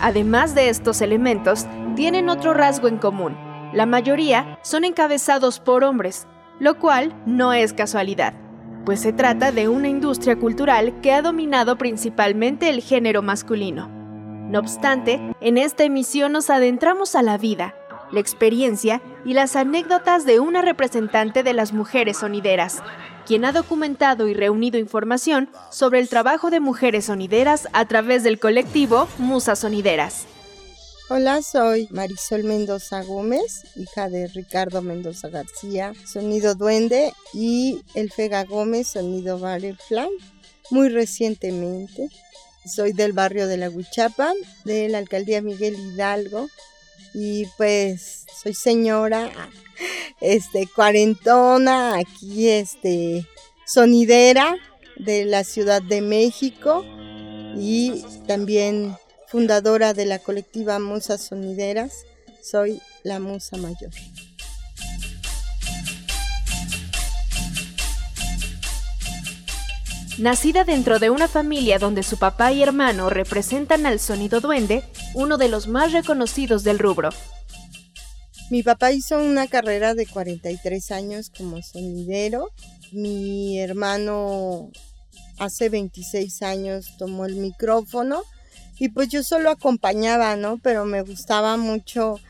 [0.00, 1.64] Además de estos elementos,
[1.94, 3.36] tienen otro rasgo en común.
[3.72, 6.26] La mayoría son encabezados por hombres,
[6.58, 8.45] lo cual no es casualidad.
[8.86, 13.88] Pues se trata de una industria cultural que ha dominado principalmente el género masculino.
[14.48, 17.74] No obstante, en esta emisión nos adentramos a la vida,
[18.12, 22.80] la experiencia y las anécdotas de una representante de las mujeres sonideras,
[23.26, 28.38] quien ha documentado y reunido información sobre el trabajo de mujeres sonideras a través del
[28.38, 30.28] colectivo Musas Sonideras.
[31.08, 38.42] Hola, soy Marisol Mendoza Gómez, hija de Ricardo Mendoza García, sonido duende, y el Fega
[38.42, 40.08] Gómez, sonido butterfly.
[40.70, 42.08] Muy recientemente,
[42.64, 44.32] soy del barrio de la Huichapa,
[44.64, 46.48] de la alcaldía Miguel Hidalgo,
[47.14, 49.30] y pues soy señora,
[50.20, 53.24] este, cuarentona, aquí, este,
[53.64, 54.56] sonidera
[54.96, 56.84] de la Ciudad de México
[57.56, 58.96] y también
[59.28, 62.04] fundadora de la colectiva Musas Sonideras.
[62.42, 63.90] Soy la musa mayor.
[70.18, 74.82] Nacida dentro de una familia donde su papá y hermano representan al sonido duende,
[75.14, 77.10] uno de los más reconocidos del rubro.
[78.48, 82.48] Mi papá hizo una carrera de 43 años como sonidero.
[82.92, 84.70] Mi hermano
[85.38, 88.22] hace 26 años tomó el micrófono
[88.78, 90.58] y pues yo solo acompañaba, ¿no?
[90.58, 92.20] Pero me gustaba mucho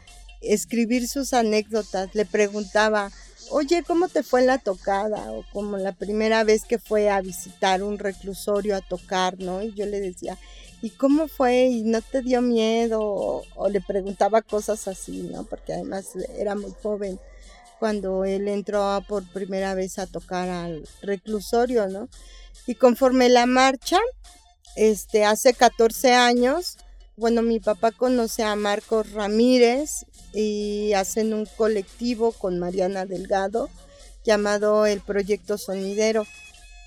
[0.41, 2.15] escribir sus anécdotas.
[2.15, 3.11] Le preguntaba,
[3.51, 5.33] oye, ¿cómo te fue la tocada?
[5.33, 9.63] O como la primera vez que fue a visitar un reclusorio a tocar, ¿no?
[9.63, 10.39] Y yo le decía,
[10.83, 11.67] ¿y cómo fue?
[11.67, 13.01] ¿Y no te dio miedo?
[13.03, 15.45] O, le preguntaba cosas así, ¿no?
[15.45, 17.19] Porque además era muy joven
[17.79, 22.09] cuando él entró por primera vez a tocar al reclusorio, ¿no?
[22.67, 23.99] Y conforme la marcha,
[24.77, 26.77] este, hace 14 años,
[27.17, 30.05] bueno, mi papá conoce a Marcos Ramírez
[30.35, 33.71] y hacen un colectivo con Mariana Delgado
[34.23, 36.27] llamado el Proyecto Sonidero.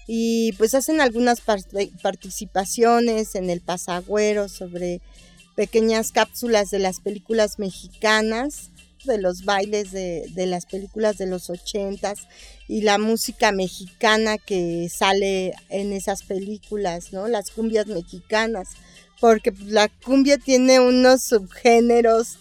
[0.06, 5.02] Y pues hacen algunas participaciones en el Pasagüero sobre
[5.56, 8.70] pequeñas cápsulas de las películas mexicanas,
[9.06, 12.28] de los bailes de, de las películas de los ochentas
[12.68, 17.28] y la música mexicana que sale en esas películas, ¿no?
[17.28, 18.70] Las cumbias mexicanas,
[19.20, 22.38] porque la cumbia tiene unos subgéneros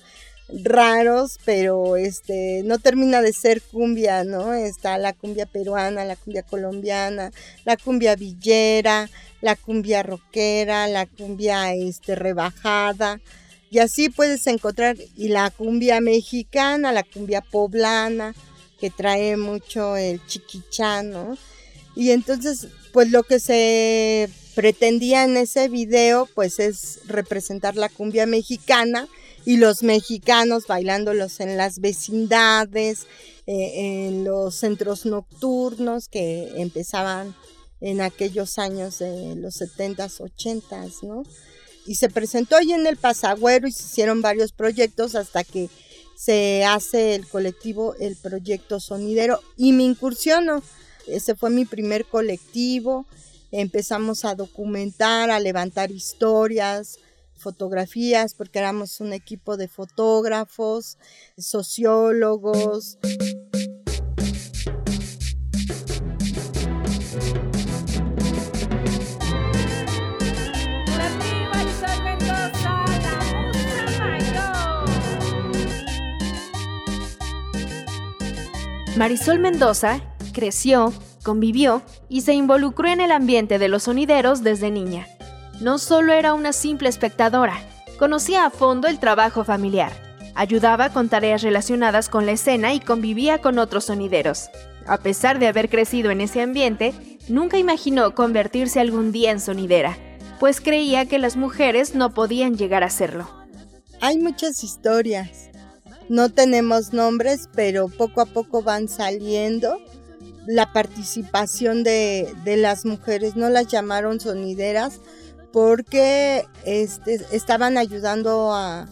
[0.48, 4.54] raros, pero este no termina de ser cumbia, ¿no?
[4.54, 7.30] Está la cumbia peruana, la cumbia colombiana,
[7.64, 9.10] la cumbia villera,
[9.40, 13.20] la cumbia rockera, la cumbia este rebajada.
[13.70, 18.34] Y así puedes encontrar y la cumbia mexicana, la cumbia poblana,
[18.80, 21.36] que trae mucho el chiquichán, ¿no?
[21.94, 28.26] Y entonces, pues lo que se pretendía en ese video, pues es representar la cumbia
[28.26, 29.08] mexicana,
[29.48, 33.06] y los mexicanos bailándolos en las vecindades,
[33.46, 37.34] eh, en los centros nocturnos que empezaban
[37.80, 41.22] en aquellos años de los 70s, 80s, ¿no?
[41.88, 45.70] Y se presentó ahí en el Pasagüero y se hicieron varios proyectos hasta que
[46.14, 50.62] se hace el colectivo, el proyecto sonidero y me incursiono.
[51.06, 53.06] Ese fue mi primer colectivo.
[53.52, 56.98] Empezamos a documentar, a levantar historias,
[57.38, 60.98] fotografías, porque éramos un equipo de fotógrafos,
[61.38, 62.98] sociólogos.
[78.98, 80.00] Marisol Mendoza
[80.34, 80.92] creció,
[81.22, 85.06] convivió y se involucró en el ambiente de los sonideros desde niña
[85.60, 87.60] no solo era una simple espectadora,
[87.98, 89.92] conocía a fondo el trabajo familiar,
[90.34, 94.50] ayudaba con tareas relacionadas con la escena y convivía con otros sonideros.
[94.86, 96.94] A pesar de haber crecido en ese ambiente,
[97.28, 99.98] nunca imaginó convertirse algún día en sonidera,
[100.38, 103.28] pues creía que las mujeres no podían llegar a serlo.
[104.00, 105.47] Hay muchas historias.
[106.08, 109.78] No tenemos nombres, pero poco a poco van saliendo.
[110.46, 115.00] La participación de, las mujeres, no las llamaron sonideras,
[115.52, 118.88] porque este, estaban ayudando a,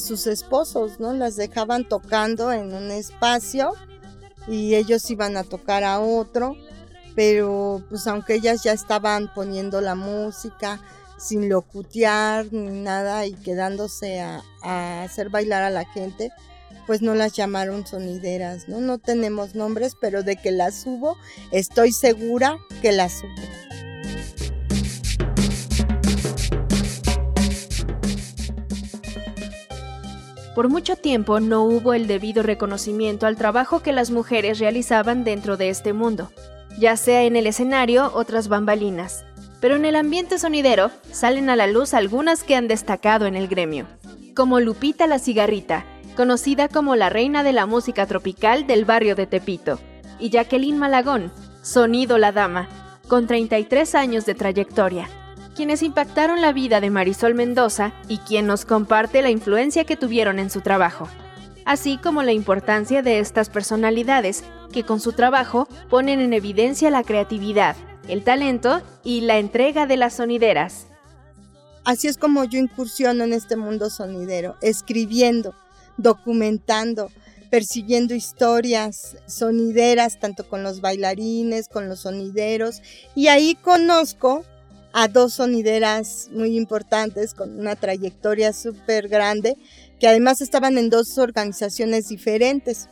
[0.00, 1.14] sus esposos, ¿no?
[1.14, 3.72] Las dejaban tocando en un espacio
[4.46, 6.56] y ellos iban a tocar a otro,
[7.14, 10.78] pero pues aunque ellas ya estaban poniendo la música
[11.18, 14.42] sin locutear ni nada y quedándose a,
[15.02, 16.30] hacer bailar a la gente,
[16.86, 18.80] pues no las llamaron sonideras, ¿no?
[18.80, 21.16] No tenemos nombres, pero de que las hubo,
[21.50, 23.68] estoy segura que las hubo.
[30.54, 35.56] Por mucho tiempo no hubo el debido reconocimiento al trabajo que las mujeres realizaban dentro
[35.56, 36.32] de este mundo.
[36.80, 39.24] ya sea en el escenario o tras bambalinas.
[39.60, 43.48] Pero en el ambiente sonidero salen a la luz algunas que han destacado en el
[43.48, 43.86] gremio,
[44.34, 45.84] como Lupita la Cigarrita,
[46.16, 49.78] conocida como la reina de la música tropical del barrio de Tepito,
[50.18, 51.32] y Jacqueline Malagón,
[51.62, 52.68] Sonido la Dama,
[53.08, 55.08] con 33 años de trayectoria,
[55.56, 60.38] quienes impactaron la vida de Marisol Mendoza y quien nos comparte la influencia que tuvieron
[60.38, 61.08] en su trabajo,
[61.64, 67.02] así como la importancia de estas personalidades que con su trabajo ponen en evidencia la
[67.02, 67.76] creatividad,
[68.08, 70.86] el talento y la entrega de las sonideras.
[71.84, 75.54] Así es como yo incursiono en este mundo sonidero, escribiendo,
[75.96, 77.10] documentando,
[77.50, 82.82] persiguiendo historias sonideras, tanto con los bailarines, con los sonideros,
[83.14, 84.44] y ahí conozco
[84.92, 89.56] a dos sonideras muy importantes con una trayectoria súper grande,
[90.00, 92.88] que además estaban en dos organizaciones diferentes.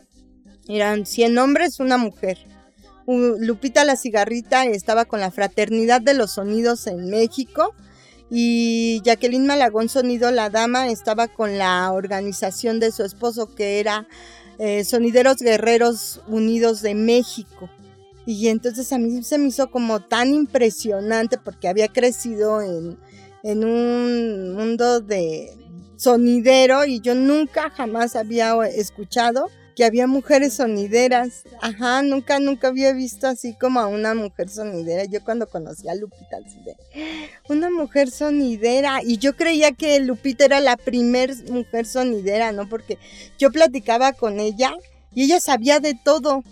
[0.68, 2.38] Eran 100 hombres, una mujer.
[3.06, 7.74] Lupita la Cigarrita estaba con la Fraternidad de los Sonidos en México
[8.30, 14.08] y Jacqueline Malagón Sonido La Dama estaba con la organización de su esposo que era
[14.58, 17.70] eh, Sonideros Guerreros Unidos de México.
[18.26, 22.98] Y entonces a mí se me hizo como tan impresionante porque había crecido en,
[23.44, 25.56] en un mundo de
[25.96, 29.46] sonidero y yo nunca jamás había escuchado
[29.76, 31.44] que había mujeres sonideras.
[31.60, 35.04] Ajá, nunca, nunca había visto así como a una mujer sonidera.
[35.04, 36.74] Yo cuando conocí a Lupita, así de,
[37.50, 39.00] una mujer sonidera.
[39.04, 42.68] Y yo creía que Lupita era la primer mujer sonidera, ¿no?
[42.70, 42.98] Porque
[43.38, 44.74] yo platicaba con ella
[45.14, 46.42] y ella sabía de todo.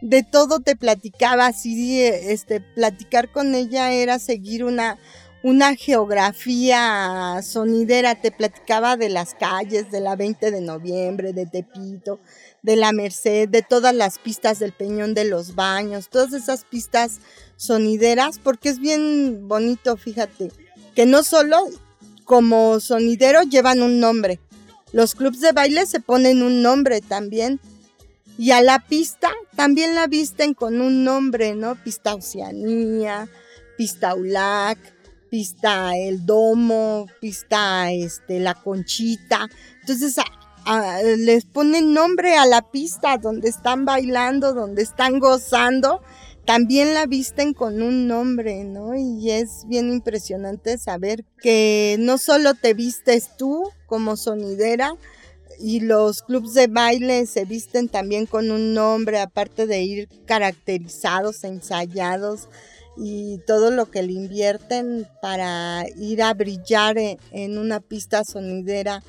[0.00, 4.96] De todo te platicaba, así, este, platicar con ella era seguir una,
[5.42, 12.20] una geografía sonidera, te platicaba de las calles, de la 20 de noviembre, de Tepito,
[12.62, 17.20] de la Merced, de todas las pistas del Peñón de los Baños, todas esas pistas
[17.56, 20.50] sonideras, porque es bien bonito, fíjate,
[20.94, 21.58] que no solo
[22.24, 24.40] como sonidero llevan un nombre,
[24.92, 27.60] los clubs de baile se ponen un nombre también.
[28.38, 31.74] Y a la pista también la visten con un nombre, ¿no?
[31.74, 33.28] Pista Oceanía,
[33.76, 34.78] Pista ULAC,
[35.28, 39.48] Pista El Domo, Pista este, La Conchita.
[39.80, 40.16] Entonces
[41.16, 46.02] les ponen nombre a la pista donde están bailando, donde están gozando,
[46.44, 48.94] también la visten con un nombre, ¿no?
[48.94, 54.94] Y es bien impresionante saber que no solo te vistes tú como sonidera,
[55.60, 61.44] y los clubs de baile se visten también con un nombre, aparte de ir caracterizados,
[61.44, 62.48] ensayados
[62.96, 69.02] y todo lo que le invierten para ir a brillar en una pista sonidera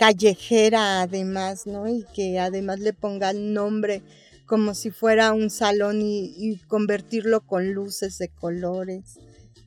[0.00, 1.86] callejera además, ¿no?
[1.86, 4.02] Y que además le pongan nombre
[4.46, 9.18] como si fuera un salón y, convertirlo con luces de colores.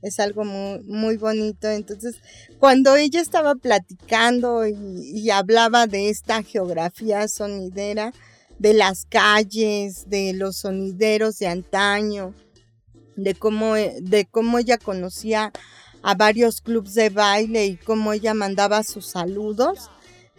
[0.02, 1.68] Es algo muy, muy bonito.
[1.68, 2.16] Entonces,
[2.58, 8.12] cuando ella estaba platicando y, hablaba de esta geografía sonidera,
[8.58, 12.34] de las calles, de los sonideros de antaño,
[13.14, 15.52] de cómo, de cómo ella conocía
[16.02, 19.90] a varios clubes de baile y cómo ella mandaba sus saludos,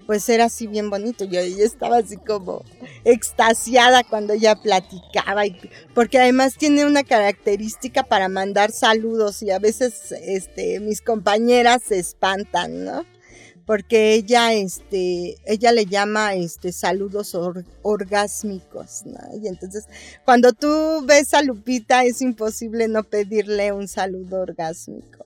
[0.05, 1.25] pues era así bien bonito.
[1.25, 2.63] Yo, estaba así como
[3.03, 5.43] extasiada cuando ella platicaba,
[5.93, 11.99] porque además tiene una característica para mandar saludos y a veces este, mis compañeras se
[11.99, 13.05] espantan, ¿no?
[13.65, 17.35] Porque ella, este, ella le llama este, saludos
[17.81, 19.19] orgásmicos, ¿no?
[19.41, 19.85] Y entonces,
[20.23, 25.24] cuando tú ves a Lupita, es imposible no pedirle un saludo orgásmico.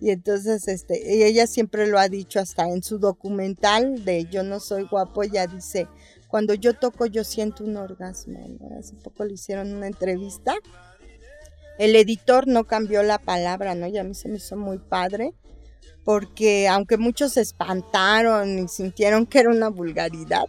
[0.00, 4.58] Y entonces, este, ella siempre lo ha dicho hasta en su documental de Yo no
[4.58, 5.88] soy guapo, ella dice,
[6.28, 8.38] cuando yo toco yo siento un orgasmo.
[8.78, 10.54] Hace poco le hicieron una entrevista.
[11.78, 13.86] El editor no cambió la palabra, ¿no?
[13.88, 15.34] Y a mí se me hizo muy padre,
[16.04, 20.44] porque aunque muchos se espantaron y sintieron que era una vulgaridad,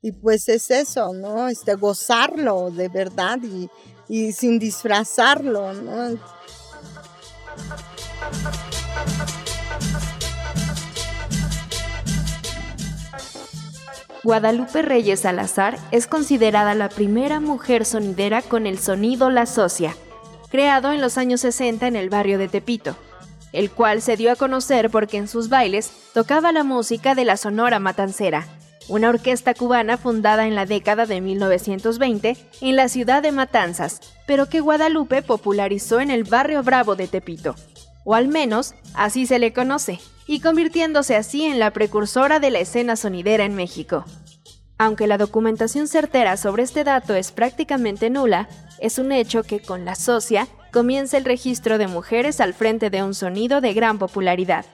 [0.00, 1.48] y pues es eso, ¿no?
[1.48, 3.70] Este, gozarlo de verdad y,
[4.06, 6.18] y sin disfrazarlo, ¿no?
[14.24, 19.94] Guadalupe Reyes Salazar es considerada la primera mujer sonidera con el sonido La Socia,
[20.50, 22.96] creado en los años 60 en el barrio de Tepito,
[23.52, 27.36] el cual se dio a conocer porque en sus bailes tocaba la música de la
[27.36, 28.46] Sonora Matancera,
[28.88, 34.48] una orquesta cubana fundada en la década de 1920 en la ciudad de Matanzas, pero
[34.48, 37.54] que Guadalupe popularizó en el barrio Bravo de Tepito
[38.04, 42.60] o al menos así se le conoce, y convirtiéndose así en la precursora de la
[42.60, 44.04] escena sonidera en México.
[44.78, 48.48] Aunque la documentación certera sobre este dato es prácticamente nula,
[48.80, 53.04] Es un hecho que con la socia comienza el registro de mujeres al frente de
[53.04, 54.66] un sonido de gran popularidad.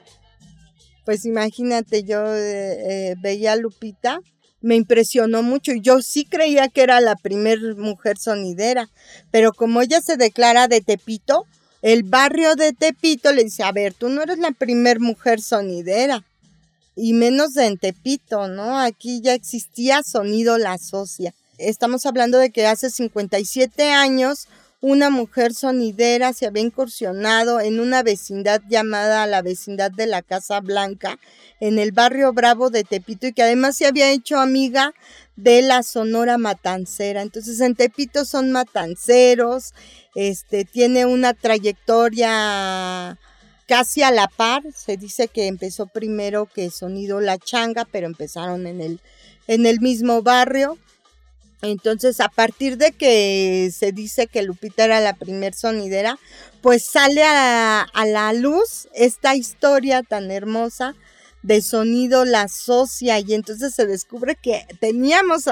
[1.05, 4.21] Pues imagínate, yo eh, veía a Lupita,
[4.61, 8.89] me impresionó mucho y yo sí creía que era la primer mujer sonidera,
[9.31, 11.47] pero como ella se declara de Tepito,
[11.83, 16.25] el barrio de Tepito le dice, a ver, tú no eres la primer mujer sonidera,
[16.95, 18.79] y menos en Tepito, ¿no?
[18.79, 21.33] Aquí ya existía Sonido La Socia.
[21.57, 24.49] Estamos hablando de que hace 57 años
[24.81, 30.61] una mujer sonidera se había incursionado en una vecindad llamada la vecindad de la Casa
[30.61, 31.19] Blanca,
[31.61, 34.95] en el barrio Bravo de Tepito, y que además se había hecho amiga
[35.37, 37.21] de la Sonora Matancera.
[37.21, 39.75] Entonces en Tepito son matanceros,
[40.15, 43.19] este, tiene una trayectoria
[43.67, 44.63] casi a la par.
[44.75, 49.01] Se dice que empezó primero que Sonido La Changa, pero empezaron en el,
[49.47, 50.79] en el mismo barrio.
[51.63, 56.19] Entonces, a partir de que se dice que Lupita era la primer sonidera,
[56.63, 60.95] pues sale a, la luz esta historia tan hermosa
[61.43, 65.45] de sonido la socia y entonces se descubre que teníamos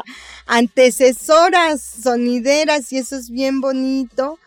[0.47, 4.39] antecesoras sonideras y eso es bien bonito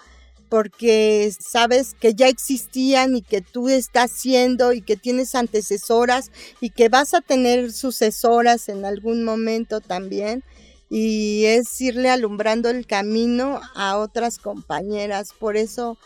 [0.49, 6.29] porque sabes que ya existían y que tú estás haciendo y que tienes antecesoras
[6.59, 10.43] y que vas a tener sucesoras en algún momento también
[10.93, 15.29] y es irle alumbrando el camino a otras compañeras.
[15.39, 15.97] Por eso,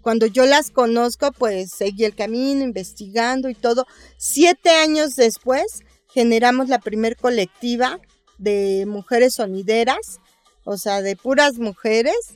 [0.00, 3.86] cuando yo las conozco, pues seguí el camino, investigando y todo.
[4.16, 8.00] Siete años después, generamos la primer colectiva
[8.36, 10.18] de mujeres sonideras,
[10.64, 12.34] o sea, de puras mujeres,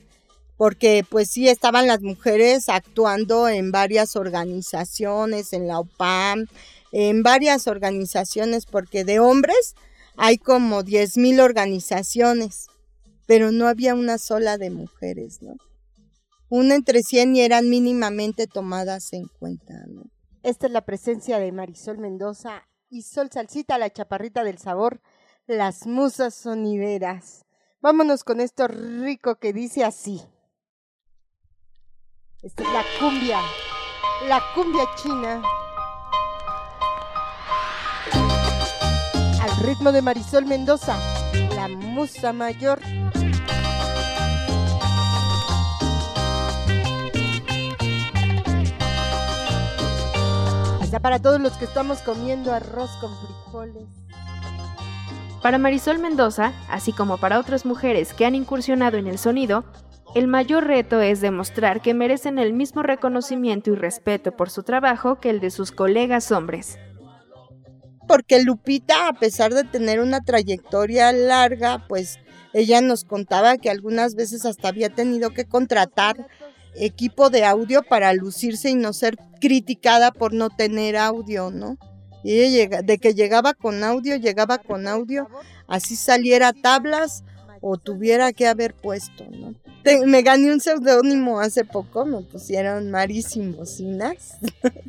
[0.55, 6.45] porque pues sí estaban las mujeres actuando en varias organizaciones, en la OPAM,
[6.93, 9.75] en varias organizaciones, porque de hombres
[10.17, 12.67] hay como 10.000 organizaciones,
[13.27, 15.55] pero no había una sola de mujeres, ¿no?
[16.49, 20.03] Una entre 100 y eran mínimamente tomadas en cuenta, ¿no?
[20.43, 25.01] Esta es la presencia de Marisol Mendoza y Sol Salsita, la chaparrita del sabor,
[25.45, 27.45] las musas sonideras.
[27.81, 30.21] Vámonos con esto rico que dice así.
[32.41, 33.41] Esta es la cumbia,
[34.27, 35.43] la cumbia china.
[39.61, 40.97] Ritmo de Marisol Mendoza,
[41.55, 42.79] la musa mayor.
[50.81, 53.83] Está para todos los que estamos comiendo arroz con frijoles.
[55.41, 59.65] Para Marisol Mendoza, así como para otras mujeres que han incursionado en el sonido,
[60.15, 65.19] el mayor reto es demostrar que merecen el mismo reconocimiento y respeto por su trabajo
[65.19, 66.79] que el de sus colegas hombres
[68.07, 72.19] porque Lupita, a pesar de tener una trayectoria larga, pues
[72.53, 76.27] ella nos contaba que algunas veces hasta había tenido que contratar
[76.75, 81.77] equipo de audio para lucirse y no ser criticada por no tener audio, ¿no?
[82.23, 85.27] Y ella llega, de que llegaba con audio, llegaba con audio,
[85.67, 87.23] así saliera tablas
[87.61, 89.55] o tuviera que haber puesto, ¿no?
[90.05, 94.37] Me gané un seudónimo hace poco, me pusieron Mari sin bocinas,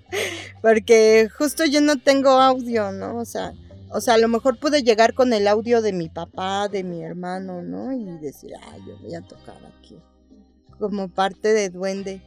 [0.63, 3.17] porque justo yo no tengo audio, ¿no?
[3.19, 3.53] O sea,
[3.91, 7.03] o sea, a lo mejor pude llegar con el audio de mi papá, de mi
[7.03, 7.93] hermano, ¿no?
[7.93, 9.97] Y decir, ah, yo voy a tocar aquí,
[10.79, 12.21] como parte de duende.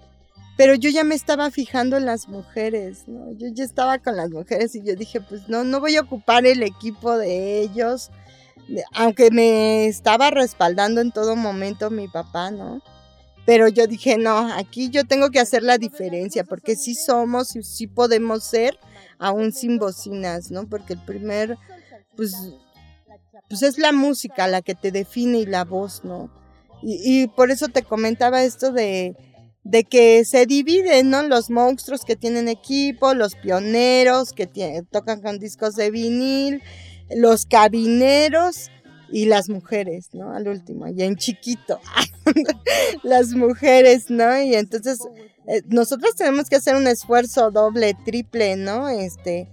[0.58, 3.32] Pero yo ya me estaba fijando en las mujeres, ¿no?
[3.34, 6.46] Yo ya estaba con las mujeres y yo dije, pues no, no voy a ocupar
[6.46, 8.12] el equipo de ellos
[8.94, 12.82] aunque me estaba respaldando en todo momento mi papá, ¿no?
[13.46, 17.64] Pero yo dije, no, aquí yo tengo que hacer la diferencia, porque sí somos y
[17.64, 18.78] sí podemos ser,
[19.18, 20.68] aún sin bocinas, ¿no?
[20.68, 21.58] Porque el primer,
[22.16, 22.36] pues,
[23.50, 26.30] pues es la música la que te define y la voz, ¿no?
[26.84, 29.16] Y, por eso te comentaba esto de,
[29.64, 31.22] de que se dividen, ¿no?
[31.24, 34.48] Los monstruos que tienen equipo, los pioneros que
[34.90, 36.64] tocan con discos de vinil,
[37.16, 38.70] los cabineros
[39.12, 40.32] y las mujeres, ¿no?
[40.32, 41.80] Al último, y en chiquito,
[43.04, 44.42] las mujeres, ¿no?
[44.42, 45.00] Y entonces
[45.48, 48.88] eh, nosotros tenemos que hacer un esfuerzo doble, triple, ¿no?
[48.90, 49.50] Este,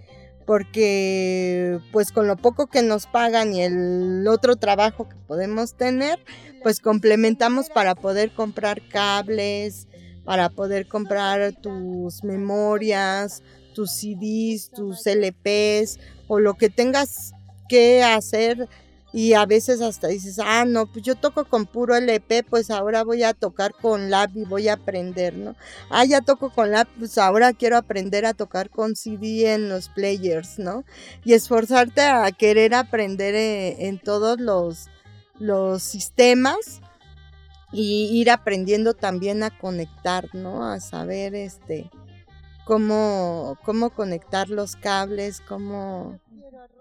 [0.47, 6.19] porque pues con lo poco que nos pagan y el otro trabajo que podemos tener,
[6.63, 9.89] pues complementamos para poder comprar cables,
[10.25, 13.43] para poder comprar tus memorias,
[13.75, 15.99] tus CDs, tus LPs
[16.29, 17.33] o lo que tengas
[17.69, 18.69] qué hacer
[19.13, 23.05] y a veces hasta dices, ah, no, pues yo toco con puro LP, pues ahora
[23.05, 25.57] voy a tocar con lab y voy a aprender, ¿no?
[25.89, 29.89] Ah, ya toco con lab, pues ahora quiero aprender a tocar con CD en los
[29.89, 30.85] players, ¿no?
[31.25, 34.89] Y esforzarte a querer aprender en, eh, en todos los,
[35.39, 36.83] los sistemas
[37.73, 40.71] y ir aprendiendo también a conectar, ¿no?
[40.71, 41.91] A saber este
[42.69, 46.21] cómo, cómo conectar los cables, cómo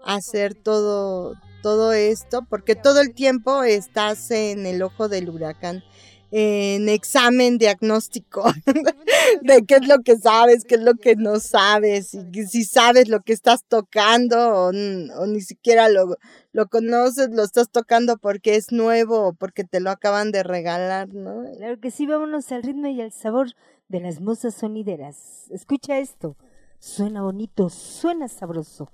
[0.04, 1.32] hacer todo,
[1.62, 5.82] todo esto, porque todo el tiempo estás en el ojo del huracán
[6.30, 8.44] en examen diagnóstico
[9.42, 13.08] de qué es lo que sabes, qué es lo que no sabes, y si sabes
[13.08, 16.18] lo que estás tocando o, ni siquiera lo,
[16.52, 21.08] lo conoces, lo estás tocando porque es nuevo o porque te lo acaban de regalar,
[21.14, 21.44] ¿no?
[21.56, 23.54] Claro que sí, vámonos al ritmo y al sabor
[23.88, 25.50] de las musas sonideras.
[25.50, 26.36] Escucha esto,
[26.78, 28.90] suena bonito, suena sabroso.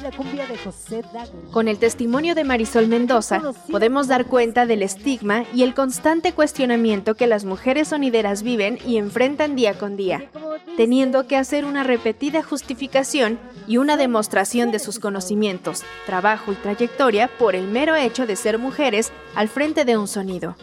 [0.00, 1.02] La cumbia de José
[1.50, 7.14] Con el testimonio de Marisol Mendoza, podemos dar cuenta del estigma y el constante cuestionamiento
[7.14, 10.30] que las mujeres sonideras viven y enfrentan día con día,
[10.76, 17.28] teniendo que hacer una repetida justificación y una demostración de sus conocimientos, trabajo y trayectoria
[17.28, 20.56] por el mero hecho de ser mujeres al frente de un sonido.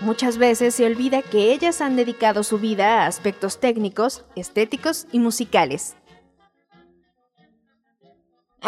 [0.00, 5.20] Muchas veces se olvida que ellas han dedicado su vida a aspectos técnicos, estéticos y
[5.20, 5.94] musicales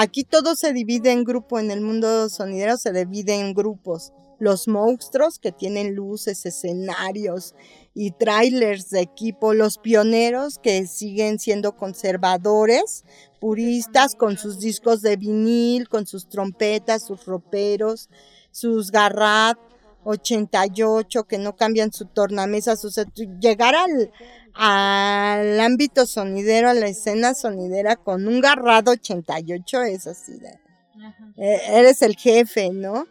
[0.00, 4.12] Aquí todo se divide en grupo, en el mundo sonidero se divide en grupos.
[4.38, 7.56] Los monstruos que tienen luces, escenarios
[7.94, 13.04] y trailers de equipo, los pioneros que siguen siendo conservadores,
[13.40, 18.08] puristas con sus discos de vinil, con sus trompetas, sus roperos,
[18.52, 19.58] sus garrat
[20.04, 22.74] 88 que no cambian su tornamesa,
[23.40, 24.12] llegar al,
[24.60, 30.32] al ámbito sonidero, a la escena sonidera con un garrado 88 es así
[31.36, 33.06] eh, eres el jefe, ¿no?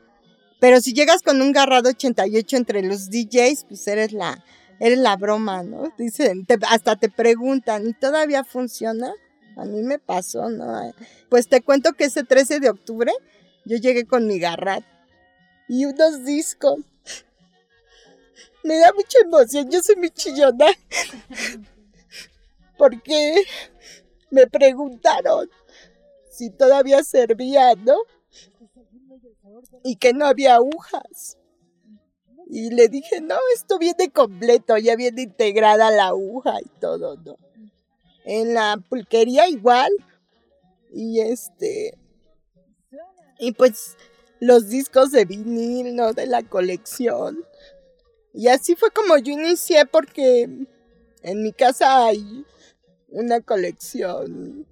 [0.59, 4.43] Pero si llegas con un garrado 88 entre los DJs, pues eres la,
[4.81, 5.93] eres la broma, ¿no?
[5.97, 9.13] Dicen, hasta te preguntan, ¿y todavía funciona?
[9.55, 10.93] A mí me pasó, ¿no?
[11.29, 13.13] Pues te cuento que ese 13 de octubre
[13.63, 14.83] yo llegué con mi garrat
[15.69, 16.79] y unos discos
[18.67, 20.67] me da mucha emoción, yo soy muy chillona.
[22.77, 23.43] Porque
[24.29, 25.49] me preguntaron
[26.29, 27.95] si todavía servía, ¿no?
[29.83, 31.37] Y que no había agujas.
[32.49, 37.37] Y le dije, no, esto viene completo, ya viene integrada la aguja y todo, ¿no?
[38.25, 39.91] En la pulquería igual.
[40.93, 41.97] Y este.
[43.39, 43.97] Y pues
[44.39, 46.13] los discos de vinil, ¿no?
[46.13, 47.43] De la colección.
[48.37, 50.43] Y así fue como yo inicié porque
[51.23, 52.45] en mi casa hay
[53.09, 54.67] una colección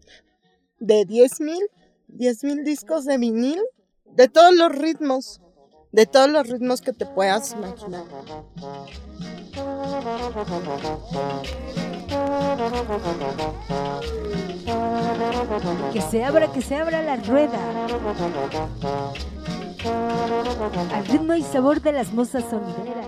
[0.77, 1.67] de 10 mil,
[2.09, 3.59] 10 mil discos de vinil,
[4.05, 5.41] de todos los ritmos,
[5.91, 8.05] de todos los ritmos que te puedas imaginar.
[15.91, 17.59] Que se abra, que se abra la rueda
[19.85, 23.07] al ritmo y sabor de las mozas sonideras.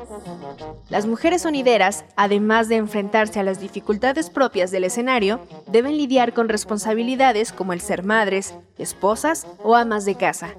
[0.89, 6.49] Las mujeres sonideras, además de enfrentarse a las dificultades propias del escenario, deben lidiar con
[6.49, 10.49] responsabilidades como el ser madres, esposas o amas de casa.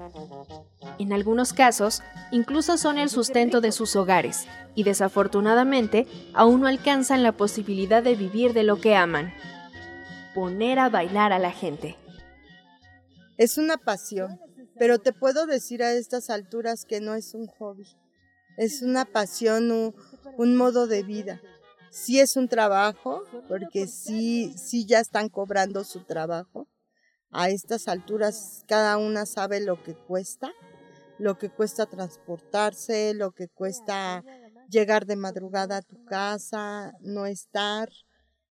[0.99, 7.23] En algunos casos, incluso son el sustento de sus hogares y desafortunadamente aún no alcanzan
[7.23, 9.33] la posibilidad de vivir de lo que aman.
[10.35, 11.97] Poner a bailar a la gente.
[13.37, 14.41] Es una pasión
[14.79, 17.87] pero te puedo decir a estas alturas que no es un hobby,
[18.57, 19.95] es una pasión, un,
[20.37, 21.41] un modo de vida.
[21.91, 26.69] Sí es un trabajo, porque sí, sí ya están cobrando su trabajo.
[27.31, 30.53] A estas alturas cada una sabe lo que cuesta,
[31.19, 34.25] lo que cuesta transportarse, lo que cuesta
[34.69, 37.91] llegar de madrugada a tu casa, no estar,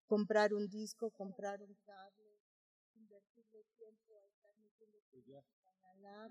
[0.06, 1.74] comprar un disco, comprar un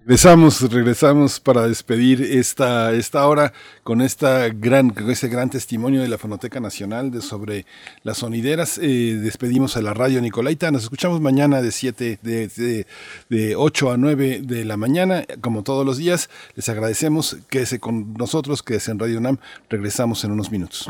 [0.08, 3.52] Regresamos, regresamos para despedir esta, esta hora
[3.84, 7.66] con esta gran, ese gran testimonio de la Fonoteca Nacional de sobre
[8.04, 8.78] las sonideras.
[8.82, 10.72] Eh, despedimos a la radio Nicolaita.
[10.72, 12.86] Nos escuchamos mañana de 7, de,
[13.28, 16.30] de, 8 a 9 de la mañana, como todos los días.
[16.56, 17.36] Les agradecemos.
[17.50, 19.40] Quédese con nosotros, quédese en Radio UNAM.
[19.70, 20.90] Regresamos en unos minutos.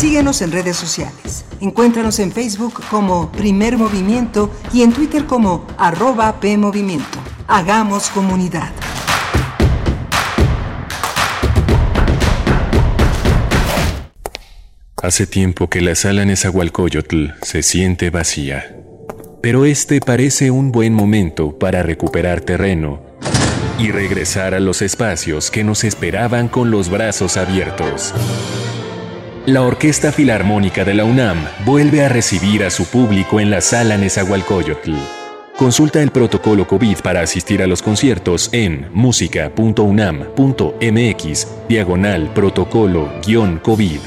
[0.00, 1.44] Síguenos en redes sociales.
[1.60, 7.18] Encuéntranos en Facebook como Primer Movimiento y en Twitter como arroba PMovimiento.
[7.46, 8.72] Hagamos comunidad.
[15.02, 18.74] Hace tiempo que la sala en Esahualcoyotl se siente vacía.
[19.42, 23.02] Pero este parece un buen momento para recuperar terreno
[23.78, 28.14] y regresar a los espacios que nos esperaban con los brazos abiertos.
[29.46, 33.96] La Orquesta Filarmónica de la UNAM vuelve a recibir a su público en la sala
[33.96, 34.92] Nezahualcóyotl.
[35.56, 44.00] Consulta el protocolo COVID para asistir a los conciertos en música.unam.mx diagonal protocolo-COVID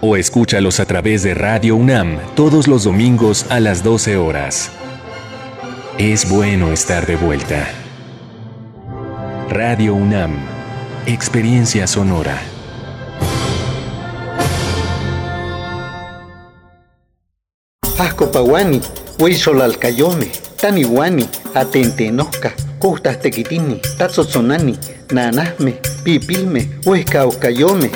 [0.00, 4.72] o escúchalos a través de Radio UNAM todos los domingos a las 12 horas.
[5.98, 7.68] Es bueno estar de vuelta.
[9.48, 10.32] Radio UNAM,
[11.06, 12.49] Experiencia Sonora.
[18.00, 18.80] Ascopawani,
[19.18, 24.78] Huizolalcayome, Taniwani, Atentenoca, Custas Tequitini, Tatzotzonani,
[25.12, 25.74] Nanasme,
[26.04, 27.90] Pipilme, Huescaoscayome.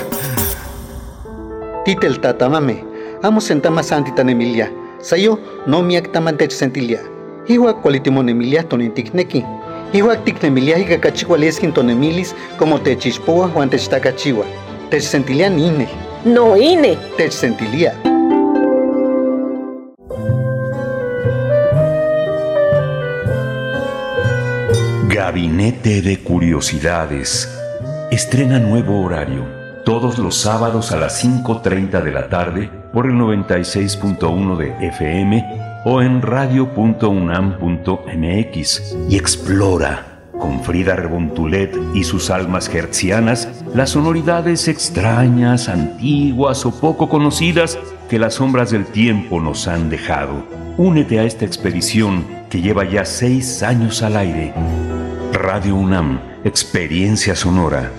[1.85, 2.83] Titel Tatamame,
[3.23, 4.69] Amo Sentama Santitan Emilia,
[5.01, 6.99] Sayo no miak tamantech sentilia.
[7.47, 9.43] Iwa cualitimon Emilia tonintikneki.
[9.93, 14.45] Iwa tiknemilia higa kachiwa leskin tonemilis como techispoa Juan techtacachiwa.
[14.89, 15.87] Tech sentilia nine.
[16.25, 16.97] No ine.
[17.17, 17.31] Tech
[25.15, 27.49] Gabinete de Curiosidades.
[28.11, 29.45] Estrena nuevo horario.
[29.85, 36.01] Todos los sábados a las 5.30 de la tarde por el 96.1 de FM o
[36.01, 38.97] en radio.unam.mx.
[39.07, 47.07] Y explora, con Frida Rebontulet y sus almas hertzianas, las sonoridades extrañas, antiguas o poco
[47.07, 47.79] conocidas
[48.09, 50.45] que las sombras del tiempo nos han dejado.
[50.75, 54.53] Únete a esta expedición que lleva ya seis años al aire.
[55.35, 57.91] Radio UNAM, Experiencia Sonora.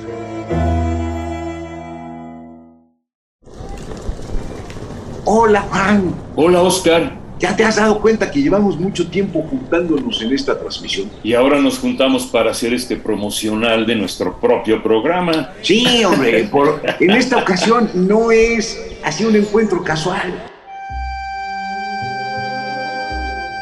[5.24, 6.14] Hola Juan.
[6.36, 7.12] Hola Oscar.
[7.38, 11.10] ¿Ya te has dado cuenta que llevamos mucho tiempo juntándonos en esta transmisión?
[11.22, 15.50] Y ahora nos juntamos para hacer este promocional de nuestro propio programa.
[15.60, 20.32] Sí, hombre, por- en esta ocasión no es así un encuentro casual.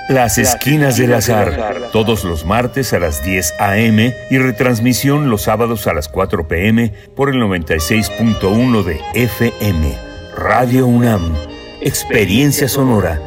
[0.09, 4.15] Las Esquinas del Azar, todos los martes a las 10 a.m.
[4.31, 6.93] y retransmisión los sábados a las 4 p.m.
[7.17, 9.97] por el 96.1 de FM.
[10.37, 11.35] Radio UNAM,
[11.81, 13.19] Experiencia Sonora.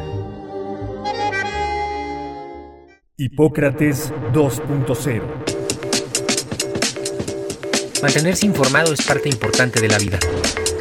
[3.16, 5.22] Hipócrates 2.0
[8.02, 10.20] Mantenerse informado es parte importante de la vida.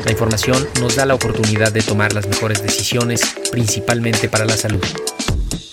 [0.06, 3.22] La información nos da la oportunidad de tomar las mejores decisiones,
[3.52, 4.84] principalmente para la salud.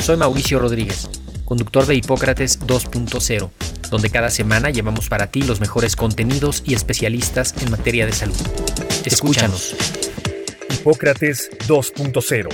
[0.04, 1.08] Soy Mauricio Rodríguez,
[1.46, 3.50] conductor de Hipócrates 2.0,
[3.88, 8.36] donde cada semana llevamos para ti los mejores contenidos y especialistas en materia de salud.
[9.06, 9.74] Escúchanos.
[10.68, 12.48] Hipócrates 2.0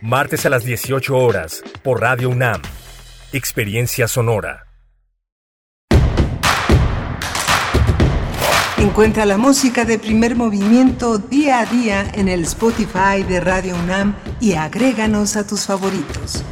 [0.00, 2.62] Martes a las 18 horas por Radio UNAM
[3.32, 4.68] Experiencia Sonora
[8.78, 14.14] Encuentra la música de primer movimiento día a día en el Spotify de Radio UNAM
[14.40, 16.44] y agréganos a tus favoritos.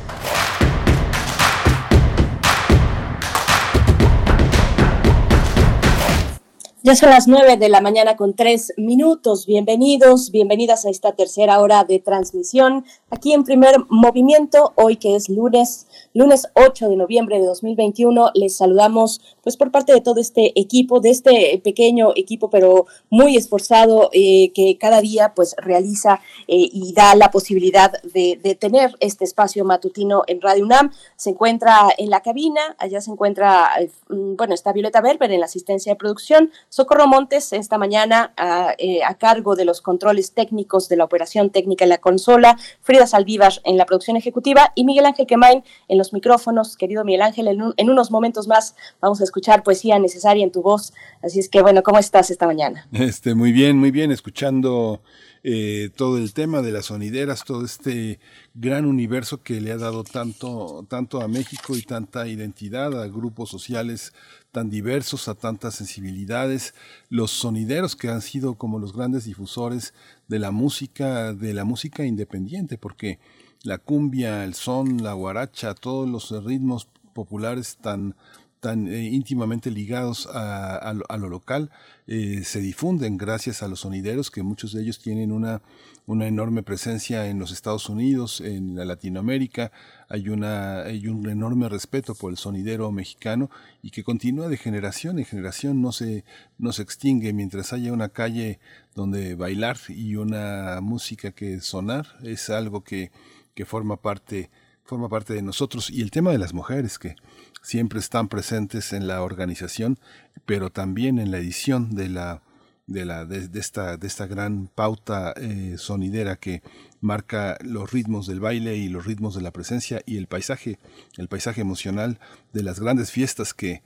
[6.82, 9.44] Ya son las nueve de la mañana con tres minutos.
[9.44, 14.72] Bienvenidos, bienvenidas a esta tercera hora de transmisión aquí en primer movimiento.
[14.76, 19.92] Hoy que es lunes, lunes 8 de noviembre de 2021, les saludamos pues por parte
[19.92, 25.34] de todo este equipo, de este pequeño equipo pero muy esforzado eh, que cada día
[25.34, 30.64] pues realiza eh, y da la posibilidad de, de tener este espacio matutino en Radio
[30.64, 30.92] UNAM.
[31.16, 35.40] Se encuentra en la cabina, allá se encuentra, eh, mm, bueno, está Violeta Berber en
[35.40, 40.34] la asistencia de producción, Socorro Montes esta mañana a, eh, a cargo de los controles
[40.34, 44.84] técnicos de la operación técnica en la consola, Frida Saldívar en la producción ejecutiva y
[44.84, 46.76] Miguel Ángel Quemain en los micrófonos.
[46.76, 50.92] Querido Miguel Ángel, en unos momentos más vamos a escuchar poesía necesaria en tu voz.
[51.24, 52.86] Así es que, bueno, ¿cómo estás esta mañana?
[52.92, 55.02] Este, muy bien, muy bien, escuchando
[55.42, 58.20] eh, todo el tema de las sonideras, todo este
[58.54, 63.48] gran universo que le ha dado tanto, tanto a México y tanta identidad a grupos
[63.48, 64.12] sociales
[64.52, 66.74] tan diversos, a tantas sensibilidades,
[67.08, 69.94] los sonideros que han sido como los grandes difusores
[70.28, 73.18] de la música, de la música independiente, porque
[73.62, 78.14] la cumbia, el son, la guaracha, todos los ritmos populares tan
[78.60, 81.70] tan eh, íntimamente ligados a, lo local,
[82.06, 85.62] eh, se difunden gracias a los sonideros, que muchos de ellos tienen una,
[86.06, 89.72] una enorme presencia en los Estados Unidos, en la Latinoamérica,
[90.10, 93.48] hay, una, hay un enorme respeto por el sonidero mexicano
[93.80, 96.24] y que continúa de generación en generación, no se,
[96.58, 98.58] no se extingue mientras haya una calle
[98.94, 103.12] donde bailar y una música que sonar, es algo que,
[103.54, 104.50] que forma parte
[104.84, 105.88] forma parte de nosotros.
[105.88, 107.14] Y el tema de las mujeres que
[107.62, 110.00] siempre están presentes en la organización,
[110.46, 112.42] pero también en la edición de la
[112.90, 116.62] de, la, de, esta, de esta gran pauta eh, sonidera que
[117.00, 120.78] marca los ritmos del baile y los ritmos de la presencia y el paisaje,
[121.16, 122.18] el paisaje emocional
[122.52, 123.82] de las grandes fiestas que,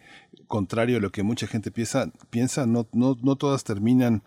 [0.49, 4.23] contrario a lo que mucha gente piensa, piensa no, no, no todas terminan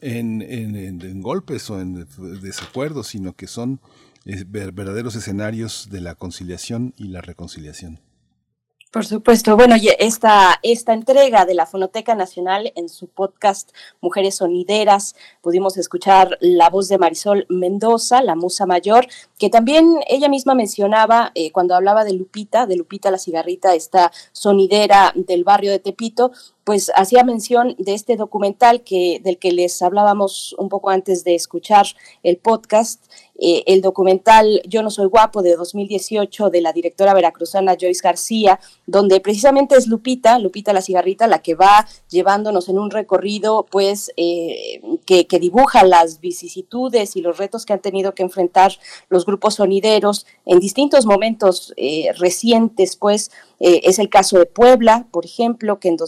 [0.00, 2.06] en, en, en, golpes o en
[2.40, 3.80] desacuerdos, sino que son
[4.24, 8.00] eh, verdaderos escenarios de la conciliación y la reconciliación.
[8.90, 9.56] Por supuesto.
[9.56, 15.76] Bueno, y esta, esta entrega de la Fonoteca Nacional en su podcast Mujeres Sonideras, pudimos
[15.76, 19.06] escuchar la voz de Marisol Mendoza, la musa mayor,
[19.38, 24.10] que también ella misma mencionaba eh, cuando hablaba de Lupita, de Lupita la cigarrita, esta
[24.32, 26.32] sonidera del barrio de Tepito,
[26.64, 31.34] pues hacía mención de este documental que, del que les hablábamos un poco antes de
[31.34, 31.86] escuchar
[32.22, 33.04] el podcast,
[33.42, 38.60] eh, el documental Yo no soy guapo de 2018 de la directora veracruzana Joyce García,
[38.86, 44.12] donde precisamente es Lupita, Lupita la cigarrita, la que va llevándonos en un recorrido pues
[44.18, 48.72] eh, que, dibuja las vicisitudes y los retos que han tenido que enfrentar
[49.08, 53.30] los grupos sonideros en distintos momentos eh, recientes, pues
[53.62, 55.98] es el caso de Puebla, por ejemplo, que en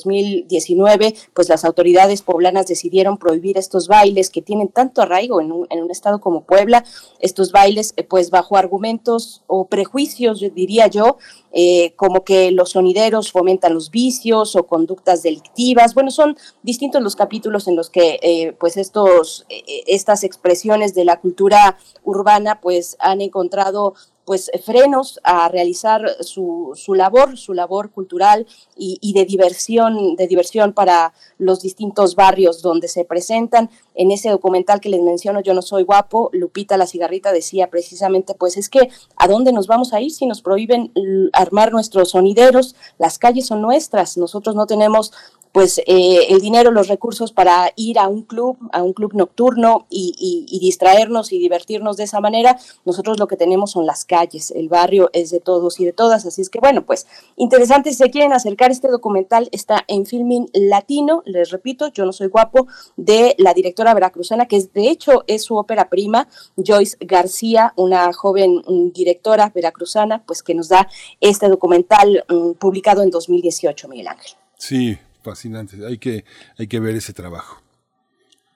[0.43, 5.67] 2019 pues las autoridades poblanas decidieron prohibir estos bailes que tienen tanto arraigo en un,
[5.71, 6.85] en un estado como Puebla,
[7.21, 11.17] estos bailes, eh, pues bajo argumentos o prejuicios, diría yo,
[11.53, 15.95] eh, como que los sonideros fomentan los vicios o conductas delictivas.
[15.95, 19.47] Bueno, son distintos los capítulos en los que eh, pues estos,
[19.87, 26.95] estas expresiones de la cultura urbana pues han encontrado pues frenos a realizar su, su
[26.95, 28.47] labor, su labor cultural
[28.77, 33.71] y, de diversión, de diversión para los distintos barrios donde se presentan.
[33.95, 38.35] En ese documental que les menciono, Yo no soy guapo, Lupita la cigarrita decía precisamente,
[38.35, 40.93] pues es que ¿a dónde nos vamos a ir si nos prohíben
[41.33, 42.77] armar nuestros sonideros?
[42.99, 45.13] Las calles son nuestras, nosotros no tenemos
[45.53, 49.87] pues eh, el dinero, los recursos para ir a un club, a un club nocturno
[49.91, 54.69] y, distraernos y divertirnos de esa manera, nosotros lo que tenemos son las calles, el
[54.69, 57.07] barrio es de todos y de todas, así es que bueno, pues
[57.37, 62.13] interesante, si se quieren acercar, este documental está en Filming Latino, les repito, yo no
[62.13, 62.67] soy guapo,
[62.97, 68.63] de la directora veracruzana, que de hecho es su ópera prima, Joyce García, una joven
[68.67, 70.89] mm, directora veracruzana, pues que nos da
[71.21, 74.33] este documental mm, publicado en 2018, Miguel Ángel.
[74.57, 75.85] Sí, fascinante.
[75.87, 76.25] Hay que,
[76.59, 77.63] hay que ver ese trabajo.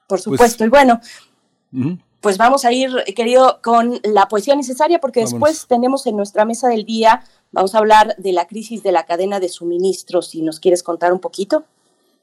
[0.07, 0.65] Por pues supuesto.
[0.65, 1.01] y bueno,
[2.21, 6.69] pues vamos a ir, querido, con la poesía necesaria, porque después tenemos en nuestra mesa
[6.69, 10.27] del día, vamos a hablar de la crisis de la cadena de suministros.
[10.27, 11.65] Si nos quieres contar un poquito.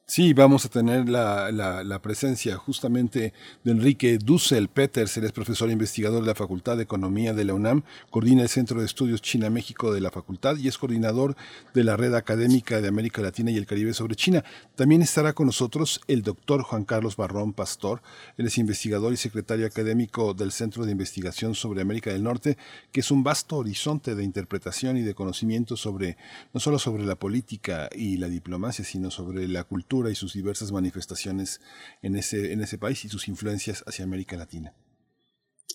[0.07, 3.33] Sí, vamos a tener la, la, presencia justamente
[3.65, 7.45] de Enrique Dussel Peters, él es profesor e investigador de la Facultad de Economía de
[7.47, 11.37] la UNAM, coordina el Centro de Estudios China-México de la Facultad y es coordinador
[11.73, 14.45] de la Red Académica de América Latina y el Caribe sobre China.
[14.77, 18.03] También estará con nosotros el doctor Juan Carlos Barrón Pastor,
[18.37, 22.59] él es investigador y secretario académico del Centro de Investigación sobre América del Norte,
[22.93, 26.19] que es un vasto horizonte de interpretación y de conocimiento sobre,
[26.53, 30.73] no solo sobre la política y la diplomacia, sino sobre la cultura y sus diversas
[30.73, 31.61] manifestaciones
[32.03, 34.75] en ese, en ese país y sus influencias hacia América Latina.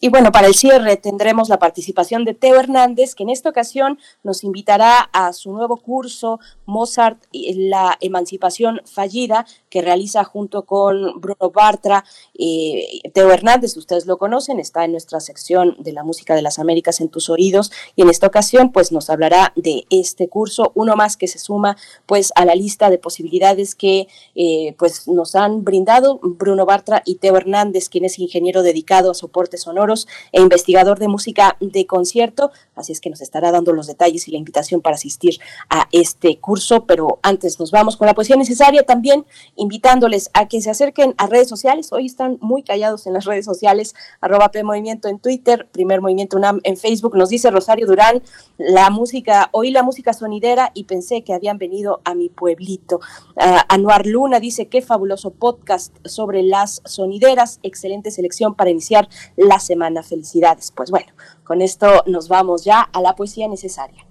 [0.01, 3.99] Y bueno, para el cierre tendremos la participación de Teo Hernández, que en esta ocasión
[4.23, 11.51] nos invitará a su nuevo curso Mozart, la emancipación fallida, que realiza junto con Bruno
[11.53, 12.05] Bartra.
[12.37, 16.59] Eh, Teo Hernández, ustedes lo conocen, está en nuestra sección de la música de las
[16.59, 20.95] Américas en tus oídos y en esta ocasión pues nos hablará de este curso, uno
[20.95, 25.65] más que se suma pues a la lista de posibilidades que eh, pues nos han
[25.65, 29.88] brindado Bruno Bartra y Teo Hernández, quien es ingeniero dedicado a soporte sonoro
[30.31, 32.51] e investigador de música de concierto.
[32.75, 35.39] Así es que nos estará dando los detalles y la invitación para asistir
[35.69, 36.85] a este curso.
[36.85, 39.25] Pero antes nos vamos con la poesía necesaria también,
[39.55, 41.91] invitándoles a que se acerquen a redes sociales.
[41.91, 46.37] Hoy están muy callados en las redes sociales, arroba P Movimiento en Twitter, Primer Movimiento
[46.37, 47.15] UNAM en Facebook.
[47.15, 48.21] Nos dice Rosario Durán,
[48.57, 52.99] la música, oí la música sonidera y pensé que habían venido a mi pueblito.
[53.35, 59.59] Uh, Anuar Luna dice, qué fabuloso podcast sobre las sonideras, excelente selección para iniciar la
[59.59, 60.71] semana Felicidades.
[60.71, 61.11] Pues bueno,
[61.43, 64.05] con esto nos vamos ya a la poesía necesaria.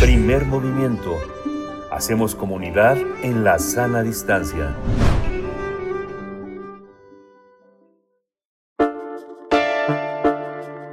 [0.00, 1.12] Primer movimiento.
[1.90, 4.74] Hacemos comunidad en la sana distancia.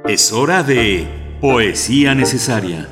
[0.06, 2.88] Es hora de poesía necesaria.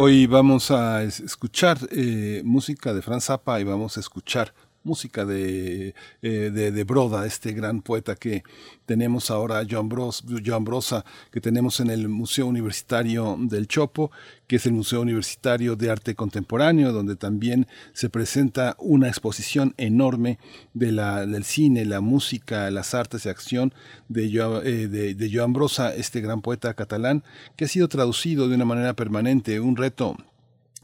[0.00, 5.94] Hoy vamos a escuchar eh, música de Franz Zappa y vamos a escuchar música de,
[6.22, 8.42] eh, de, de, Broda, este gran poeta que
[8.86, 14.10] tenemos ahora, Joan, Bros, Joan Brosa, que tenemos en el Museo Universitario del Chopo,
[14.46, 20.38] que es el Museo Universitario de Arte Contemporáneo, donde también se presenta una exposición enorme
[20.72, 23.74] de la, del cine, la música, las artes de acción
[24.08, 27.22] de, eh, de, de Joan Brosa, este gran poeta catalán,
[27.56, 30.16] que ha sido traducido de una manera permanente, un reto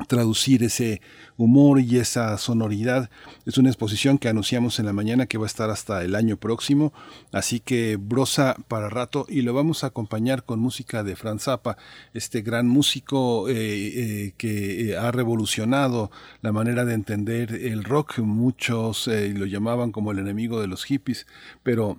[0.09, 1.01] traducir ese
[1.37, 3.11] humor y esa sonoridad.
[3.47, 6.37] Es una exposición que anunciamos en la mañana que va a estar hasta el año
[6.37, 6.93] próximo,
[7.33, 11.77] así que brosa para rato y lo vamos a acompañar con música de Franz Zappa,
[12.13, 16.11] este gran músico eh, eh, que eh, ha revolucionado
[16.43, 18.19] la manera de entender el rock.
[18.19, 21.27] Muchos lo llamaban como el enemigo de los hippies,
[21.63, 21.99] pero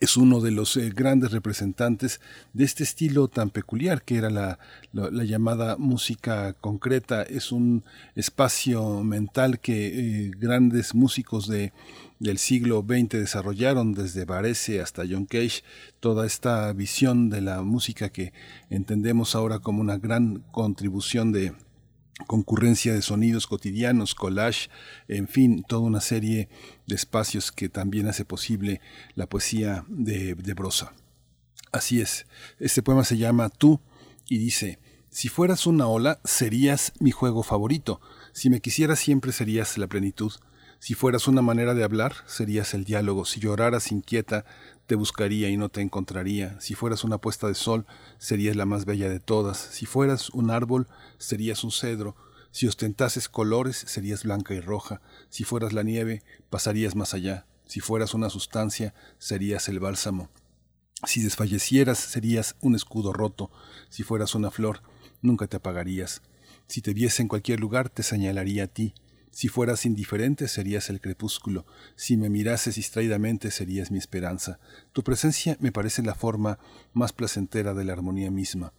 [0.00, 2.20] es uno de los eh, grandes representantes
[2.52, 4.58] de este estilo tan peculiar que era la,
[4.92, 7.22] la, llamada música concreta.
[7.22, 7.84] Es un
[8.14, 11.72] espacio mental que eh, grandes músicos de,
[12.20, 15.62] del siglo XX desarrollaron, desde Varese hasta John Cage,
[16.00, 18.32] toda esta visión de la música que
[18.70, 21.54] entendemos ahora como una gran contribución de,
[22.26, 24.68] concurrencia de sonidos cotidianos, collage,
[25.08, 26.48] en fin, toda una serie
[26.86, 28.80] de espacios que también hace posible
[29.14, 30.92] la poesía de, de Brosa.
[31.72, 32.26] Así es,
[32.58, 33.80] este poema se llama Tú
[34.28, 34.78] y dice,
[35.10, 38.00] si fueras una ola, serías mi juego favorito,
[38.32, 40.32] si me quisieras siempre serías la plenitud,
[40.80, 44.44] si fueras una manera de hablar, serías el diálogo, si lloraras inquieta,
[44.86, 46.58] te buscaría y no te encontraría.
[46.60, 47.84] Si fueras una puesta de sol,
[48.18, 49.58] serías la más bella de todas.
[49.58, 50.86] Si fueras un árbol,
[51.18, 52.16] serías un cedro.
[52.52, 55.02] Si ostentases colores, serías blanca y roja.
[55.30, 57.44] Si fueras la nieve, pasarías más allá.
[57.66, 60.30] Si fueras una sustancia, serías el bálsamo.
[61.04, 63.50] Si desfallecieras, serías un escudo roto.
[63.90, 64.80] Si fueras una flor,
[65.22, 66.22] nunca te apagarías.
[66.66, 68.94] Si te viese en cualquier lugar, te señalaría a ti.
[69.38, 74.58] Si fueras indiferente serías el crepúsculo, si me mirases distraídamente serías mi esperanza.
[74.92, 76.58] Tu presencia me parece la forma
[76.92, 78.72] más placentera de la armonía misma.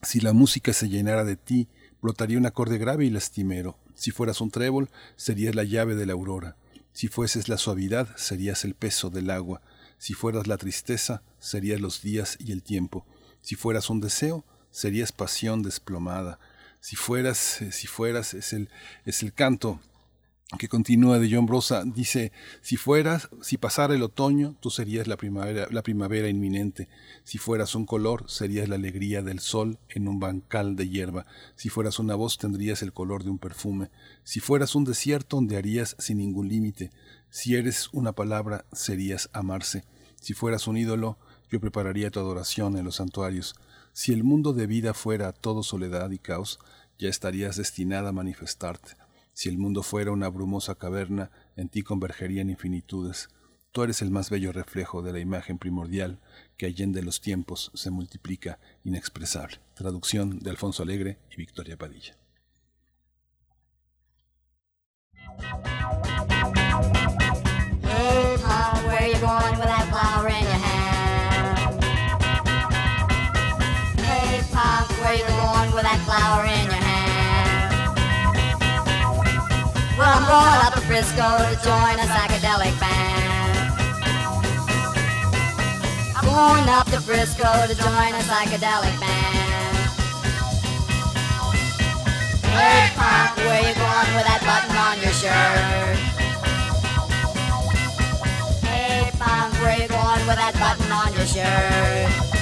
[0.00, 1.66] Si la música se llenara de ti,
[2.00, 3.76] brotaría un acorde grave y lastimero.
[3.96, 6.56] Si fueras un trébol, serías la llave de la aurora.
[6.92, 9.60] Si fueses la suavidad, serías el peso del agua.
[9.98, 13.06] Si fueras la tristeza, serías los días y el tiempo.
[13.40, 16.38] Si fueras un deseo, serías pasión desplomada.
[16.84, 18.68] Si fueras, eh, si fueras, es el,
[19.06, 19.80] es el canto
[20.58, 22.30] que continúa de John Brosa, dice,
[22.60, 26.90] si fueras, si pasara el otoño, tú serías la primavera, la primavera inminente.
[27.24, 31.24] Si fueras un color, serías la alegría del sol en un bancal de hierba.
[31.56, 33.90] Si fueras una voz, tendrías el color de un perfume.
[34.22, 36.90] Si fueras un desierto, ondearías sin ningún límite.
[37.30, 39.84] Si eres una palabra, serías amarse.
[40.20, 41.16] Si fueras un ídolo,
[41.50, 43.54] yo prepararía tu adoración en los santuarios.
[43.94, 46.58] Si el mundo de vida fuera todo soledad y caos,
[46.98, 48.96] ya estarías destinada a manifestarte.
[49.32, 53.28] Si el mundo fuera una brumosa caverna, en ti convergerían infinitudes.
[53.70, 56.18] Tú eres el más bello reflejo de la imagen primordial
[56.56, 59.60] que allende los tiempos se multiplica inexpresable.
[59.74, 62.16] Traducción de Alfonso Alegre y Victoria Padilla.
[68.86, 70.23] where
[76.04, 77.94] flower in your hand?
[79.96, 83.72] Well, I'm going up to Frisco to join a psychedelic band.
[86.16, 89.76] I'm going up to Frisco to join a psychedelic band.
[92.52, 95.96] Hey, punk, where you going with that button on your shirt?
[98.62, 102.33] Hey, punk, where you going with that button on your shirt?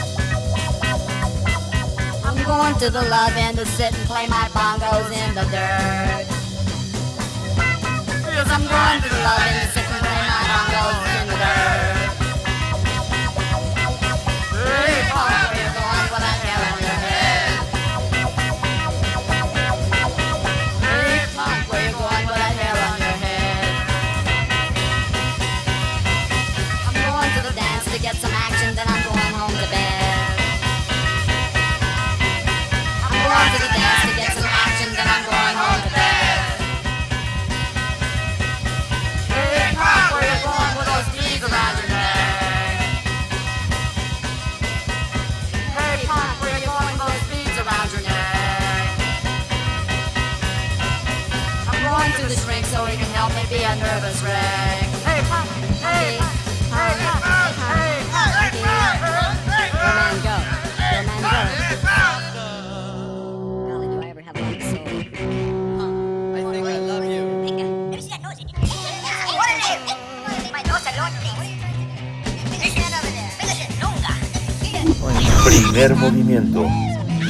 [2.52, 6.26] I'm going to the love end to sit and play my bongos in the dirt.
[8.28, 9.81] Yes, I'm going to the love end to sit
[75.44, 76.66] Primer movimiento.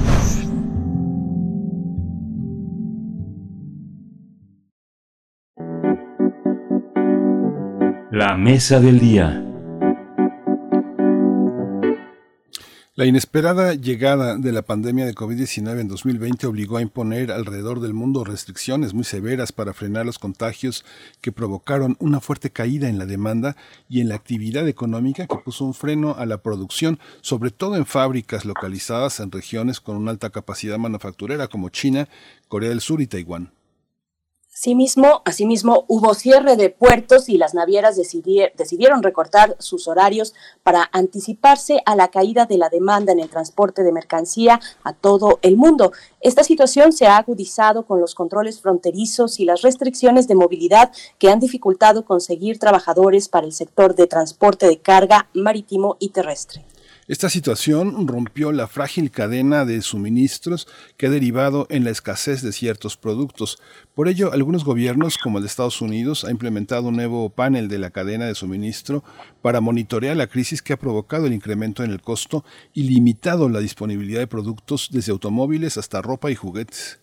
[8.13, 9.50] La mesa del día.
[13.01, 17.95] La inesperada llegada de la pandemia de COVID-19 en 2020 obligó a imponer alrededor del
[17.95, 20.85] mundo restricciones muy severas para frenar los contagios
[21.23, 23.57] que provocaron una fuerte caída en la demanda
[23.89, 27.87] y en la actividad económica que puso un freno a la producción, sobre todo en
[27.87, 32.07] fábricas localizadas en regiones con una alta capacidad manufacturera como China,
[32.49, 33.51] Corea del Sur y Taiwán.
[34.61, 41.81] Asimismo, asimismo, hubo cierre de puertos y las navieras decidieron recortar sus horarios para anticiparse
[41.87, 45.93] a la caída de la demanda en el transporte de mercancía a todo el mundo.
[46.21, 51.31] Esta situación se ha agudizado con los controles fronterizos y las restricciones de movilidad que
[51.31, 56.67] han dificultado conseguir trabajadores para el sector de transporte de carga marítimo y terrestre.
[57.11, 62.53] Esta situación rompió la frágil cadena de suministros que ha derivado en la escasez de
[62.53, 63.59] ciertos productos.
[63.97, 67.81] Por ello, algunos gobiernos, como el de Estados Unidos, ha implementado un nuevo panel de
[67.81, 69.03] la cadena de suministro
[69.43, 73.59] para monitorear la crisis que ha provocado el incremento en el costo y limitado la
[73.59, 77.01] disponibilidad de productos desde automóviles hasta ropa y juguetes.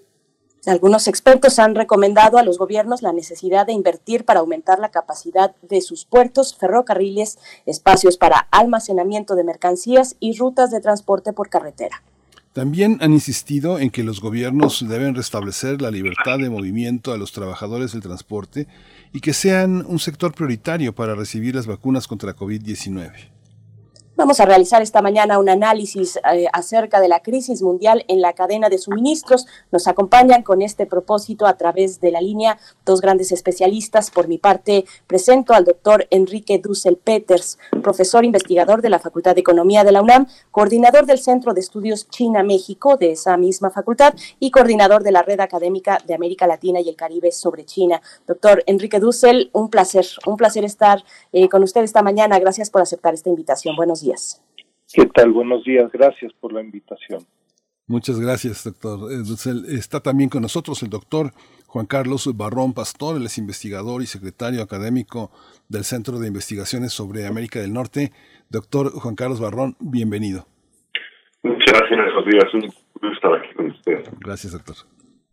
[0.67, 5.55] Algunos expertos han recomendado a los gobiernos la necesidad de invertir para aumentar la capacidad
[5.61, 12.03] de sus puertos, ferrocarriles, espacios para almacenamiento de mercancías y rutas de transporte por carretera.
[12.51, 17.31] También han insistido en que los gobiernos deben restablecer la libertad de movimiento a los
[17.31, 18.67] trabajadores del transporte
[19.13, 23.36] y que sean un sector prioritario para recibir las vacunas contra COVID-19.
[24.17, 28.33] Vamos a realizar esta mañana un análisis eh, acerca de la crisis mundial en la
[28.33, 29.45] cadena de suministros.
[29.71, 34.09] Nos acompañan con este propósito a través de la línea dos grandes especialistas.
[34.09, 39.41] Por mi parte, presento al doctor Enrique Dussel Peters, profesor investigador de la Facultad de
[39.41, 44.49] Economía de la UNAM, coordinador del Centro de Estudios China-México de esa misma facultad y
[44.49, 48.01] coordinador de la Red Académica de América Latina y el Caribe sobre China.
[48.25, 51.03] Doctor Enrique Dussel, un placer, un placer estar
[51.33, 52.39] eh, con usted esta mañana.
[52.39, 53.75] Gracias por aceptar esta invitación.
[53.75, 54.06] Buenos días.
[54.93, 55.31] ¿Qué tal?
[55.31, 55.91] Buenos días.
[55.91, 57.25] Gracias por la invitación.
[57.87, 59.11] Muchas gracias, doctor.
[59.11, 61.31] Eh, está también con nosotros el doctor
[61.67, 65.31] Juan Carlos Barrón Pastor, él es investigador y secretario académico
[65.69, 68.11] del Centro de Investigaciones sobre América del Norte.
[68.49, 70.47] Doctor Juan Carlos Barrón, bienvenido.
[71.43, 72.53] Muchas gracias, días.
[72.53, 74.03] Un gusto estar aquí con usted.
[74.19, 74.75] Gracias, doctor.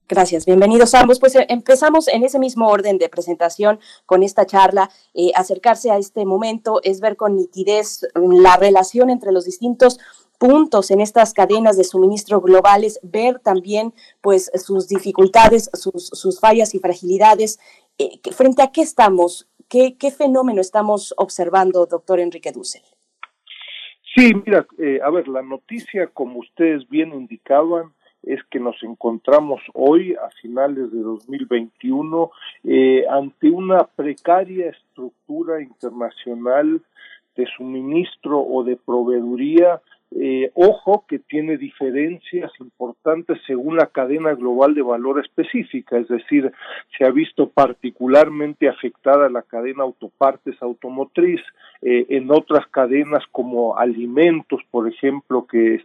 [0.06, 1.18] Gracias, bienvenidos ambos.
[1.18, 4.90] Pues eh, empezamos en ese mismo orden de presentación con esta charla.
[5.14, 9.98] Eh, acercarse a este momento es ver con nitidez mm, la relación entre los distintos
[10.38, 16.80] puntos en estas cadenas de suministro globales, ver también pues sus dificultades, sus, fallas y
[16.80, 17.58] fragilidades.
[17.96, 19.48] Eh, ¿Frente a qué estamos?
[19.70, 22.82] ¿Qué, ¿Qué, fenómeno estamos observando, doctor Enrique Dussel?
[24.14, 24.66] Sí, mira,
[25.02, 27.94] a ver, la noticia, como ustedes bien indicaban,
[28.26, 32.30] es que nos encontramos hoy, a finales de 2021,
[32.64, 36.80] eh, ante una precaria estructura internacional
[37.36, 39.80] de suministro o de proveeduría
[40.16, 46.52] eh, ojo que tiene diferencias importantes según la cadena global de valor específica, es decir,
[46.96, 51.40] se ha visto particularmente afectada la cadena autopartes automotriz,
[51.82, 55.84] eh, en otras cadenas como alimentos, por ejemplo, que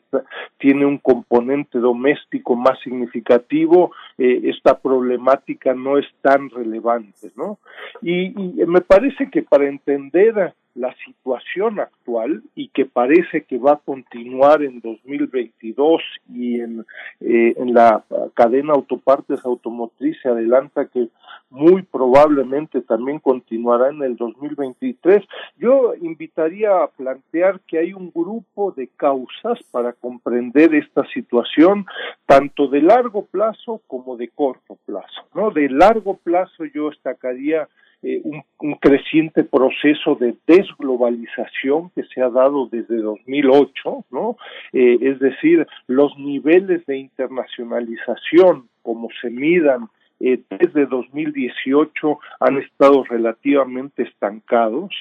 [0.57, 7.57] tiene un componente doméstico más significativo, eh, esta problemática no es tan relevante, ¿no?
[8.01, 13.73] Y, y me parece que para entender la situación actual y que parece que va
[13.73, 16.01] a continuar en 2022
[16.33, 16.85] y en,
[17.19, 21.09] eh, en la cadena autopartes automotriz se adelanta que
[21.49, 25.23] muy probablemente también continuará en el 2023.
[25.57, 31.85] Yo invitaría a plantear que hay un grupo de causas para comprender esta situación,
[32.25, 35.27] tanto de largo plazo como de corto plazo.
[35.33, 35.51] ¿no?
[35.51, 37.67] De largo plazo yo destacaría
[38.01, 44.38] eh, un, creciente proceso de desglobalización que se ha dado desde 2008, ¿no?
[44.71, 49.89] Eh, es decir, los niveles de internacionalización como se midan
[50.21, 54.93] eh, desde 2018 han estado relativamente estancados.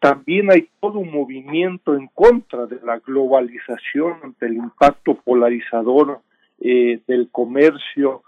[0.00, 6.20] también hay todo un movimiento en contra de la globalización ante el impacto polarizador
[6.58, 8.22] del comercio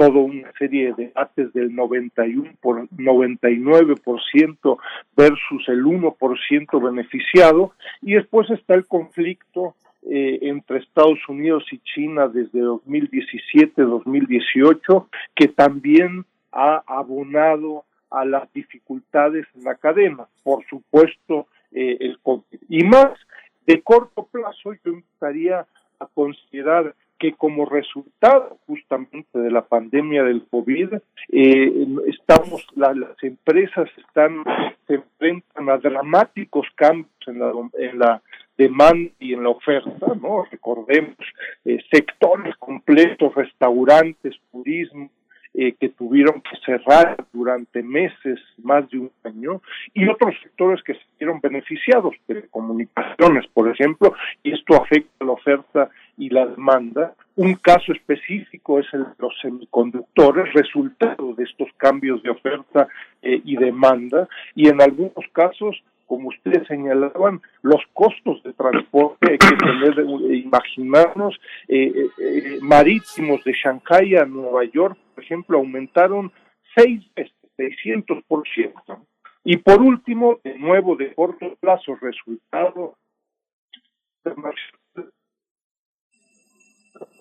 [0.00, 4.78] toda una serie de debates del 91 por 99%
[5.14, 9.74] versus el 1% beneficiado y después está el conflicto
[10.10, 19.46] eh, entre Estados Unidos y China desde 2017-2018, que también ha abonado a las dificultades
[19.54, 20.28] en la cadena.
[20.42, 22.58] Por supuesto, eh, el COVID.
[22.70, 23.10] Y más,
[23.66, 25.66] de corto plazo, yo invitaría
[25.98, 30.94] a considerar que como resultado justamente de la pandemia del COVID,
[31.28, 34.42] eh, estamos, las empresas están,
[34.86, 38.22] se enfrentan a dramáticos cambios en la, en la
[38.56, 40.46] demanda y en la oferta, ¿no?
[40.50, 41.16] Recordemos,
[41.66, 45.10] eh, sectores completos, restaurantes, turismo,
[45.52, 49.60] eh, que tuvieron que cerrar durante meses, más de un año,
[49.92, 54.14] y otros sectores que se vieron beneficiados, telecomunicaciones, por ejemplo,
[54.44, 57.14] y esto afecta la oferta y la demanda.
[57.34, 62.86] Un caso específico es el de los semiconductores, resultado de estos cambios de oferta
[63.22, 69.38] eh, y demanda, y en algunos casos como ustedes señalaban, los costos de transporte, hay
[69.38, 72.08] que tener, eh, imaginarnos, eh,
[72.62, 76.32] marítimos de Shanghái a Nueva York, por ejemplo, aumentaron
[76.74, 79.06] seis veces, 600%.
[79.44, 82.96] Y por último, de nuevo, de corto plazo, resultado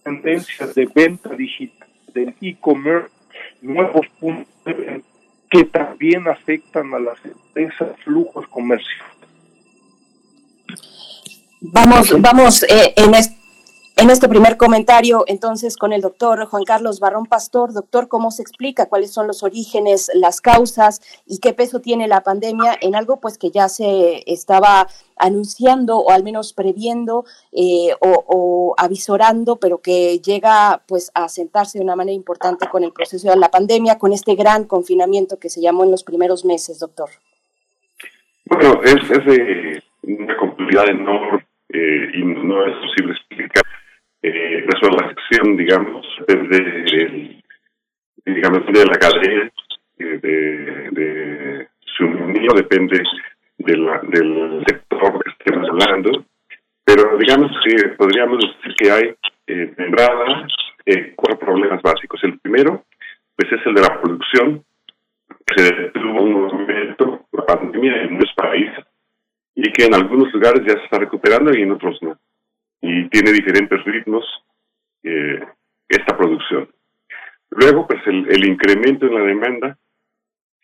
[0.04, 3.14] tendencias de venta digital, del e-commerce,
[3.62, 4.48] nuevos puntos
[5.50, 9.18] que también afectan a las empresas, flujos comerciales.
[11.62, 13.14] Vamos, vamos eh, en,
[14.02, 17.74] en este primer comentario entonces con el doctor Juan Carlos Barrón Pastor.
[17.74, 22.22] Doctor, ¿cómo se explica cuáles son los orígenes, las causas y qué peso tiene la
[22.22, 24.88] pandemia en algo pues que ya se estaba
[25.18, 31.84] anunciando o al menos previendo eh, o, avisorando, pero que llega pues a sentarse de
[31.84, 35.60] una manera importante con el proceso de la pandemia, con este gran confinamiento que se
[35.60, 37.10] llamó en los primeros meses, doctor?
[38.46, 43.69] Bueno, es, de una complejidad enorme eh, y no es posible explicar.
[44.22, 47.40] Eh, la acción, digamos, desde
[48.26, 49.52] digamos, de la cadena
[49.98, 51.68] eh, de, de
[51.98, 53.02] suministro, depende
[53.58, 56.26] de la, del sector que estemos hablando,
[56.84, 59.16] pero digamos que podríamos decir que hay
[59.48, 59.74] eh,
[60.86, 62.24] eh, cuatro problemas básicos.
[62.24, 62.86] El primero,
[63.36, 64.64] pues es el de la producción.
[65.56, 68.70] Se detuvo un momento, la pandemia en nuestro país,
[69.56, 72.18] y que en algunos lugares ya se está recuperando y en otros no.
[72.82, 74.26] Y tiene diferentes ritmos
[75.04, 75.46] eh,
[75.88, 76.70] esta producción.
[77.52, 79.78] Luego, pues el, el incremento en la demanda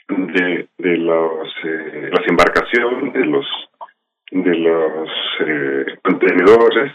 [0.08, 3.46] de, de los, eh, las embarcaciones, de los,
[4.32, 6.94] de los eh, contenedores,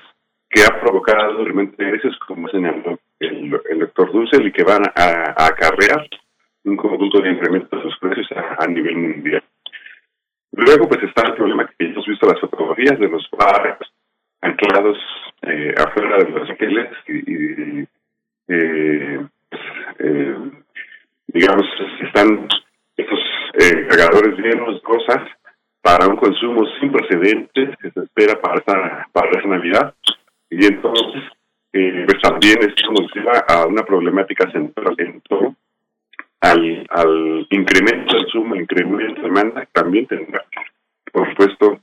[0.48, 5.46] que ha provocado realmente veces, como señaló el, el doctor Dussel, y que van a,
[5.46, 6.08] acarrear
[6.64, 9.42] un conjunto de incrementos de los precios a, nivel mundial.
[10.52, 13.90] Luego, pues está el problema que hemos visto las fotografías de los barcos
[14.42, 14.98] anclados
[15.42, 17.86] eh, afuera de los hoteles y,
[18.48, 19.62] eh, pues,
[19.98, 20.36] eh,
[21.28, 21.66] digamos,
[22.02, 22.48] están
[22.96, 23.20] estos
[23.54, 25.28] eh, cargadores llenos de cosas
[25.80, 29.94] para un consumo sin precedentes que se espera para esta, para esta Navidad.
[30.50, 31.22] Y entonces,
[31.72, 35.54] pues también es conducida a una problemática central en todo
[36.40, 40.44] al, al incremento del el incremento de demanda, también tendrá,
[41.12, 41.80] por supuesto,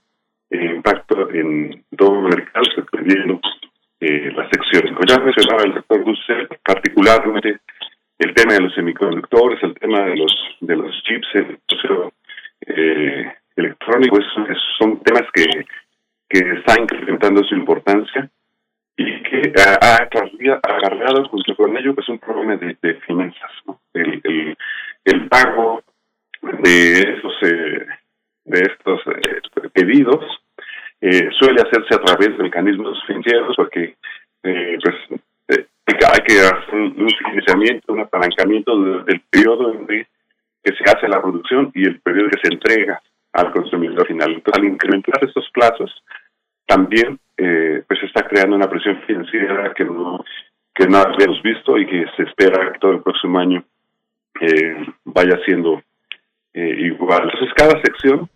[0.49, 3.39] eh, impacto en todo el mercado, dependiendo
[3.99, 4.93] eh, las secciones.
[4.93, 7.59] Como ya mencionaba el doctor Dussel, particularmente
[8.19, 11.27] el tema de los semiconductores, el tema de los de los chips
[12.67, 14.25] eh, electrónicos,
[14.79, 15.45] son temas que,
[16.29, 18.29] que están incrementando su importancia
[18.95, 23.79] y que ha, acarreado junto con ello pues un problema de, de finanzas, ¿no?
[23.93, 24.57] el, el,
[25.05, 25.83] el pago
[26.41, 27.85] de estos eh,
[28.47, 30.25] de estos eh, pedidos
[31.01, 33.95] eh, suele hacerse a través de mecanismos financieros porque
[34.43, 34.95] eh, pues
[36.11, 40.07] hay que hacer un, financiamiento, un apalancamiento del periodo en que
[40.63, 43.01] se hace la producción y el periodo que se entrega
[43.33, 44.33] al consumidor final.
[44.33, 46.03] Entonces, al incrementar estos plazos,
[46.65, 50.23] también eh, pues está creando una presión financiera que no
[50.75, 53.63] que no habíamos visto y que se espera que todo el próximo año
[54.41, 55.81] eh, vaya siendo
[56.53, 57.23] eh, igual.
[57.23, 58.29] Entonces, cada sección,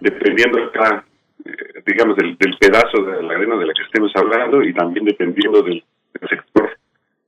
[0.00, 1.04] dependiendo de cada,
[1.44, 5.04] eh, digamos, del, del, pedazo de la arena de la que estemos hablando y también
[5.04, 5.82] dependiendo del
[6.28, 6.76] sector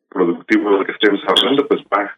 [0.09, 2.17] productivo del que estemos hablando, pues va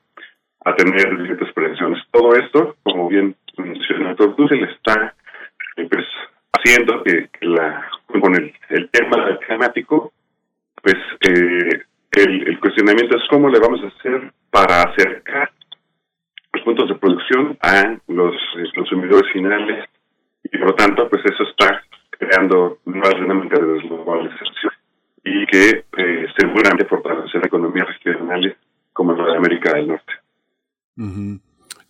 [0.64, 2.02] a tener diferentes presiones.
[2.10, 5.14] Todo esto, como bien mencionó el doctor Dussel, está
[5.76, 6.06] eh, pues,
[6.52, 10.12] haciendo que, la, con el, tema climático,
[10.82, 10.96] pues
[11.28, 15.50] eh, el, el cuestionamiento es cómo le vamos a hacer para acercar
[16.52, 18.36] los puntos de producción a los
[18.74, 19.88] consumidores finales
[20.52, 24.72] y por lo tanto pues eso está creando nuevas dinámicas de desglobalización
[25.24, 28.56] y que eh, seguramente fortalecerá economías regionales
[28.92, 30.12] como la de América del Norte.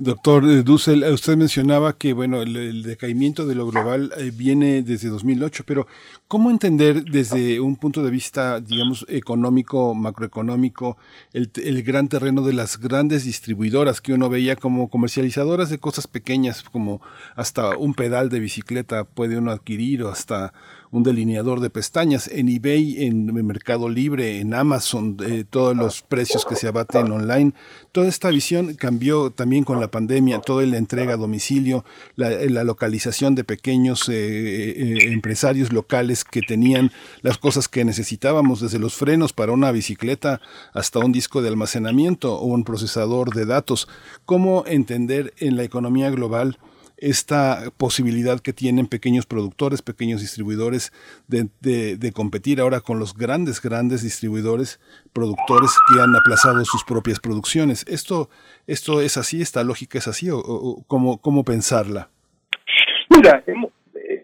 [0.03, 4.83] Doctor eh, Dussel, eh, usted mencionaba que bueno el, decaimiento de lo global eh, viene
[4.83, 5.87] desde 2008, pero
[6.27, 10.97] ¿cómo entender desde un punto de vista, digamos, económico, macroeconómico,
[11.33, 16.09] el, el gran terreno de las grandes distribuidoras que uno veía como comercializadoras de cosas
[16.09, 17.01] pequeñas, como
[17.37, 20.53] hasta un pedal de bicicleta puede uno adquirir o hasta
[20.93, 25.17] un delineador de pestañas en eBay, en Mercado Libre, en Amazon,
[25.49, 27.55] todos los precios que se abaten online.
[27.93, 32.63] Toda esta visión cambió también con la pandemia, toda la entrega a domicilio, la, la
[32.63, 38.95] localización de pequeños eh, eh, empresarios locales que tenían las cosas que necesitábamos, desde los
[38.95, 40.43] frenos para una bicicleta
[40.75, 43.89] hasta un disco de almacenamiento o un procesador de datos.
[44.27, 46.59] ¿Cómo entender en la economía global?
[47.03, 50.93] Esta posibilidad que tienen pequeños productores, pequeños distribuidores
[51.27, 54.79] de, de, competir ahora con los grandes, grandes distribuidores,
[55.13, 57.85] productores que han aplazado sus propias producciones.
[57.89, 58.31] ¿Esto,
[58.69, 59.43] esto es así?
[59.43, 60.31] ¿Esta lógica es así?
[60.31, 62.09] ¿O, o cómo, cómo pensarla?
[63.11, 63.43] Mira,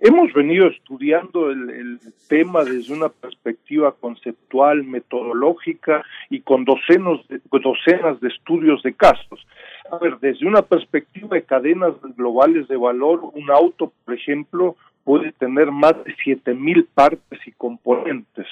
[0.00, 7.40] hemos, venido estudiando el, el, tema desde una perspectiva conceptual, metodológica y con docenos de,
[7.50, 9.46] docenas de estudios de casos.
[9.90, 15.32] A ver, desde una perspectiva de cadenas globales de valor, un auto, por ejemplo, puede
[15.32, 18.46] tener más de siete mil partes y componentes.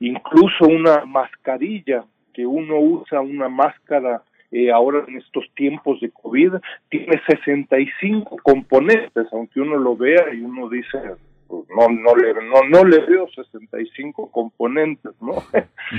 [0.00, 2.04] Incluso una mascarilla
[2.34, 4.22] que uno usa, una máscara
[4.52, 6.54] eh, ahora en estos tiempos de COVID,
[6.88, 10.98] tiene 65 componentes, aunque uno lo vea y uno dice,
[11.46, 15.34] pues no, no, le, no, no le veo 65 componentes, ¿no?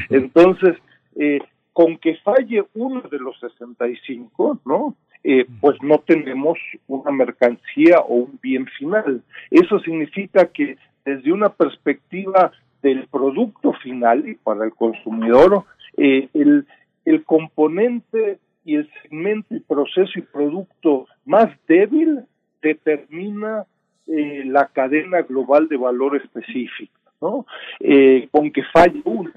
[0.09, 0.77] Entonces,
[1.15, 1.39] eh,
[1.73, 4.95] con que falle uno de los 65, ¿no?
[5.23, 6.57] Eh, pues no tenemos
[6.87, 9.21] una mercancía o un bien final.
[9.51, 15.63] Eso significa que desde una perspectiva del producto final y para el consumidor,
[15.97, 16.65] eh, el,
[17.05, 22.21] el componente y el segmento y proceso y producto más débil
[22.61, 23.65] determina
[24.07, 27.45] eh, la cadena global de valor específica, ¿no?
[27.79, 29.31] Eh, con que falle uno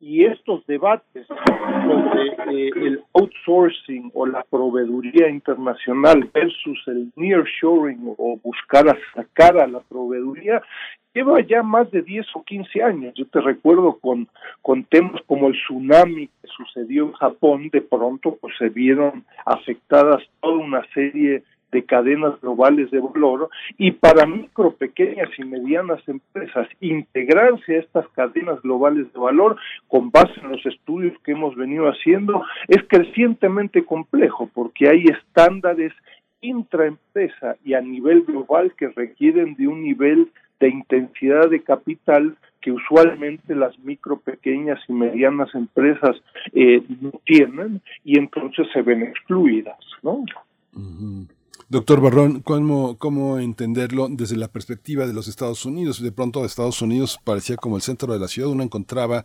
[0.00, 8.38] y estos debates sobre eh, el outsourcing o la proveeduría internacional versus el nearshoring o
[8.42, 10.62] buscar a sacar a la proveeduría
[11.14, 13.14] lleva ya más de 10 o 15 años.
[13.14, 14.28] Yo te recuerdo con,
[14.62, 20.22] con temas como el tsunami que sucedió en Japón, de pronto pues se vieron afectadas
[20.40, 26.68] toda una serie de cadenas globales de valor y para micro, pequeñas y medianas empresas
[26.80, 29.56] integrarse a estas cadenas globales de valor
[29.88, 35.92] con base en los estudios que hemos venido haciendo es crecientemente complejo porque hay estándares
[36.40, 42.72] intraempresa y a nivel global que requieren de un nivel de intensidad de capital que
[42.72, 46.16] usualmente las micro, pequeñas y medianas empresas
[46.52, 50.24] eh, no tienen y entonces se ven excluidas, ¿no?
[51.70, 56.02] Doctor Barrón, ¿cómo, ¿cómo entenderlo desde la perspectiva de los Estados Unidos?
[56.02, 59.24] De pronto Estados Unidos parecía como el centro de la ciudad, uno encontraba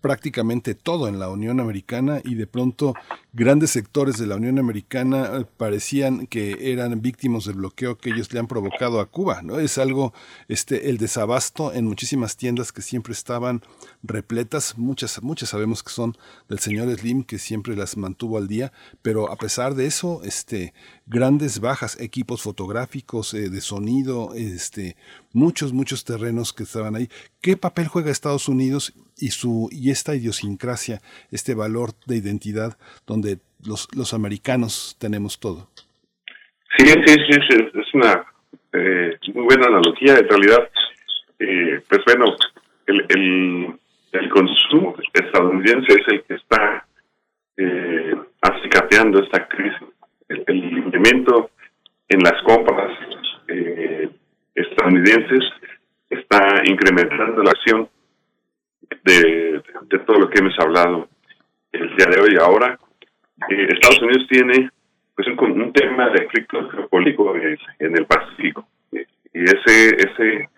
[0.00, 2.94] prácticamente todo en la Unión Americana y de pronto
[3.32, 8.40] grandes sectores de la Unión Americana parecían que eran víctimas del bloqueo que ellos le
[8.40, 9.58] han provocado a Cuba, ¿no?
[9.58, 10.12] Es algo,
[10.48, 13.62] este, el desabasto en muchísimas tiendas que siempre estaban
[14.02, 16.16] repletas, muchas, muchas sabemos que son
[16.48, 20.74] del señor Slim que siempre las mantuvo al día, pero a pesar de eso, este,
[21.06, 24.96] grandes bajas, equipos fotográficos, eh, de sonido, este,
[25.32, 27.08] muchos, muchos terrenos que estaban ahí.
[27.40, 33.38] ¿Qué papel juega Estados Unidos y su y esta idiosincrasia, este valor de identidad donde
[33.64, 35.68] los, los americanos tenemos todo?
[36.78, 38.24] Sí, sí, sí, sí es una
[38.72, 40.18] eh, muy buena analogía.
[40.18, 40.70] En realidad,
[41.38, 42.36] eh, pues bueno,
[42.86, 43.78] el, el,
[44.12, 46.86] el, consumo estadounidense es el que está
[47.56, 49.88] eh, acicateando esta crisis.
[50.28, 51.50] El, incremento
[52.08, 52.92] en las compras
[53.48, 54.08] eh,
[54.54, 55.44] estadounidenses
[56.10, 57.88] está incrementando la acción
[59.04, 59.62] de,
[60.06, 61.08] todo lo que hemos hablado
[61.72, 62.36] el día de hoy.
[62.40, 62.78] Ahora,
[63.48, 64.70] eh, Estados Unidos tiene
[65.14, 70.48] pues un, un tema de conflicto geopolítico en, el Pacífico y ese ese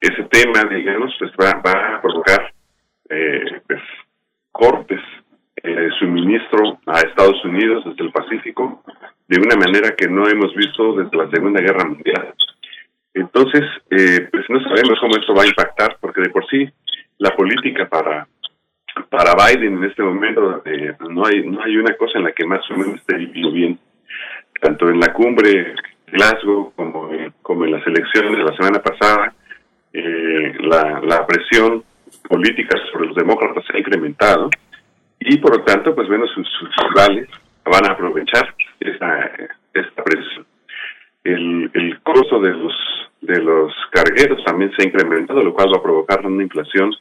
[0.00, 2.52] ese tema, digamos, pues va, va a provocar
[3.08, 3.80] eh, pues,
[4.52, 5.00] cortes
[5.62, 8.82] de suministro a Estados Unidos desde el Pacífico
[9.28, 12.34] de una manera que no hemos visto desde la Segunda Guerra Mundial.
[13.16, 16.68] Entonces, eh, pues no sabemos cómo esto va a impactar, porque de por sí
[17.18, 18.28] la política para
[19.10, 22.46] para Biden en este momento eh, no hay no hay una cosa en la que
[22.46, 23.78] más o menos esté viviendo bien,
[24.60, 25.74] tanto en la cumbre
[26.08, 26.72] Glasgow
[27.42, 29.34] como en las elecciones de la semana pasada,
[29.94, 31.82] eh, la, presión
[32.28, 34.50] políticas sobre los demócratas se ha incrementado
[35.20, 37.28] y por lo tanto, pues bueno, sus, sus rivales
[37.64, 39.30] van a aprovechar esta,
[39.72, 40.46] esta presión.
[41.26, 42.72] El, costo de los
[43.20, 46.94] de los cargueros también se ha incrementado, lo cual va a provocar una inflación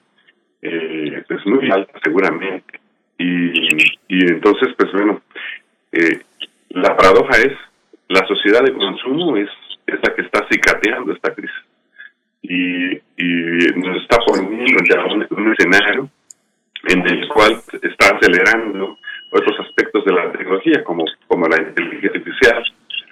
[0.62, 2.80] eh, pues muy alta seguramente.
[3.18, 5.22] Y, y entonces, pues bueno,
[5.92, 6.22] eh,
[6.70, 7.54] la paradoja es,
[8.08, 9.50] la sociedad de consumo es,
[9.86, 11.56] es la que está cicateando esta crisis.
[12.42, 16.10] Y, y nos está poniendo ya un, un escenario
[16.88, 18.98] en el cual está acelerando
[19.32, 22.64] otros aspectos de la tecnología, como, como la inteligencia artificial,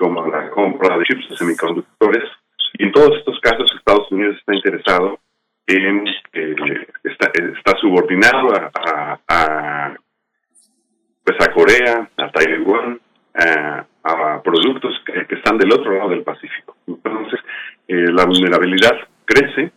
[0.03, 2.23] como la compra de chips de semiconductores.
[2.73, 5.17] Y en todos estos casos Estados Unidos está interesado
[5.65, 8.49] en, eh, está, subordinado
[9.29, 9.95] a,
[11.23, 12.99] pues a Corea, a Taiwán,
[14.03, 16.75] a, productos que, están del otro lado del Pacífico.
[16.85, 17.39] Entonces,
[17.87, 19.71] eh, la vulnerabilidad crece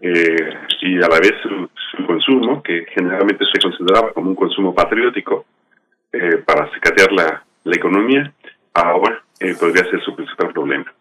[0.00, 4.74] eh, y a la vez su, su, consumo, que generalmente se consideraba como un consumo
[4.74, 5.44] patriótico
[6.12, 8.32] eh, para cicatear la, la economía,
[8.72, 10.94] ahora eh, podría ser su principal problema.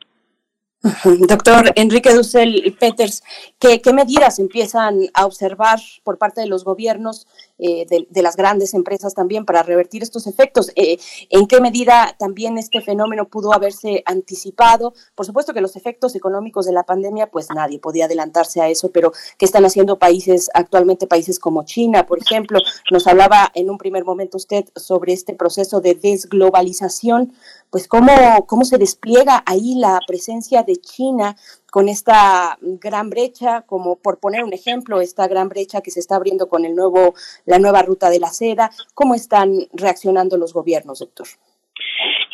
[0.82, 3.22] Doctor Enrique Dussel Peters,
[3.60, 7.28] ¿qué, ¿qué, medidas empiezan a observar por parte de los gobiernos,
[7.58, 10.72] eh, de, de, las grandes empresas también, para revertir estos efectos?
[10.78, 10.98] Eh,
[11.32, 14.94] ¿En qué medida también este fenómeno pudo haberse anticipado?
[15.16, 18.90] Por supuesto que los efectos económicos de la pandemia, pues nadie podía adelantarse a eso,
[18.90, 22.58] pero ¿qué están haciendo países actualmente, países como China, por ejemplo?
[22.90, 27.34] Nos hablaba en un primer momento usted sobre este proceso de desglobalización
[27.70, 28.12] pues cómo,
[28.48, 31.36] cómo se despliega ahí la presencia de China
[31.72, 36.16] con esta gran brecha, como por poner un ejemplo, esta gran brecha que se está
[36.16, 37.14] abriendo con el nuevo,
[37.46, 41.28] la nueva ruta de la seda, ¿cómo están reaccionando los gobiernos, doctor?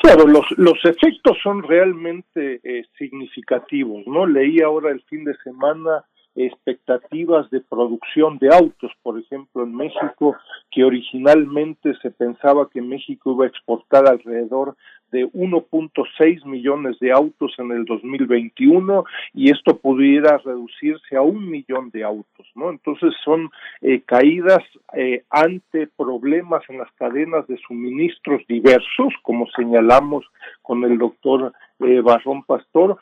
[0.01, 4.25] Claro, los, los efectos son realmente eh, significativos, ¿no?
[4.25, 6.05] Leí ahora el fin de semana
[6.35, 10.35] expectativas de producción de autos, por ejemplo, en México,
[10.72, 14.75] que originalmente se pensaba que México iba a exportar alrededor
[15.11, 21.89] de 1.6 millones de autos en el 2021 y esto pudiera reducirse a un millón
[21.91, 22.69] de autos, ¿no?
[22.69, 23.49] Entonces son
[23.81, 30.25] eh, caídas eh, ante problemas en las cadenas de suministros diversos, como señalamos
[30.61, 32.97] con el doctor eh, Barrón Pastor,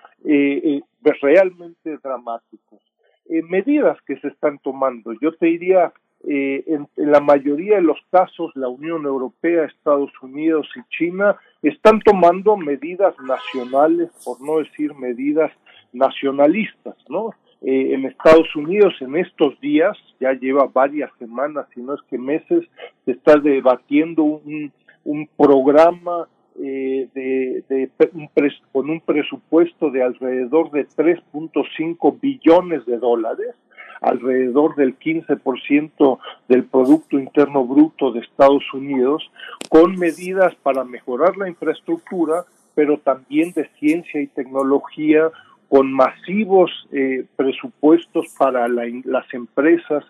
[1.22, 2.93] realmente dramáticos.
[3.28, 5.94] Medidas que se están tomando, yo te diría
[6.26, 11.36] eh, en, en, la mayoría de los casos la Unión Europea, Estados Unidos y China
[11.62, 15.52] están tomando medidas nacionales, por no decir medidas
[15.92, 17.32] nacionalistas, ¿no?
[17.62, 22.18] Eh, en Estados Unidos en estos días, ya lleva varias semanas, si no es que
[22.18, 22.66] meses,
[23.06, 24.72] se está debatiendo un,
[25.04, 26.28] un programa
[26.62, 27.90] eh, de,
[28.72, 33.56] con un presupuesto de alrededor de 3.5 billones de dólares,
[34.02, 39.24] alrededor del 15% del Producto Interno Bruto de Estados Unidos,
[39.70, 45.32] con medidas para mejorar la infraestructura, pero también de ciencia y tecnología,
[45.70, 50.04] con masivos eh, presupuestos para la, las empresas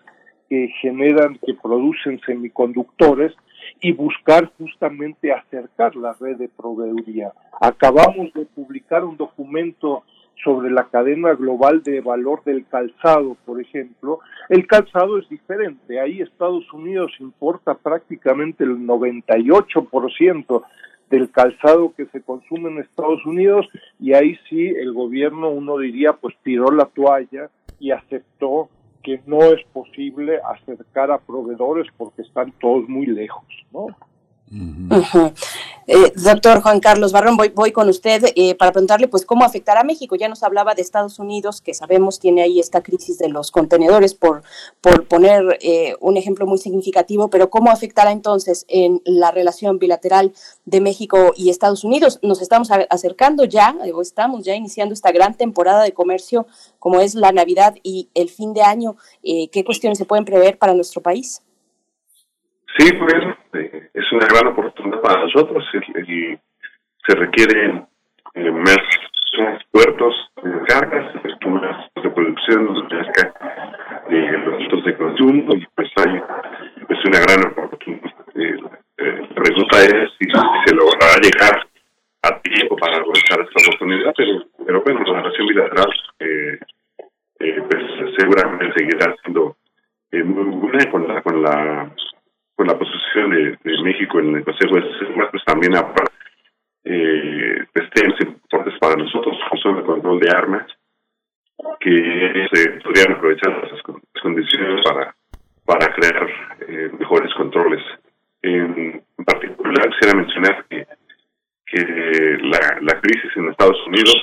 [0.50, 3.32] que generan, que producen semiconductores
[3.80, 7.32] y buscar justamente acercar la red de proveeduría.
[7.60, 10.04] Acabamos de publicar un documento
[10.42, 16.00] sobre la cadena global de valor del calzado, por ejemplo, el calzado es diferente.
[16.00, 20.62] Ahí Estados Unidos importa prácticamente el 98%
[21.10, 23.68] del calzado que se consume en Estados Unidos
[24.00, 28.68] y ahí sí el gobierno, uno diría, pues tiró la toalla y aceptó
[29.04, 33.86] que no es posible acercar a proveedores porque están todos muy lejos, ¿no?
[35.86, 39.80] Eh, doctor Juan Carlos Barrón, voy, voy con usted eh, para preguntarle pues cómo afectará
[39.80, 40.16] a México.
[40.16, 44.14] Ya nos hablaba de Estados Unidos, que sabemos tiene ahí esta crisis de los contenedores,
[44.14, 44.42] por,
[44.80, 50.32] por poner eh, un ejemplo muy significativo, pero cómo afectará entonces en la relación bilateral
[50.64, 52.18] de México y Estados Unidos.
[52.22, 56.46] Nos estamos acercando ya, o estamos ya iniciando esta gran temporada de comercio
[56.78, 58.96] como es la Navidad y el fin de año.
[59.22, 61.42] Eh, ¿Qué cuestiones se pueden prever para nuestro país?
[62.76, 63.14] Sí, pues
[63.52, 65.64] eh, es una gran oportunidad para nosotros
[66.08, 66.36] y,
[67.06, 67.86] se requieren
[68.32, 68.78] eh, más,
[69.70, 72.78] puertos de cargas, estructuras de producción de los
[74.08, 76.22] productos de consumo y pues hay
[76.86, 78.10] pues una gran oportunidad.
[78.34, 78.56] Eh,
[78.96, 81.68] la pregunta es si, se logrará llegar
[82.22, 85.92] a tiempo para aprovechar esta oportunidad, pero, bueno, la relación bilateral
[87.38, 89.56] pues seguramente seguirá siendo
[90.12, 91.90] muy buena con la, con la
[92.54, 96.04] con la posición de, México en el Consejo de Seguridad, pues también habrá
[96.84, 100.66] eh, pues, temas importantes para nosotros, como son el control de armas,
[101.80, 103.82] que se podrían aprovechar las
[104.22, 105.14] condiciones para,
[105.64, 106.28] para crear
[106.68, 107.82] eh, mejores controles.
[108.42, 110.86] En, particular, quisiera mencionar que,
[111.66, 114.14] que la, la crisis en Estados Unidos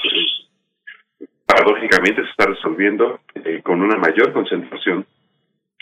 [1.19, 5.05] eh, paradójicamente se está resolviendo eh, con una mayor concentración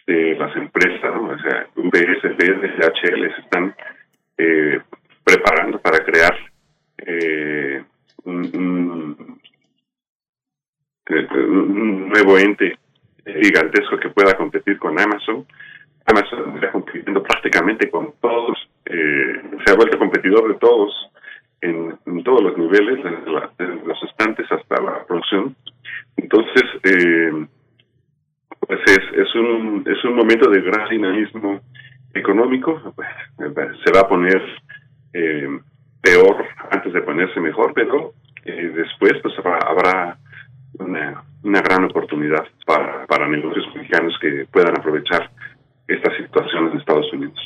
[0.10, 1.30] de las empresas, ¿no?
[1.30, 3.76] o sea, UPS, DHL se están
[4.40, 4.80] eh,
[5.24, 6.36] preparando para crear
[6.98, 7.84] eh,
[8.24, 9.38] un,
[11.06, 12.78] un, nuevo ente
[13.24, 15.46] gigantesco que pueda competir con Amazon.
[16.08, 20.92] Amazon está compitiendo prácticamente con todos, eh, se ha vuelto competidor de todos
[21.62, 25.56] en, todos los niveles, desde, los estantes hasta la producción.
[26.18, 27.46] Entonces, eh,
[28.70, 31.60] pues es, es, un, es un momento de gran dinamismo
[32.14, 33.08] económico, pues,
[33.84, 34.40] se va a poner
[35.12, 35.60] eh,
[36.00, 38.14] peor antes de ponerse mejor, pero
[38.46, 40.20] eh, después pues habrá,
[40.78, 45.32] una, una gran oportunidad para, para negocios mexicanos que puedan aprovechar
[45.88, 47.40] esta situación en Estados Unidos.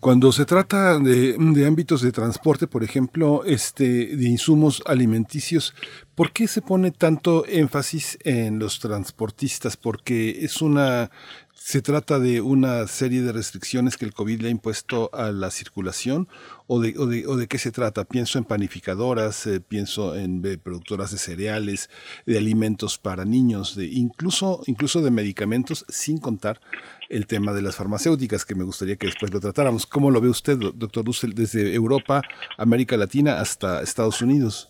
[0.00, 1.34] Cuando se trata de,
[1.66, 5.74] ámbitos de transporte, por ejemplo, este, de insumos alimenticios,
[6.14, 9.76] ¿por qué se pone tanto énfasis en los transportistas?
[9.76, 11.10] Porque es una
[11.68, 15.50] ¿Se trata de una serie de restricciones que el COVID le ha impuesto a la
[15.50, 16.26] circulación
[16.68, 18.04] o de, o de, o de qué se trata?
[18.04, 21.90] Pienso en panificadoras, eh, pienso en productoras de cereales,
[22.26, 26.60] de alimentos para niños, de incluso, incluso de medicamentos, sin contar
[27.08, 29.86] el tema de las farmacéuticas, que me gustaría que después lo tratáramos.
[29.86, 32.22] ¿Cómo lo ve usted, doctor Dussel, desde Europa,
[32.58, 34.68] América Latina hasta Estados Unidos?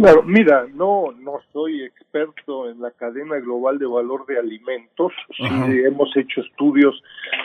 [0.00, 5.44] Claro, mira, no, no soy experto en la cadena global de valor de alimentos, sí
[5.84, 7.02] hemos hecho estudios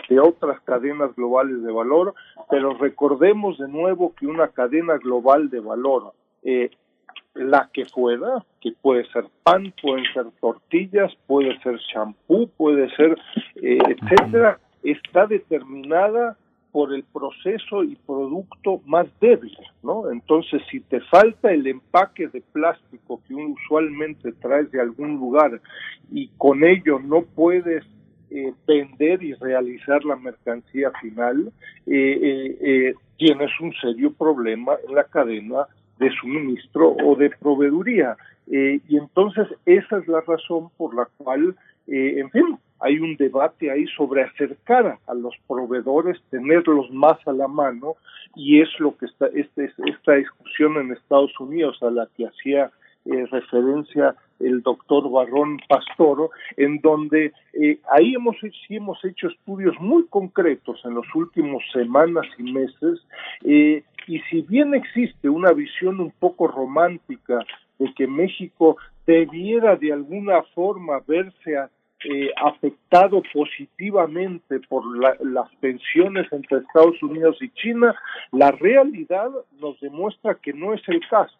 [0.08, 2.14] de otras cadenas globales de valor,
[2.50, 6.72] pero recordemos de nuevo que una cadena global de valor, eh,
[7.34, 13.18] la que pueda, que puede ser pan, pueden ser tortillas, puede ser champú, puede ser,
[13.62, 16.38] eh, etcétera, está determinada
[16.76, 20.12] por el proceso y producto más débil, ¿no?
[20.12, 25.62] Entonces, si te falta el empaque de plástico que usualmente traes de algún lugar
[26.12, 27.86] y con ello no puedes
[28.30, 31.50] eh, vender y realizar la mercancía final,
[31.88, 38.18] eh, eh, tienes un serio problema en la cadena de suministro o de proveeduría.
[38.48, 41.56] y entonces esa es la razón por la cual,
[41.88, 47.48] en fin, hay un debate ahí sobre acercar a los proveedores, tenerlos más a la
[47.48, 47.96] mano,
[48.36, 52.72] y es lo que está este, esta discusión en Estados Unidos a la que hacía
[53.06, 59.80] eh, referencia el doctor Barrón Pastoro, en donde eh, ahí hemos sí hemos hecho estudios
[59.80, 63.00] muy concretos en los últimos semanas y meses,
[63.44, 67.46] eh, y si bien existe una visión un poco romántica
[67.80, 71.70] de que México debiera de alguna forma verse a,
[72.08, 74.84] eh, afectado positivamente por
[75.26, 77.96] las tensiones entre Estados Unidos y China,
[78.32, 81.36] la realidad nos demuestra que no es el caso.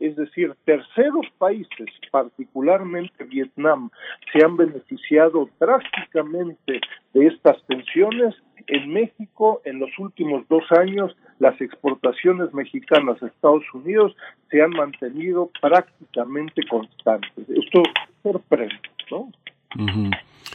[0.00, 3.90] Es decir, terceros países, particularmente Vietnam,
[4.32, 6.80] se han beneficiado drásticamente
[7.14, 8.34] de estas tensiones.
[8.66, 14.16] En México, en los últimos dos años, las exportaciones mexicanas a Estados Unidos
[14.50, 17.48] se han mantenido prácticamente constantes.
[17.48, 17.82] Esto
[18.24, 18.80] sorprende,
[19.12, 19.30] ¿no?
[19.76, 20.12] En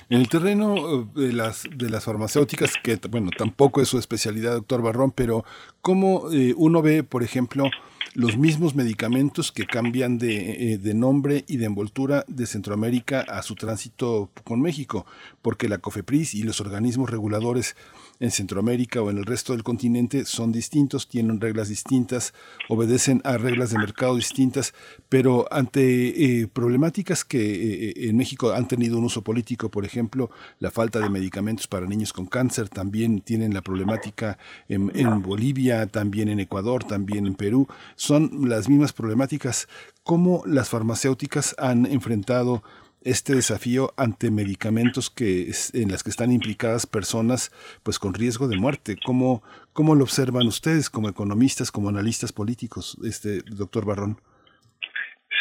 [0.10, 4.82] el terreno eh, de las, de las farmacéuticas, que bueno, tampoco es su especialidad, doctor
[4.82, 5.46] Barrón, pero
[5.84, 7.70] ¿cómo eh, uno ve, por ejemplo,
[8.16, 13.42] los mismos medicamentos que cambian de, eh, de, nombre y de envoltura de Centroamérica a
[13.44, 15.06] su tránsito con México?
[15.42, 17.76] Porque la COFEPRIS y los organismos reguladores
[18.20, 22.34] en Centroamérica o en el resto del continente son distintos, tienen reglas distintas,
[22.70, 24.74] obedecen a reglas de mercado distintas,
[25.10, 30.30] pero ante eh, problemáticas que en México han tenido un uso político, por ejemplo,
[30.60, 34.38] la falta de medicamentos para niños con cáncer, también tienen la problemática
[34.70, 39.68] en Bolivia, también en Ecuador, también en Perú, son las mismas problemáticas.
[40.04, 42.64] ¿Cómo las farmacéuticas han enfrentado
[43.04, 47.52] este desafío ante medicamentos que en las que están implicadas personas
[47.84, 48.96] pues con riesgo de muerte.
[49.06, 49.44] ¿Cómo,
[49.74, 54.18] cómo lo observan ustedes como economistas, como analistas políticos, este doctor Barrón?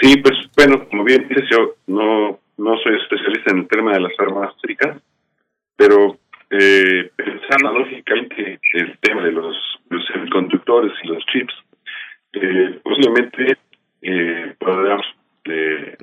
[0.01, 4.01] Sí, pues bueno, como bien dices, yo no, no soy especialista en el tema de
[4.01, 5.01] las farmacéuticas,
[5.77, 6.19] pero
[6.53, 9.57] eh, pensando lógicamente el tema de los,
[9.89, 11.55] los semiconductores y los chips,
[12.35, 13.57] eh, posiblemente
[14.03, 15.07] eh, podríamos
[15.45, 15.97] eh,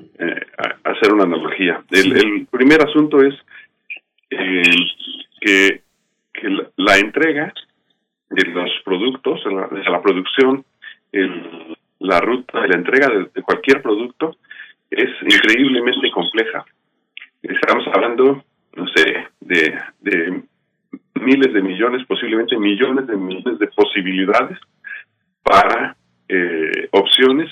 [0.83, 1.83] hacer una analogía.
[1.91, 3.35] El, primer asunto es
[4.31, 4.61] eh,
[5.39, 5.81] que,
[6.33, 7.53] que la, entrega
[8.29, 10.65] de los productos, la, la producción,
[11.11, 14.35] el, la ruta de la entrega de, cualquier producto
[14.89, 16.65] es increíblemente compleja.
[17.43, 18.43] estamos hablando,
[18.79, 20.43] no sé, de, de
[21.15, 24.57] miles de millones, posiblemente millones de millones de posibilidades
[25.43, 25.95] para
[26.27, 27.49] eh, opciones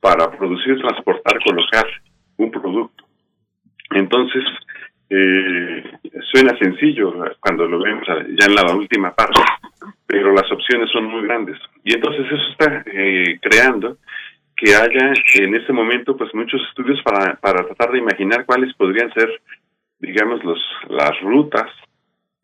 [0.00, 1.86] para producir, transportar, colocar
[2.36, 3.04] un producto.
[3.90, 4.44] Entonces,
[5.10, 5.82] eh,
[6.32, 9.40] suena sencillo cuando lo vemos ya en la última parte,
[10.06, 11.58] pero las opciones son muy grandes.
[11.84, 13.98] Y entonces eso está eh, creando
[14.56, 19.12] que haya en este momento pues muchos estudios para, para tratar de imaginar cuáles podrían
[19.14, 19.28] ser,
[20.00, 21.70] digamos, los, las rutas,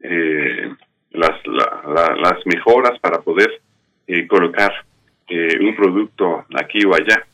[0.00, 0.70] eh,
[1.10, 3.60] las, las mejoras para poder
[4.06, 4.72] eh, colocar
[5.28, 7.26] eh, un producto aquí o allá.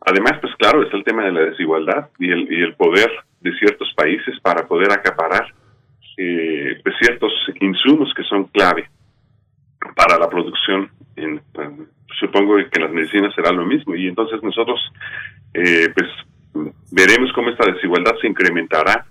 [0.00, 3.52] Además, pues claro, está el tema de la desigualdad y el, y el poder de
[3.58, 5.52] ciertos países para poder acaparar
[6.16, 8.88] eh, pues ciertos insumos que son clave
[9.94, 10.90] para la producción.
[11.16, 11.42] En,
[12.18, 14.80] supongo que las medicinas será lo mismo y entonces nosotros
[15.54, 16.08] eh, pues
[16.90, 19.06] veremos cómo esta desigualdad se incrementará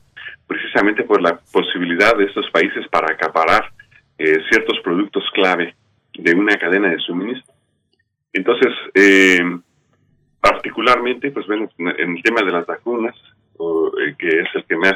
[0.47, 3.71] precisamente por la posibilidad de estos países para acaparar
[4.17, 5.75] eh, ciertos productos clave
[6.13, 7.53] de una cadena de suministro.
[8.33, 9.41] Entonces, eh,
[10.39, 13.15] particularmente, pues bueno, en el tema de las vacunas,
[13.59, 14.95] eh, que es el que más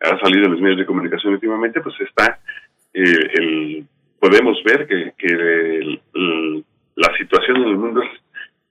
[0.00, 2.38] ha salido en los medios de comunicación últimamente, pues está
[2.92, 3.86] eh, el
[4.18, 6.00] podemos ver que, que
[6.94, 8.02] la situación en el mundo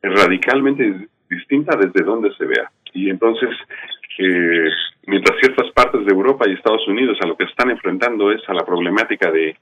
[0.01, 2.71] es radicalmente distinta desde donde se vea.
[2.95, 3.49] Y entonces,
[4.17, 4.69] eh,
[5.05, 8.53] mientras ciertas partes de Europa y Estados Unidos a lo que están enfrentando es a
[8.53, 9.55] la problemática de,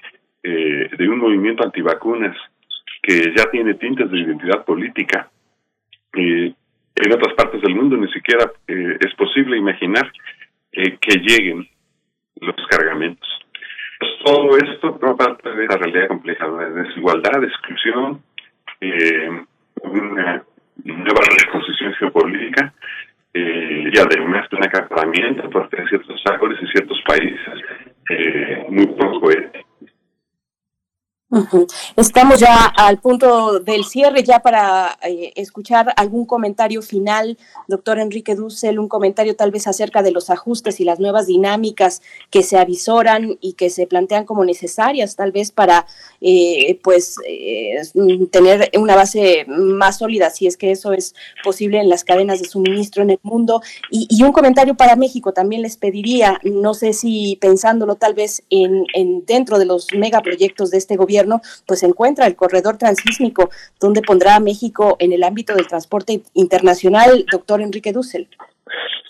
[0.44, 2.38] eh, de un movimiento antivacunas
[3.02, 5.30] que ya tiene tintes de identidad política,
[6.16, 6.53] eh,
[6.95, 10.12] en otras partes del mundo ni siquiera eh, es posible imaginar
[10.72, 11.68] eh, que lleguen
[12.40, 13.28] los cargamentos.
[14.24, 18.22] Todo esto forma parte de la realidad compleja, de desigualdad, exclusión,
[18.80, 19.44] eh,
[19.82, 20.44] una
[20.84, 22.74] nueva recomposición geopolítica
[23.34, 27.64] eh, y además de un acaparamiento por parte de ciertos actores y ciertos países
[28.10, 29.73] eh, muy poco éticos.
[31.95, 37.38] Estamos ya al punto del cierre, ya para eh, escuchar algún comentario final,
[37.68, 42.02] doctor Enrique Dussel, un comentario tal vez acerca de los ajustes y las nuevas dinámicas
[42.30, 45.88] que se avisoran y que se plantean como necesarias, tal vez para
[46.22, 47.82] eh, pues eh,
[48.32, 52.48] tener una base más sólida, si es que eso es posible en las cadenas de
[52.48, 53.62] suministro en el mundo.
[53.90, 58.44] Y, y un comentario para México también les pediría, no sé si pensándolo tal vez
[58.50, 61.23] en, en dentro de los megaproyectos de este gobierno,
[61.66, 66.24] pues se encuentra el corredor transísmico, donde pondrá a México en el ámbito del transporte
[66.34, 68.27] internacional, doctor Enrique Dussel.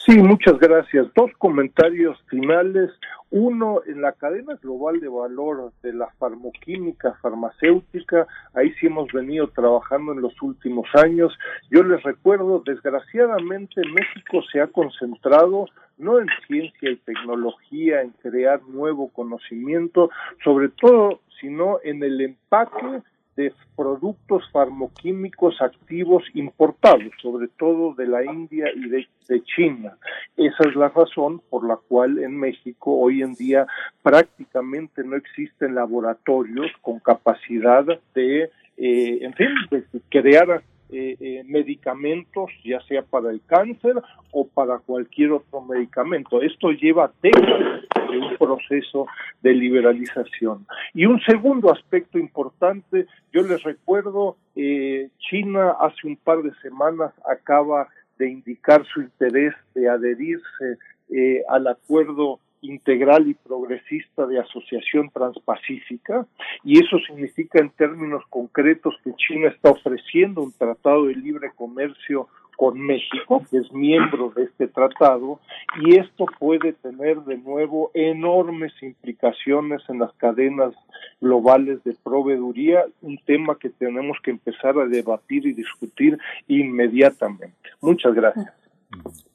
[0.06, 1.08] Sí, muchas gracias.
[1.16, 2.92] Dos comentarios finales.
[3.32, 9.48] Uno, en la cadena global de valor de la farmoquímica farmacéutica, ahí sí hemos venido
[9.48, 11.34] trabajando en los últimos años.
[11.72, 15.68] Yo les recuerdo, desgraciadamente México se ha concentrado
[15.98, 20.10] no en ciencia y tecnología, en crear nuevo conocimiento,
[20.44, 23.04] sobre todo, sino en el empaque
[23.36, 29.08] de productos farmoquímicos activos importados, sobre todo de la India y de,
[29.56, 29.98] China.
[30.38, 33.66] Esa es la razón por la cual en México hoy en día
[34.04, 38.44] prácticamente no existen laboratorios con capacidad de,
[38.78, 40.62] eh, en fin, de crear
[40.94, 43.96] eh, eh, medicamentos, ya sea para el cáncer
[44.32, 46.42] o para cualquier otro medicamento.
[46.42, 47.82] Esto lleva décadas
[48.12, 49.08] de un proceso
[49.42, 50.68] de liberalización.
[50.94, 57.12] Y un segundo aspecto importante, yo les recuerdo, eh, China hace un par de semanas
[57.28, 57.88] acaba
[58.20, 60.78] de indicar su interés de adherirse
[61.10, 66.26] eh, al acuerdo integral y progresista de asociación transpacífica
[66.64, 72.28] y eso significa en términos concretos que China está ofreciendo un tratado de libre comercio
[72.56, 75.40] con México, que es miembro de este tratado,
[75.82, 80.74] y esto puede tener de nuevo enormes implicaciones en las cadenas
[81.20, 86.18] globales de proveeduría, un tema que tenemos que empezar a debatir y discutir
[86.48, 87.58] inmediatamente.
[87.82, 88.63] Muchas gracias.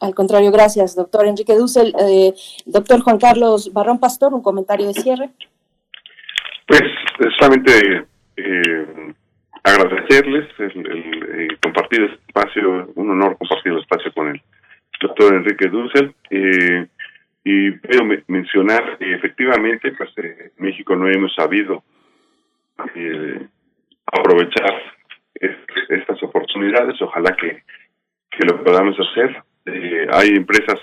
[0.00, 1.92] Al contrario, gracias, doctor Enrique Dussel.
[2.00, 2.32] Eh,
[2.66, 5.30] doctor Juan Carlos Barrón Pastor, un comentario de cierre.
[6.66, 6.82] Pues
[7.38, 8.06] solamente
[8.36, 9.14] eh,
[9.64, 14.42] agradecerles el, el, eh, compartir este espacio, un honor compartir el espacio con el
[15.00, 16.14] doctor Enrique Dussel.
[16.30, 16.86] Eh,
[17.44, 21.82] y quiero mencionar que efectivamente, pues eh, México no hemos sabido
[24.06, 24.82] aprovechar
[25.88, 27.00] estas oportunidades.
[27.00, 27.62] Ojalá que,
[28.30, 30.78] que lo podamos hacer eh, hay empresas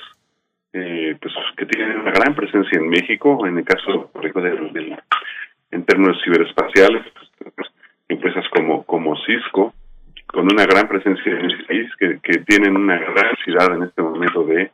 [0.74, 4.32] eh, pues que tienen una gran presencia en México, en el caso de,
[4.74, 4.98] de,
[5.72, 7.04] en términos ciberespaciales,
[7.56, 7.70] pues,
[8.10, 9.74] empresas como como Cisco,
[10.28, 14.02] con una gran presencia en el país, que, que tienen una gran necesidad en este
[14.02, 14.72] momento de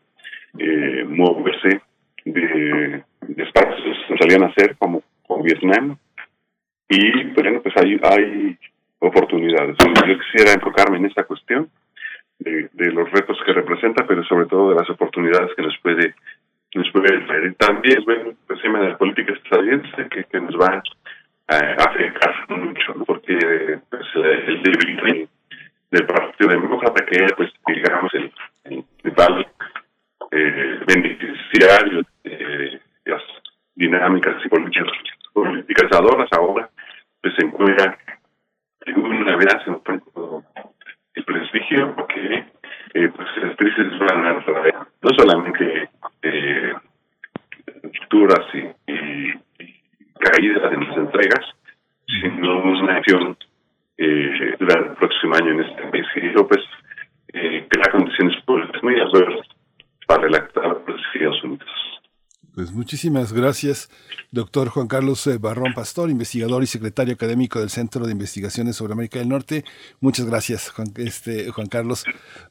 [0.58, 1.82] eh, moverse
[2.26, 5.98] de, de espacios que salían a hacer como, como Vietnam.
[6.90, 8.58] Y bueno pues hay hay
[9.00, 9.78] oportunidades.
[10.08, 11.70] Yo quisiera enfocarme en esta cuestión
[12.44, 16.16] de, los retos que representa pero sobre todo de las oportunidades que nos puede
[16.74, 17.46] nos puede traer.
[17.46, 20.82] Y también bueno pues tema de la política estadounidense que, nos va
[21.48, 25.32] a afectar mucho porque pues, el debilitamiento
[25.92, 28.32] del Partido Demócrata que es pues digamos el,
[28.66, 28.86] el
[30.32, 33.22] eh, beneficiario de las
[33.76, 34.88] dinámicas y políticas
[35.34, 36.70] politizadoras ahora
[37.22, 37.98] pues se encuentra
[38.86, 39.48] en una vez
[41.16, 42.46] el prestigio porque
[42.94, 45.90] eh, pues las crisis van a traer no solamente
[46.22, 46.74] eh,
[47.84, 49.34] rupturas y,
[50.20, 51.46] caídas en las entregas
[52.06, 53.36] sino una acción
[53.98, 56.62] eh, durante el próximo año en este país y yo pues
[57.34, 59.48] eh, crea condiciones políticas muy adversas
[60.08, 62.01] para el actual de los Estados Unidos.
[62.54, 63.90] Pues muchísimas gracias,
[64.30, 68.92] doctor Juan Carlos eh, Barrón Pastor, investigador y secretario académico del Centro de Investigaciones sobre
[68.92, 69.64] América del Norte.
[70.02, 72.04] Muchas gracias, Juan, este, Juan Carlos.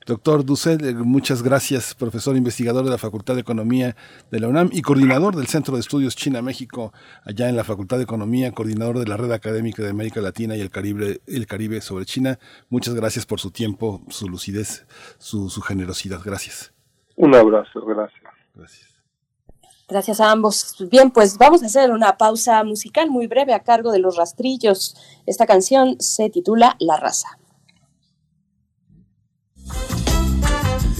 [0.07, 3.95] Doctor Dussel, eh, muchas gracias, profesor investigador de la Facultad de Economía
[4.31, 6.95] de la UNAM y coordinador del Centro de Estudios China-México,
[7.27, 10.63] allá en la Facultad de Economía, coordinador de la Red Académica de América Latina y
[10.63, 12.39] el Caribe, el Caribe sobre China.
[12.71, 14.87] Muchas gracias por su tiempo, su lucidez,
[15.19, 16.23] su, su generosidad.
[16.25, 16.73] Gracias.
[17.17, 18.23] Un abrazo, gracias.
[18.55, 18.90] Gracias.
[19.91, 20.77] Gracias a ambos.
[20.89, 24.95] Bien, pues vamos a hacer una pausa musical muy breve a cargo de los rastrillos.
[25.27, 27.39] Esta canción se titula La raza.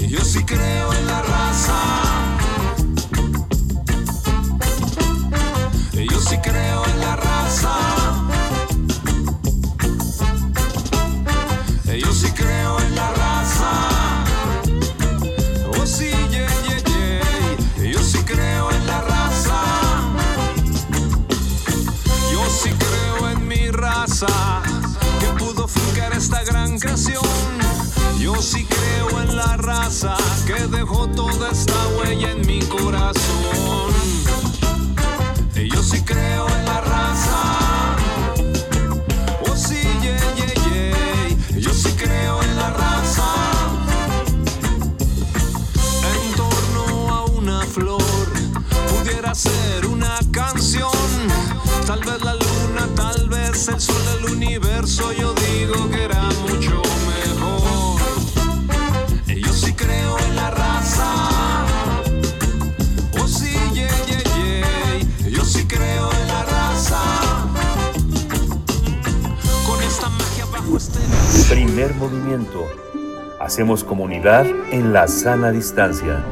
[0.09, 1.79] Yo sí creo en la raza.
[5.93, 6.90] Yo sí creo en
[24.27, 27.25] que pudo fincar esta gran creación.
[28.19, 30.15] Yo sí creo en la raza
[30.47, 33.91] que dejó toda esta huella en mi corazón.
[35.55, 37.97] Yo sí creo en la raza.
[39.49, 41.59] Oh sí, yeah, yeah, yeah.
[41.59, 43.25] Yo sí creo en la raza.
[46.13, 48.03] En torno a una flor
[48.91, 50.19] pudiera ser una
[53.61, 55.13] vez el sol del universo.
[55.13, 58.01] Yo digo que era mucho mejor.
[59.27, 61.67] Yo sí creo en la raza.
[63.21, 65.31] Oh sí, yeah, yeah, yeah.
[65.31, 67.01] Yo sí creo en la raza.
[69.67, 70.99] Con esta magia bajo este.
[71.53, 72.67] Primer movimiento.
[73.41, 76.25] Hacemos comunidad en la sana distancia.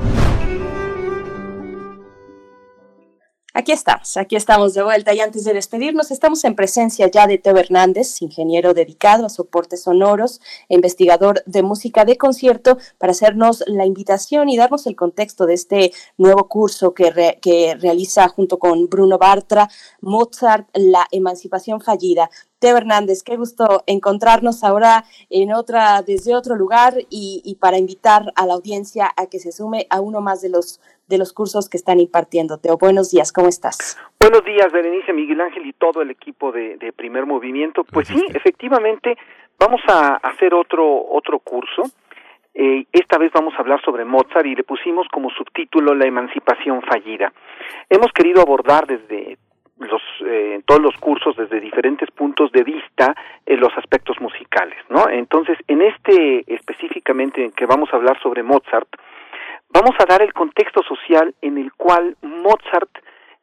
[3.59, 7.39] Aquí estamos, aquí estamos de vuelta y antes de despedirnos estamos en presencia ya de
[7.39, 13.85] Teo Hernández, ingeniero dedicado a soportes sonoros investigador de música de concierto para hacernos la
[13.85, 18.89] invitación y darnos el contexto de este nuevo curso que, re, que realiza junto con
[18.89, 19.69] Bruno Bartra,
[20.03, 22.31] Mozart, la emancipación fallida.
[22.59, 28.47] Teo Hernández, qué gusto encontrarnos ahora en otra, desde otro lugar y, para invitar a
[28.47, 31.77] la audiencia a que se sume a uno más de los, de los cursos que
[31.77, 32.59] están impartiendo.
[32.59, 33.99] Teo, buenos días, ¿cómo estás?
[34.21, 37.85] Buenos días, Berenice, Miguel Ángel y todo el equipo de, de Primer Movimiento.
[37.85, 39.17] Pues sí, efectivamente,
[39.59, 41.85] vamos a hacer otro, otro curso.
[42.55, 46.83] Eh, esta vez vamos a hablar sobre Mozart y le pusimos como subtítulo La emancipación
[46.83, 47.33] fallida.
[47.89, 49.39] Hemos querido abordar desde
[49.79, 53.15] los eh, todos los cursos desde diferentes puntos de vista
[53.47, 55.09] en los aspectos musicales, ¿no?
[55.09, 58.89] Entonces, en este específicamente en que vamos a hablar sobre Mozart,
[59.71, 62.91] vamos a dar el contexto social en el cual Mozart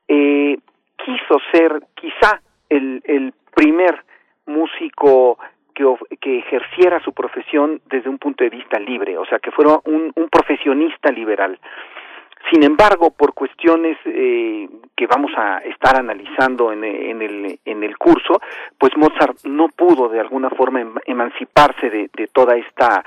[0.08, 0.58] eh,
[0.98, 4.04] quiso ser quizá el, primer
[4.48, 5.40] músico
[5.74, 5.86] que,
[6.20, 10.12] que, ejerciera su profesión desde un punto de vista libre, o sea, que fuera un,
[10.14, 11.58] un profesionista liberal.
[12.52, 17.98] Sin embargo, por cuestiones eh, que vamos a estar analizando en, en, el, en el
[17.98, 18.40] curso,
[18.78, 23.04] pues Mozart no pudo de alguna forma em emanciparse de, de, toda esta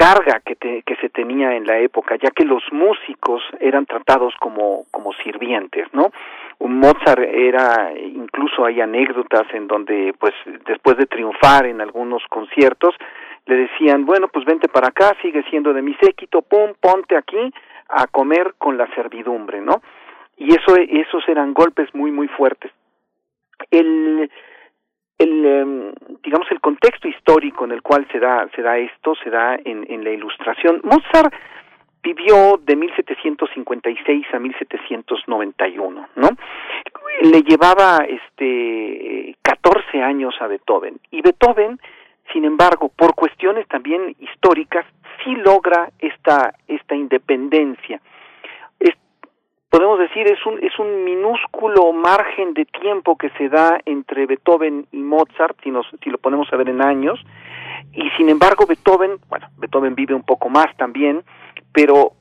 [0.00, 4.32] carga que, te, que se tenía en la época, ya que los músicos eran tratados
[4.40, 6.10] como, como sirvientes, ¿no?
[6.58, 10.32] Mozart era, incluso hay anécdotas en donde, pues,
[10.64, 12.94] después de triunfar en algunos conciertos,
[13.44, 17.52] le decían, bueno, pues vente para acá, sigue siendo de mi séquito, pum, ponte aquí
[17.90, 19.82] a comer con la servidumbre, ¿no?
[20.38, 22.72] Y eso, esos eran golpes muy, muy fuertes.
[23.70, 24.30] El,
[25.20, 29.56] el, digamos, el contexto histórico en el cual se da, se da esto, se da
[29.64, 30.80] en, en la ilustración.
[30.82, 31.32] Mozart
[32.02, 36.28] vivió de 1756 a 1791, ¿no?
[37.22, 41.78] Le llevaba este 14 años a Beethoven y Beethoven,
[42.32, 44.86] sin embargo, por cuestiones también históricas,
[45.22, 48.00] sí logra esta esta independencia.
[49.70, 54.88] Podemos decir es un es un minúsculo margen de tiempo que se da entre Beethoven
[54.90, 57.20] y Mozart, si nos si lo ponemos a ver en años,
[57.92, 61.22] y sin embargo Beethoven, bueno, Beethoven vive un poco más también,
[61.72, 62.14] pero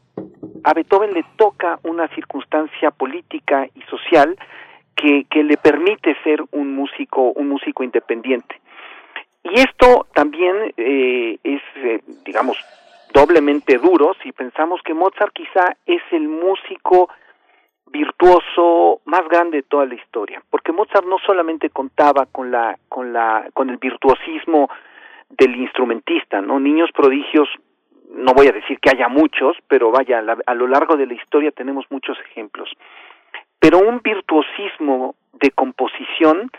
[0.63, 4.37] a Beethoven le toca una circunstancia política y social
[4.95, 8.61] que, que le permite ser un músico, un músico independiente.
[9.43, 12.57] Y esto también eh, es, eh, digamos,
[13.11, 17.09] doblemente duro si pensamos que Mozart quizá es el músico
[17.91, 23.13] virtuoso más grande de toda la historia, porque Mozart no solamente contaba con la con
[23.13, 24.69] la con el virtuosismo
[25.29, 26.59] del instrumentista, ¿no?
[26.59, 27.47] Niños prodigios
[28.09, 31.51] no voy a decir que haya muchos, pero vaya, a lo largo de la historia
[31.51, 32.69] tenemos muchos ejemplos.
[33.59, 36.49] Pero un virtuosismo de composición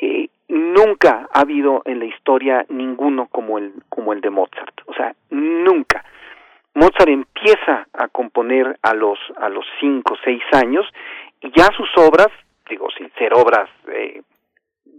[0.00, 4.80] eh, nunca ha habido en la historia ninguno como el, como el de Mozart.
[4.86, 6.04] O sea, nunca.
[6.76, 10.84] Mozart empieza a componer a los, a los cinco seis años
[11.40, 12.28] y ya sus obras,
[12.68, 14.22] digo, sin ser obras eh,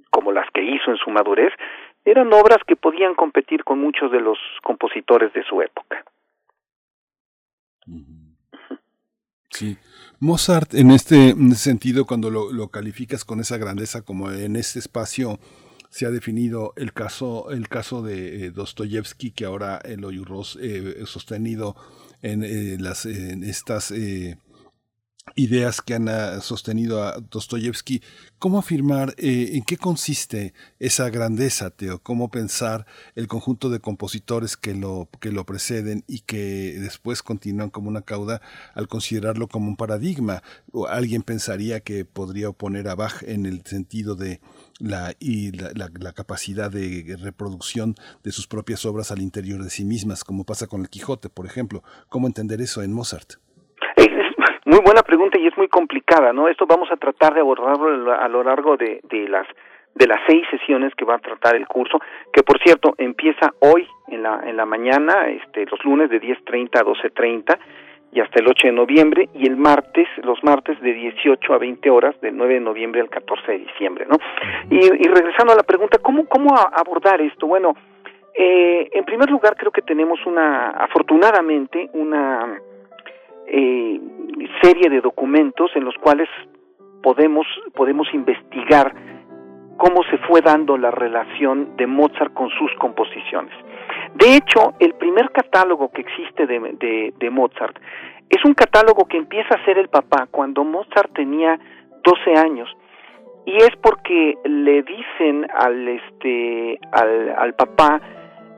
[0.09, 1.53] como las que hizo en su madurez,
[2.03, 6.03] eran obras que podían competir con muchos de los compositores de su época.
[9.51, 9.77] Sí.
[10.19, 15.38] Mozart, en este sentido, cuando lo, lo, calificas con esa grandeza, como en este espacio
[15.98, 21.01] se ha definido el caso, el caso de eh, Dostoyevsky, que ahora el Oyurros eh,
[21.08, 21.76] sostenido
[22.22, 24.38] en eh, las estas eh,
[25.35, 28.03] ideas que han ah, sostenido a Dostoyevsky.
[28.38, 31.98] ¿Cómo afirmar en qué consiste esa grandeza, Teo?
[32.03, 32.85] ¿Cómo pensar
[33.16, 38.03] el conjunto de compositores que lo, que lo preceden y que después continúan como una
[38.03, 38.40] cauda
[38.76, 40.43] al considerarlo como un paradigma?
[40.72, 44.42] O alguien pensaría que podría oponer a Bach en el sentido de
[44.80, 49.85] la, y la, la, capacidad de reproducción de sus propias obras al interior de sí
[49.85, 51.81] mismas, como pasa con el Quijote, por ejemplo.
[52.09, 53.39] ¿Cómo entender eso en Mozart?
[54.65, 56.49] Muy buena pregunta y es muy complicada, ¿no?
[56.49, 59.47] Esto vamos a tratar de abordarlo a lo largo de, de las
[59.95, 61.99] de las seis sesiones que va a tratar el curso,
[62.31, 66.80] que por cierto empieza hoy en la en la mañana, este los lunes de 10:30
[66.80, 67.57] a 12:30
[68.11, 71.90] y hasta el 8 de noviembre y el martes, los martes de 18 a 20
[71.90, 74.18] horas del 9 de noviembre al 14 de diciembre, ¿no?
[74.69, 77.48] Y, y regresando a la pregunta, ¿cómo cómo abordar esto?
[77.48, 77.74] Bueno,
[78.34, 82.60] eh, en primer lugar creo que tenemos una afortunadamente una
[83.48, 84.00] eh,
[84.61, 86.30] serie de documentos en los cuales
[87.02, 88.94] podemos, podemos investigar
[89.77, 93.53] cómo se fue dando la relación de Mozart con sus composiciones.
[94.18, 97.78] De hecho, el primer catálogo que existe de, de, Mozart
[98.30, 101.60] es un catálogo que empieza a ser el papá cuando Mozart tenía
[102.04, 102.68] 12 años.
[103.46, 108.02] Y es porque le dicen al este al, al papá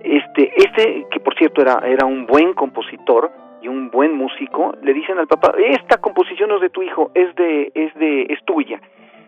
[0.02, 3.30] este este que por cierto era era un buen compositor
[3.62, 7.12] y un buen músico le dicen al papá esta composición no es de tu hijo
[7.14, 8.80] es de es de es tuya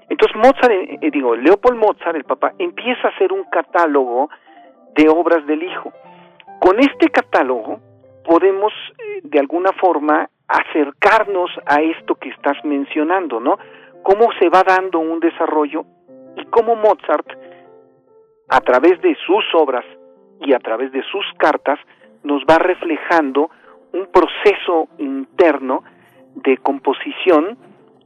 [0.09, 4.29] entonces Mozart eh, eh, digo Leopold Mozart el papá empieza a hacer un catálogo
[4.95, 5.91] de obras del hijo
[6.61, 7.79] con este catálogo
[8.23, 13.57] podemos eh, de alguna forma acercarnos a esto que estás mencionando no
[14.03, 15.85] cómo se va dando un desarrollo
[16.37, 17.27] y cómo Mozart
[18.47, 19.83] a través de sus obras
[20.39, 21.79] y a través de sus cartas
[22.23, 23.49] nos va reflejando
[23.93, 25.83] un proceso interno
[26.35, 27.57] de composición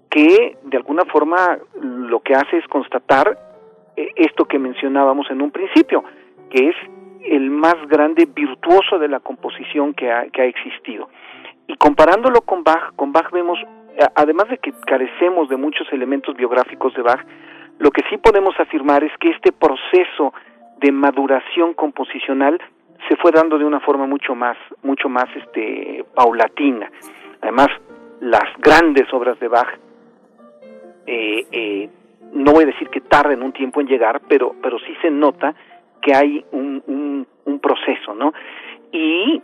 [0.09, 3.37] que de alguna forma lo que hace es constatar
[3.97, 6.05] eh, esto que mencionábamos en un principio,
[6.49, 6.75] que es
[7.29, 11.09] el más grande virtuoso de la composición que ha, existido.
[11.67, 13.59] Y comparándolo con Bach, con Bach vemos,
[14.15, 17.25] además de que carecemos de muchos elementos biográficos de Bach,
[17.79, 20.33] lo que sí podemos afirmar es que este proceso
[20.79, 22.59] de maduración composicional
[23.09, 26.89] se fue dando de una forma mucho más mucho más este paulatina
[27.41, 27.67] además
[28.19, 29.67] las grandes obras de Bach
[31.05, 31.89] eh, eh,
[32.33, 35.55] no voy a decir que tarden un tiempo en llegar pero pero sí se nota
[36.05, 38.31] que hay un, un, proceso no
[38.91, 39.41] y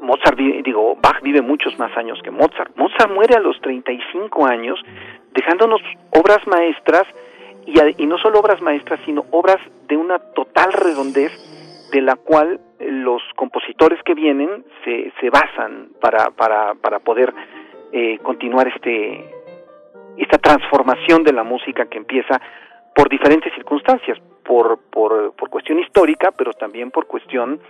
[0.00, 2.74] Mozart digo Bach vive muchos más años que Mozart.
[2.76, 4.80] Mozart muere a los 35 años
[5.34, 5.82] dejándonos
[6.16, 7.04] obras maestras
[7.66, 11.32] y, y no solo obras maestras sino obras de una total redondez
[11.92, 17.34] de la cual los compositores que vienen se, se basan para, para, para poder
[17.92, 19.34] eh, continuar este
[20.16, 22.40] esta transformación de la música que empieza
[22.94, 24.18] por diferentes circunstancias,
[24.50, 27.60] por, por, por cuestión histórica, pero también por cuestión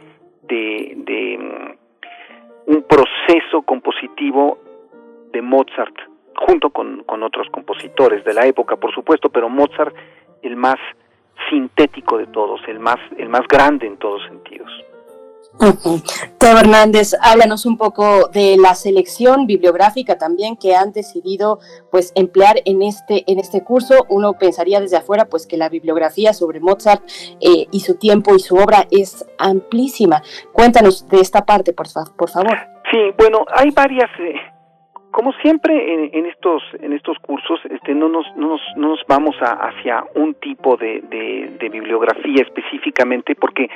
[0.40, 4.58] de, de mm, un proceso compositivo
[5.30, 5.94] de Mozart,
[6.34, 9.94] junto con, con otros compositores de la época, por supuesto, pero Mozart
[10.40, 10.78] el más
[11.50, 14.70] sintético de todos, el más, el más grande en todos sentidos.
[16.38, 21.58] Teo Hernández, háblanos un poco de la selección bibliográfica también que han decidido
[21.90, 24.06] pues emplear en este en este curso.
[24.08, 27.02] Uno pensaría desde afuera pues que la bibliografía sobre Mozart
[27.40, 30.22] eh, y su tiempo y su obra es amplísima.
[30.52, 32.56] Cuéntanos de esta parte, por, por favor.
[32.90, 34.34] Sí, bueno, hay varias, eh,
[35.10, 39.00] como siempre en, en estos en estos cursos, este, no nos no nos, no nos
[39.08, 43.68] vamos a- hacia un tipo de, de- bibliografía específicamente, porque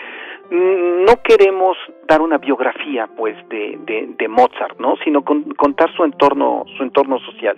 [0.51, 4.97] no queremos dar una biografía, pues, de, de, de Mozart, ¿no?
[5.05, 7.57] Sino con- contar su entorno su entorno social.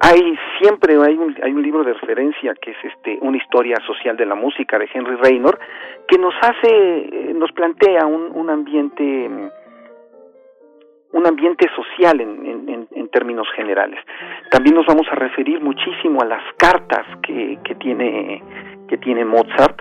[0.00, 4.16] Hay siempre hay un, hay un libro de referencia que es este una historia social
[4.16, 5.58] de la música de Henry Raynor
[6.08, 9.48] que nos hace eh, nos plantea un, un ambiente mm,
[11.12, 13.98] un ambiente social en, en- en- términos generales.
[14.50, 18.42] También nos vamos a referir muchísimo a las cartas que, que tiene
[18.86, 19.80] que tiene Mozart,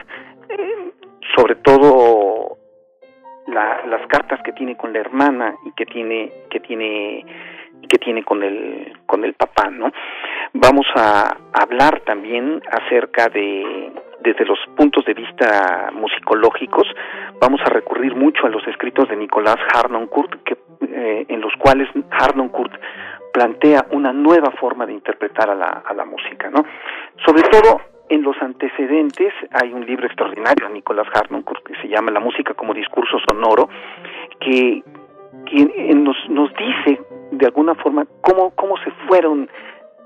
[0.49, 0.91] eh,
[1.35, 2.57] sobre todo
[3.47, 7.25] la- las cartas que tiene con la hermana y que tiene que tiene
[7.89, 9.91] que tiene con el con el papá, ¿no?
[10.53, 13.91] Vamos a hablar también acerca de
[14.27, 16.85] desde los puntos de vista musicológicos,
[17.39, 21.87] vamos a recurrir mucho a los escritos de Nicolás Harnoncourt, que, eh, en los cuales
[22.11, 22.73] Harnoncourt
[23.31, 26.65] plantea una nueva forma de interpretar a la, a la música, ¿no?
[27.25, 32.11] Sobre todo en los antecedentes hay un libro extraordinario de Nicolás Harnoncourt que se llama
[32.11, 33.69] La música como discurso sonoro,
[34.41, 34.83] que,
[35.95, 36.99] nos, nos dice
[37.31, 39.49] de alguna forma cómo, cómo se fueron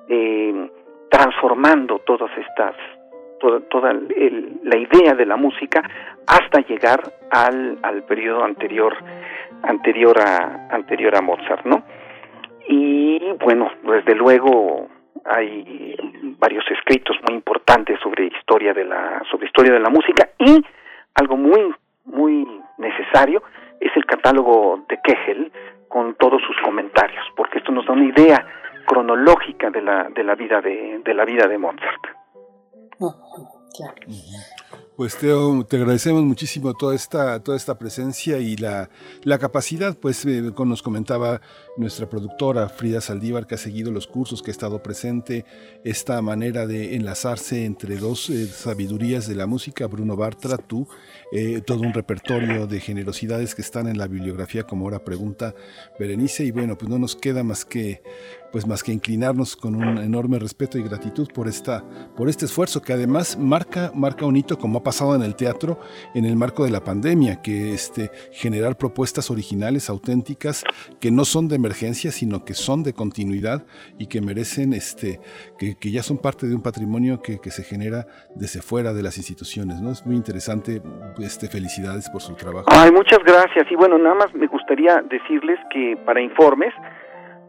[0.08, 0.69] eh,
[1.09, 2.75] transformando todas estas
[3.42, 5.82] toda, toda el- la idea de la música
[6.28, 8.94] hasta llegar al, al periodo anterior
[9.64, 11.84] anterior a anterior a Mozart, ¿no?
[12.68, 14.88] Y bueno, desde luego
[15.26, 15.95] hay
[16.40, 20.64] varios escritos muy importantes sobre historia de la sobre historia de la música y
[21.16, 21.74] algo muy
[22.06, 22.48] muy
[22.78, 23.44] necesario
[23.80, 25.52] es el catálogo de Kegel
[25.88, 28.45] con todos sus comentarios, porque esto nos da una idea
[28.86, 32.03] cronológica de la de la vida de, de la vida de Mozart.
[34.96, 38.90] Pues Teo, te agradecemos muchísimo toda esta, toda esta presencia y la,
[39.24, 41.42] la capacidad, pues eh, nos comentaba
[41.78, 45.46] nuestra productora Frida Saldívar, que ha seguido los cursos, que ha estado presente,
[45.84, 50.88] esta manera de enlazarse entre dos eh, sabidurías de la música, Bruno Bartra, tú,
[51.32, 55.56] eh, todo un repertorio de generosidades que están en la bibliografía, como ahora pregunta
[55.98, 58.04] Berenice, y bueno, pues no nos queda más que
[58.52, 61.84] pues más que inclinarnos con un enorme respeto y gratitud por esta
[62.16, 65.80] por este esfuerzo que además marca marca un hito como ha pasado en el teatro
[66.14, 70.64] en el marco de la pandemia que este generar propuestas originales auténticas
[71.00, 73.66] que no son de emergencia sino que son de continuidad
[73.98, 75.20] y que merecen este
[75.58, 79.04] que, que ya son parte de un patrimonio que, que se genera desde fuera de
[79.04, 80.82] las instituciones no es muy interesante
[81.20, 83.72] este felicidades por su trabajo Ay, muchas gracias.
[83.72, 86.74] Y bueno, nada más me gustaría decirles que para informes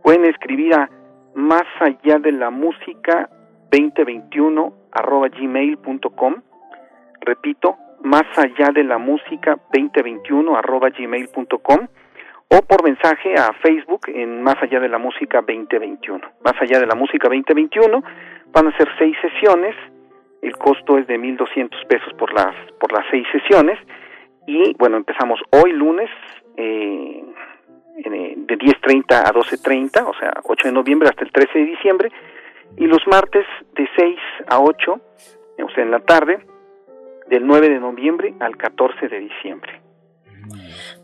[0.02, 0.88] pueden escribir a
[1.34, 3.28] más allá de la música
[3.70, 6.34] 2021 arroba gmail.com.
[7.20, 11.86] Repito, más allá de la música 2021 arroba gmail.com
[12.48, 16.20] o por mensaje a Facebook en Más allá de la música 2021.
[16.44, 18.02] Más allá de la música 2021
[18.52, 19.74] van a ser seis sesiones.
[20.42, 23.78] El costo es de 1.200 pesos por las por las seis sesiones
[24.46, 26.10] y bueno empezamos hoy lunes
[26.56, 27.24] eh,
[27.96, 32.10] de 10.30 a 12.30 o sea 8 de noviembre hasta el 13 de diciembre
[32.76, 36.44] y los martes de 6 a 8 o sea en la tarde
[37.28, 39.80] del 9 de noviembre al 14 de diciembre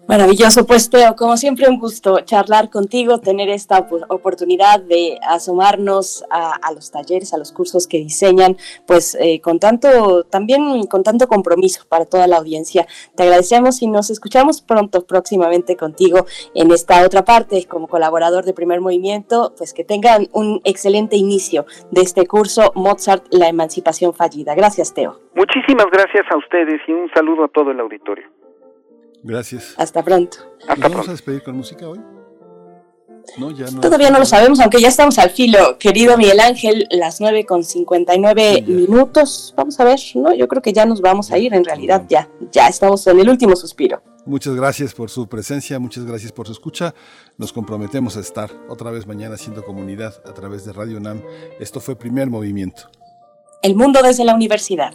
[0.08, 6.24] Maravilloso, pues Teo, como siempre un gusto charlar contigo, tener esta op- oportunidad de asomarnos
[6.30, 8.56] a, a los talleres, a los cursos que diseñan,
[8.86, 12.86] pues eh, con tanto, también con tanto compromiso para toda la audiencia.
[13.16, 18.54] Te agradecemos y nos escuchamos pronto, próximamente contigo en esta otra parte como colaborador de
[18.54, 24.54] Primer Movimiento, pues que tengan un excelente inicio de este curso Mozart, la emancipación fallida.
[24.54, 25.20] Gracias, Teo.
[25.34, 28.24] muchísimas gracias a ustedes y un saludo a todo el auditorio
[29.22, 30.38] gracias Hasta pronto.
[30.68, 32.00] ¿Nos vamos a despedir con música hoy?
[33.36, 33.80] No, ya no.
[33.80, 35.78] Todavía no lo sabemos, aunque ya estamos al filo.
[35.78, 39.52] Querido Miguel Ángel, las 9 con 59 minutos.
[39.56, 40.32] Vamos a ver, ¿no?
[40.34, 43.28] Yo creo que ya nos vamos a ir, en realidad ya, ya estamos en el
[43.28, 44.02] último suspiro.
[44.24, 46.94] Muchas gracias por su presencia, muchas gracias por su escucha.
[47.38, 51.22] Nos comprometemos a estar otra vez mañana haciendo comunidad a través de Radio NAM.
[51.60, 52.90] Esto fue Primer Movimiento.
[53.62, 54.94] El mundo desde la universidad.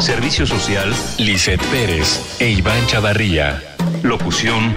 [0.00, 3.62] Servicio Social, Lisette Pérez e Iván Chavarría.
[4.02, 4.74] Locución,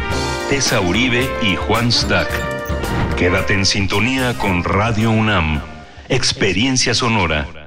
[0.49, 2.29] Tessa Uribe y Juan Stack.
[3.15, 5.61] Quédate en sintonía con Radio UNAM.
[6.09, 7.62] Experiencia sonora.